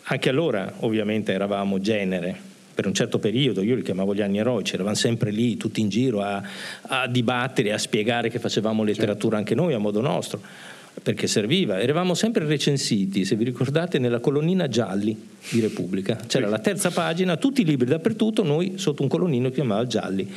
Anche 0.03 0.29
allora 0.29 0.75
ovviamente 0.79 1.33
eravamo 1.33 1.81
genere, 1.81 2.33
per 2.73 2.87
un 2.87 2.93
certo 2.93 3.19
periodo, 3.19 3.61
io 3.61 3.75
li 3.75 3.81
chiamavo 3.81 4.15
gli 4.15 4.21
anni 4.21 4.37
eroici, 4.37 4.75
eravamo 4.75 4.95
sempre 4.95 5.31
lì 5.31 5.57
tutti 5.57 5.81
in 5.81 5.89
giro 5.89 6.21
a, 6.21 6.41
a 6.83 7.07
dibattere, 7.07 7.73
a 7.73 7.77
spiegare 7.77 8.29
che 8.29 8.39
facevamo 8.39 8.81
letteratura 8.85 9.35
anche 9.35 9.55
noi 9.55 9.73
a 9.73 9.77
modo 9.77 9.99
nostro, 9.99 10.39
perché 11.01 11.27
serviva. 11.27 11.79
Eravamo 11.79 12.13
sempre 12.13 12.45
recensiti, 12.45 13.25
se 13.25 13.35
vi 13.35 13.43
ricordate, 13.43 13.99
nella 13.99 14.19
colonnina 14.19 14.67
gialli 14.67 15.15
di 15.49 15.59
Repubblica. 15.59 16.15
C'era 16.27 16.47
la 16.47 16.59
terza 16.59 16.91
pagina, 16.91 17.37
tutti 17.37 17.61
i 17.61 17.65
libri 17.65 17.87
dappertutto, 17.87 18.43
noi 18.43 18.73
sotto 18.75 19.03
un 19.03 19.07
colonnino 19.07 19.49
che 19.49 19.55
chiamava 19.55 19.85
gialli. 19.85 20.29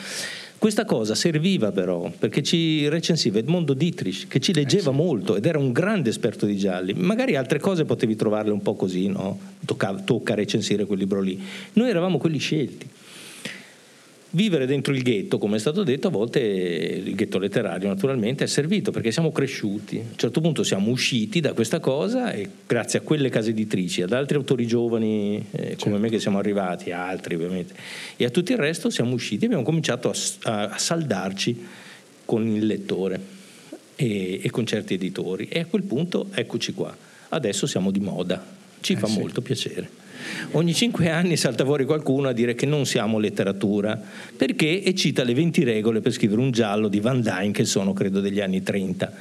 Questa 0.60 0.84
cosa 0.84 1.14
serviva 1.14 1.72
però 1.72 2.12
perché 2.18 2.42
ci 2.42 2.86
recensiva 2.88 3.38
Edmondo 3.38 3.72
Dietrich 3.72 4.28
che 4.28 4.40
ci 4.40 4.52
leggeva 4.52 4.90
eh 4.90 4.92
sì. 4.92 5.00
molto 5.00 5.34
ed 5.34 5.46
era 5.46 5.58
un 5.58 5.72
grande 5.72 6.10
esperto 6.10 6.44
di 6.44 6.54
gialli. 6.58 6.92
Magari 6.92 7.34
altre 7.34 7.58
cose 7.58 7.86
potevi 7.86 8.14
trovarle 8.14 8.52
un 8.52 8.60
po' 8.60 8.74
così, 8.74 9.06
no? 9.08 9.38
Tocca, 9.64 9.94
tocca 9.94 10.34
recensire 10.34 10.84
quel 10.84 10.98
libro 10.98 11.22
lì. 11.22 11.42
Noi 11.72 11.88
eravamo 11.88 12.18
quelli 12.18 12.36
scelti 12.36 12.86
vivere 14.30 14.66
dentro 14.66 14.92
il 14.92 15.02
ghetto, 15.02 15.38
come 15.38 15.56
è 15.56 15.58
stato 15.58 15.82
detto, 15.82 16.08
a 16.08 16.10
volte 16.10 16.40
il 16.40 17.14
ghetto 17.14 17.38
letterario 17.38 17.88
naturalmente 17.88 18.44
è 18.44 18.46
servito 18.46 18.90
perché 18.90 19.10
siamo 19.10 19.32
cresciuti. 19.32 19.96
A 19.96 20.00
un 20.00 20.16
certo 20.16 20.40
punto 20.40 20.62
siamo 20.62 20.90
usciti 20.90 21.40
da 21.40 21.52
questa 21.52 21.80
cosa 21.80 22.32
e 22.32 22.48
grazie 22.66 23.00
a 23.00 23.02
quelle 23.02 23.28
case 23.28 23.50
editrici, 23.50 24.02
ad 24.02 24.12
altri 24.12 24.36
autori 24.36 24.66
giovani 24.66 25.36
eh, 25.50 25.58
come 25.58 25.76
certo. 25.76 25.98
me 25.98 26.08
che 26.08 26.20
siamo 26.20 26.38
arrivati, 26.38 26.92
a 26.92 27.06
altri 27.06 27.34
ovviamente, 27.34 27.74
e 28.16 28.24
a 28.24 28.30
tutto 28.30 28.52
il 28.52 28.58
resto 28.58 28.90
siamo 28.90 29.14
usciti 29.14 29.44
e 29.44 29.46
abbiamo 29.46 29.64
cominciato 29.64 30.10
a, 30.10 30.14
a, 30.50 30.68
a 30.68 30.78
saldarci 30.78 31.66
con 32.24 32.46
il 32.46 32.66
lettore 32.66 33.20
e, 33.96 34.40
e, 34.42 34.50
con 34.50 34.64
certi 34.64 34.94
editori. 34.94 35.48
E 35.48 35.60
a 35.60 35.66
quel 35.66 35.82
punto 35.82 36.28
eccoci 36.32 36.72
qua. 36.72 36.96
Adesso 37.32 37.66
siamo 37.66 37.90
di 37.90 38.00
moda, 38.00 38.44
ci 38.80 38.94
eh 38.94 38.96
fa 38.96 39.06
sì. 39.06 39.18
molto 39.18 39.40
piacere. 39.40 39.98
Ogni 40.52 40.74
cinque 40.74 41.10
anni 41.10 41.36
salta 41.36 41.64
fuori 41.64 41.84
qualcuno 41.84 42.28
a 42.28 42.32
dire 42.32 42.54
che 42.54 42.66
non 42.66 42.86
siamo 42.86 43.18
letteratura, 43.18 44.00
perché 44.36 44.82
e 44.82 44.94
cita 44.94 45.24
le 45.24 45.34
20 45.34 45.64
regole 45.64 46.00
per 46.00 46.12
scrivere 46.12 46.40
un 46.40 46.50
giallo 46.50 46.88
di 46.88 47.00
Van 47.00 47.20
Dyne 47.20 47.52
che 47.52 47.64
sono 47.64 47.92
credo 47.92 48.20
degli 48.20 48.40
anni 48.40 48.62
30. 48.62 49.12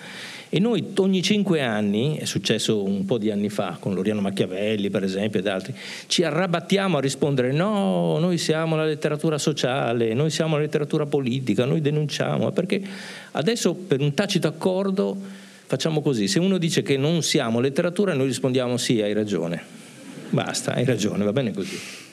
E 0.51 0.59
noi 0.59 0.83
ogni 0.95 1.21
cinque 1.21 1.61
anni, 1.61 2.17
è 2.17 2.25
successo 2.25 2.83
un 2.83 3.05
po' 3.05 3.19
di 3.19 3.29
anni 3.29 3.49
fa, 3.49 3.77
con 3.79 3.93
Loriano 3.93 4.19
Machiavelli 4.19 4.89
per 4.89 5.03
esempio 5.03 5.39
ed 5.39 5.45
altri, 5.45 5.75
ci 6.07 6.23
arrabattiamo 6.23 6.97
a 6.97 6.99
rispondere 6.99 7.51
no, 7.51 8.17
noi 8.17 8.39
siamo 8.39 8.75
la 8.75 8.83
letteratura 8.83 9.37
sociale, 9.37 10.15
noi 10.15 10.31
siamo 10.31 10.55
la 10.55 10.63
letteratura 10.63 11.05
politica, 11.05 11.65
noi 11.65 11.81
denunciamo, 11.81 12.49
perché 12.51 12.81
adesso 13.33 13.75
per 13.75 14.01
un 14.01 14.15
tacito 14.15 14.47
accordo 14.47 15.15
facciamo 15.67 16.01
così, 16.01 16.27
se 16.27 16.39
uno 16.39 16.57
dice 16.57 16.81
che 16.81 16.97
non 16.97 17.21
siamo 17.21 17.59
letteratura 17.59 18.15
noi 18.15 18.25
rispondiamo 18.25 18.75
sì, 18.77 19.03
hai 19.03 19.13
ragione, 19.13 19.61
basta, 20.29 20.73
hai 20.73 20.85
ragione, 20.85 21.23
va 21.23 21.33
bene 21.33 21.53
così. 21.53 22.07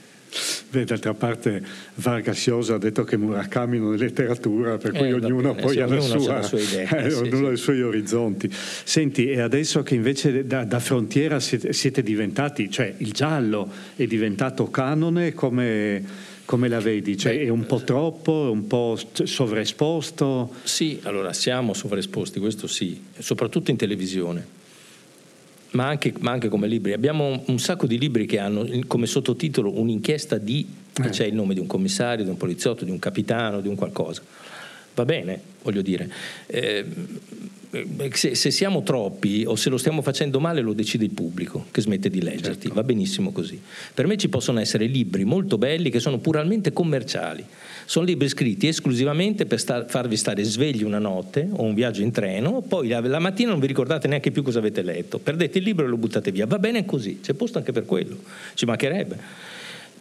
Beh, 0.68 0.84
d'altra 0.84 1.14
parte 1.14 1.62
Vargas 1.94 2.46
Llosa 2.46 2.74
ha 2.74 2.78
detto 2.78 3.04
che 3.04 3.16
Murakami 3.16 3.78
non 3.78 3.94
è 3.94 3.96
letteratura, 3.96 4.76
per 4.76 4.92
cui 4.92 5.08
eh, 5.08 5.12
ognuno 5.14 5.52
bene, 5.52 5.62
poi 5.62 5.72
sì, 5.74 5.80
ha 5.80 5.86
la 5.86 6.00
sua, 6.00 6.34
la 6.34 6.42
sua 6.42 6.60
idea, 6.60 6.88
eh, 7.04 7.10
sì, 7.10 7.16
ognuno 7.16 7.48
ha 7.48 7.52
i 7.52 7.56
suoi 7.56 7.82
orizzonti. 7.82 8.50
Senti, 8.50 9.30
e 9.30 9.40
adesso 9.40 9.82
che 9.82 9.94
invece 9.94 10.46
da, 10.46 10.64
da 10.64 10.80
frontiera 10.80 11.40
siete, 11.40 11.72
siete, 11.72 12.02
diventati, 12.02 12.70
cioè 12.70 12.92
il 12.98 13.12
giallo 13.12 13.70
è 13.94 14.06
diventato 14.06 14.70
canone 14.70 15.34
come... 15.34 16.34
Come 16.46 16.68
la 16.68 16.78
vedi? 16.78 17.18
Cioè, 17.18 17.40
è 17.40 17.48
un 17.48 17.66
po' 17.66 17.82
troppo, 17.82 18.46
è 18.46 18.50
un 18.50 18.68
po' 18.68 18.96
sovraesposto? 19.10 20.52
Sì, 20.62 21.00
allora 21.02 21.32
siamo 21.32 21.74
sovraesposti, 21.74 22.38
questo 22.38 22.68
sì, 22.68 23.02
soprattutto 23.18 23.72
in 23.72 23.76
televisione 23.76 24.46
ma 25.76 25.86
anche, 25.86 26.12
ma 26.18 26.32
anche, 26.32 26.48
come 26.48 26.66
libri. 26.66 26.92
Abbiamo 26.92 27.42
un 27.46 27.58
sacco 27.60 27.86
di 27.86 27.98
libri 27.98 28.26
che 28.26 28.38
hanno 28.38 28.66
come 28.86 29.06
sottotitolo 29.06 29.78
un'inchiesta 29.78 30.38
di, 30.38 30.66
eh. 31.04 31.10
c'è 31.10 31.26
il 31.26 31.34
nome 31.34 31.54
di 31.54 31.60
un 31.60 31.66
commissario, 31.66 32.24
di 32.24 32.30
un 32.30 32.36
poliziotto, 32.36 32.84
di 32.84 32.90
un 32.90 32.98
capitano, 32.98 33.60
di 33.60 33.68
un 33.68 33.76
qualcosa. 33.76 34.22
Va 34.94 35.04
bene, 35.04 35.38
voglio 35.62 35.82
dire. 35.82 36.10
Eh, 36.46 36.84
se, 38.12 38.34
se, 38.34 38.50
siamo 38.50 38.82
troppi 38.82 39.44
o 39.46 39.54
se 39.56 39.68
lo 39.68 39.76
stiamo 39.76 40.00
facendo 40.00 40.40
male 40.40 40.62
lo 40.62 40.72
decide 40.72 41.04
il 41.04 41.10
pubblico 41.10 41.66
che 41.70 41.82
smette 41.82 42.08
di 42.08 42.22
leggerti, 42.22 42.62
certo. 42.62 42.74
va 42.74 42.82
benissimo 42.82 43.30
così. 43.30 43.60
Per 43.92 44.06
me 44.06 44.16
ci 44.16 44.30
possono 44.30 44.60
essere 44.60 44.86
libri 44.86 45.24
molto 45.24 45.58
belli 45.58 45.90
che 45.90 46.00
sono 46.00 46.18
puramente 46.18 46.72
commerciali, 46.72 47.44
sono 47.86 48.04
libri 48.04 48.28
scritti 48.28 48.66
esclusivamente 48.66 49.46
per 49.46 49.58
star, 49.60 49.86
farvi 49.88 50.16
stare 50.16 50.42
svegli 50.42 50.82
una 50.82 50.98
notte 50.98 51.48
o 51.50 51.62
un 51.62 51.72
viaggio 51.72 52.02
in 52.02 52.10
treno, 52.10 52.60
poi 52.60 52.88
la, 52.88 53.00
la, 53.00 53.20
mattina 53.20 53.50
non 53.50 53.60
vi 53.60 53.68
ricordate 53.68 54.08
neanche 54.08 54.32
più 54.32 54.42
cosa 54.42 54.58
avete 54.58 54.82
letto, 54.82 55.18
perdete 55.18 55.58
il 55.58 55.64
libro 55.64 55.86
e 55.86 55.88
lo 55.88 55.96
buttate 55.96 56.32
via, 56.32 56.46
va 56.46 56.58
bene 56.58 56.84
così, 56.84 57.20
c'è 57.22 57.32
posto 57.32 57.58
anche 57.58 57.72
per 57.72 57.84
quello, 57.84 58.18
ci 58.54 58.66
mancherebbe. 58.66 59.54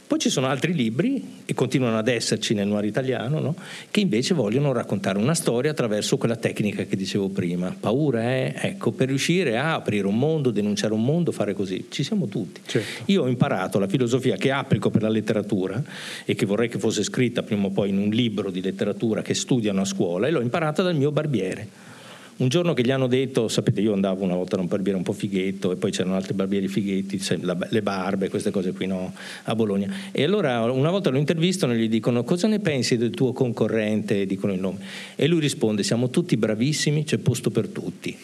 Poi 0.07 0.19
ci 0.19 0.29
sono 0.29 0.45
altri 0.45 0.73
libri, 0.73 1.41
e 1.45 1.53
continuano 1.55 1.97
ad 1.97 2.07
esserci 2.07 2.53
nel 2.53 2.67
noir 2.67 2.85
italiano, 2.85 3.39
no? 3.39 3.55
che 3.89 4.01
invece 4.01 4.35
vogliono 4.35 4.71
raccontare 4.71 5.17
una 5.17 5.33
storia 5.33 5.71
attraverso 5.71 6.17
quella 6.17 6.35
tecnica 6.35 6.83
che 6.83 6.95
dicevo 6.95 7.29
prima. 7.29 7.75
Paura 7.77 8.21
è, 8.21 8.53
ecco, 8.55 8.91
per 8.91 9.07
riuscire 9.07 9.57
a 9.57 9.73
aprire 9.73 10.05
un 10.05 10.17
mondo, 10.17 10.51
denunciare 10.51 10.93
un 10.93 11.03
mondo, 11.03 11.31
fare 11.31 11.55
così. 11.55 11.87
Ci 11.89 12.03
siamo 12.03 12.27
tutti. 12.27 12.61
Certo. 12.67 13.11
Io 13.11 13.23
ho 13.23 13.27
imparato 13.27 13.79
la 13.79 13.87
filosofia 13.87 14.35
che 14.35 14.51
applico 14.51 14.91
per 14.91 15.01
la 15.01 15.09
letteratura 15.09 15.81
e 16.23 16.35
che 16.35 16.45
vorrei 16.45 16.69
che 16.69 16.77
fosse 16.77 17.01
scritta 17.01 17.41
prima 17.41 17.65
o 17.65 17.71
poi 17.71 17.89
in 17.89 17.97
un 17.97 18.09
libro 18.09 18.51
di 18.51 18.61
letteratura 18.61 19.23
che 19.23 19.33
studiano 19.33 19.81
a 19.81 19.85
scuola, 19.85 20.27
e 20.27 20.31
l'ho 20.31 20.41
imparata 20.41 20.83
dal 20.83 20.95
mio 20.95 21.11
barbiere 21.11 21.93
un 22.37 22.49
giorno 22.49 22.73
che 22.73 22.83
gli 22.83 22.91
hanno 22.91 23.07
detto, 23.07 23.47
sapete 23.47 23.79
io 23.79 23.93
andavo 23.93 24.23
una 24.23 24.35
volta 24.35 24.55
da 24.55 24.61
un 24.61 24.67
barbiere 24.67 24.97
un 24.97 25.03
po' 25.03 25.13
fighetto 25.13 25.71
e 25.71 25.75
poi 25.77 25.91
c'erano 25.91 26.15
altri 26.15 26.33
barbieri 26.33 26.67
fighetti, 26.67 27.21
le 27.69 27.81
barbe, 27.81 28.29
queste 28.29 28.51
cose 28.51 28.73
qui 28.73 28.87
no, 28.87 29.13
a 29.43 29.55
Bologna. 29.55 29.93
E 30.11 30.23
allora 30.23 30.61
una 30.71 30.89
volta 30.89 31.09
lo 31.09 31.17
intervistano 31.17 31.73
e 31.73 31.77
gli 31.77 31.89
dicono 31.89 32.23
cosa 32.23 32.47
ne 32.47 32.59
pensi 32.59 32.97
del 32.97 33.11
tuo 33.11 33.31
concorrente, 33.31 34.25
dicono 34.25 34.51
il 34.51 34.59
nome. 34.59 34.79
E 35.15 35.27
lui 35.27 35.39
risponde 35.39 35.83
siamo 35.83 36.09
tutti 36.09 36.35
bravissimi, 36.35 37.05
c'è 37.05 37.17
posto 37.17 37.51
per 37.51 37.67
tutti. 37.67 38.17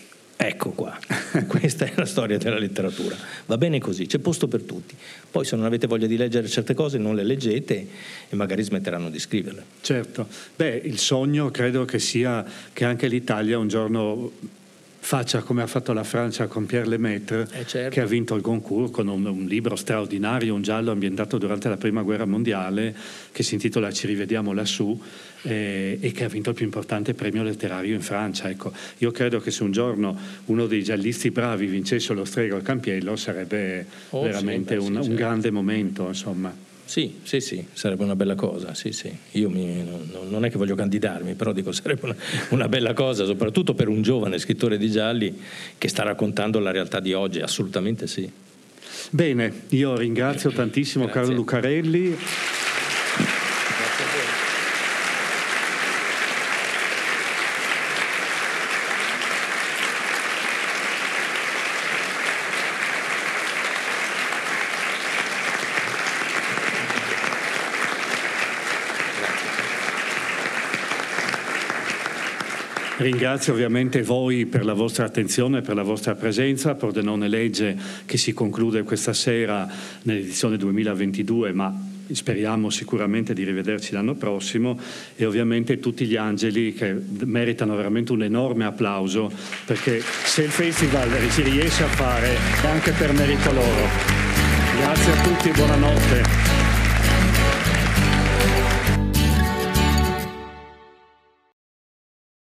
Ecco 0.44 0.72
qua, 0.72 0.98
questa 1.46 1.86
è 1.86 1.94
la 1.98 2.06
storia 2.06 2.40
della 2.40 2.58
letteratura. 2.58 3.16
Va 3.46 3.60
bene 3.60 3.80
così, 3.80 4.08
c'è 4.08 4.18
posto 4.18 4.48
per 4.48 4.64
tutti. 4.64 4.96
Poi 5.30 5.46
se 5.46 5.56
non 5.56 5.66
avete 5.66 5.86
voglia 5.86 6.08
di 6.08 6.18
leggere 6.18 6.48
certe 6.48 6.74
cose 6.74 6.98
non 6.98 7.14
le 7.14 7.24
leggete 7.24 7.88
e 8.28 8.36
magari 8.36 8.64
smetteranno 8.64 9.12
di 9.12 9.20
scriverle. 9.20 9.64
Certo, 9.82 10.28
beh, 10.56 10.82
il 10.84 10.98
sogno 10.98 11.52
credo 11.52 11.86
che 11.86 12.00
sia 12.00 12.44
che 12.74 12.86
anche 12.86 13.08
l'Italia 13.08 13.60
un 13.60 13.68
giorno 13.68 14.32
faccia 15.04 15.42
come 15.42 15.64
ha 15.64 15.68
fatto 15.68 15.94
la 15.94 16.04
Francia 16.04 16.46
con 16.46 16.68
Pierre 16.68 16.88
Lemaitre, 16.88 17.48
eh 17.54 17.66
certo. 17.66 17.90
che 17.90 18.02
ha 18.02 18.06
vinto 18.06 18.36
il 18.36 18.42
concours 18.42 18.92
con 18.92 19.08
un, 19.08 19.26
un, 19.26 19.46
libro 19.46 19.76
straordinario, 19.76 20.54
un 20.54 20.62
giallo 20.62 20.92
ambientato 20.92 21.40
durante 21.40 21.68
la 21.68 21.76
Prima 21.76 22.04
Guerra 22.04 22.26
Mondiale, 22.26 22.96
che 23.32 23.42
si 23.42 23.56
intitola 23.56 23.92
Ci 23.92 24.06
rivediamo 24.06 24.54
lassù, 24.54 24.98
eh, 25.42 25.98
e 26.00 26.12
che 26.12 26.24
ha 26.24 26.28
vinto 26.28 26.52
il 26.52 26.56
più 26.56 26.66
importante 26.66 27.16
premio 27.16 27.42
letterario 27.42 27.96
in 27.96 28.02
Francia. 28.02 28.48
Ecco, 28.48 28.72
io 29.00 29.12
credo 29.12 29.40
che 29.42 29.50
se 29.50 29.64
un 29.64 29.72
giorno 29.72 30.18
uno 30.46 30.68
dei 30.68 30.84
giallisti 30.84 31.32
bravi 31.32 31.66
vincesse 31.66 32.14
lo 32.14 32.24
strego 32.24 32.56
al 32.56 32.62
campiello 32.62 33.16
sarebbe 33.16 33.86
oh, 34.12 34.22
veramente 34.22 34.80
sì, 34.80 34.86
un, 34.86 34.98
un 34.98 35.16
grande 35.16 35.50
momento. 35.50 36.08
Insomma. 36.08 36.70
Sì, 36.92 37.20
sì, 37.24 37.40
sì, 37.40 37.66
sarebbe 37.72 38.04
una 38.04 38.18
bella 38.18 38.36
cosa, 38.36 38.74
sì, 38.74 38.92
sì. 38.92 39.10
Io 39.32 39.50
mi, 39.50 39.82
non, 39.82 40.28
non, 40.28 40.44
è 40.44 40.50
che 40.52 40.58
voglio 40.58 40.76
candidarmi, 40.76 41.36
però 41.36 41.54
dico 41.54 41.72
sarebbe 41.72 42.02
una, 42.04 42.16
una, 42.50 42.68
bella 42.68 42.92
cosa, 42.92 43.24
soprattutto 43.24 43.74
per 43.74 43.88
un 43.88 44.02
giovane 44.02 44.38
scrittore 44.40 44.78
di 44.78 44.92
gialli 44.92 45.40
che 45.78 45.88
sta 45.88 46.04
raccontando 46.04 46.60
la 46.60 46.70
realtà 46.70 47.00
di 47.00 47.14
oggi, 47.14 47.40
assolutamente 47.40 48.08
sì. 48.08 48.30
Bene, 49.10 49.62
io 49.70 49.96
ringrazio 49.96 50.52
tantissimo. 50.52 51.08
Carlo 51.08 51.32
Lucarelli. 51.34 52.18
Ringrazio 73.12 73.52
ovviamente 73.52 74.04
voi 74.04 74.46
per 74.46 74.64
la 74.64 74.72
vostra 74.72 75.04
attenzione 75.04 75.58
e 75.58 75.62
per 75.62 75.76
la 75.76 75.84
vostra 75.84 76.16
presenza. 76.16 76.76
Pordenone 76.76 77.28
Legge 77.28 77.78
che 78.06 78.16
si 78.18 78.32
conclude 78.32 78.84
questa 78.84 79.12
sera 79.12 79.68
nell'edizione 80.04 80.56
2022, 80.56 81.52
ma 81.52 81.78
speriamo 82.10 82.70
sicuramente 82.70 83.34
di 83.34 83.44
rivederci 83.44 83.92
l'anno 83.92 84.16
prossimo 84.16 84.80
e 85.18 85.26
ovviamente 85.26 85.82
tutti 85.82 86.06
gli 86.06 86.16
angeli 86.16 86.74
che 86.74 86.96
meritano 87.26 87.76
veramente 87.76 88.14
un 88.14 88.24
enorme 88.24 88.64
applauso 88.64 89.30
perché 89.66 90.02
se 90.02 90.44
il 90.44 90.50
festival 90.50 91.10
si 91.32 91.42
riesce 91.42 91.84
a 91.84 91.88
fare 91.88 92.38
è 92.64 92.68
anche 92.68 92.94
per 92.94 93.12
merito 93.12 93.52
loro. 93.52 93.90
Grazie 94.78 95.12
a 95.12 95.22
tutti, 95.22 95.50
buonanotte. 95.50 96.61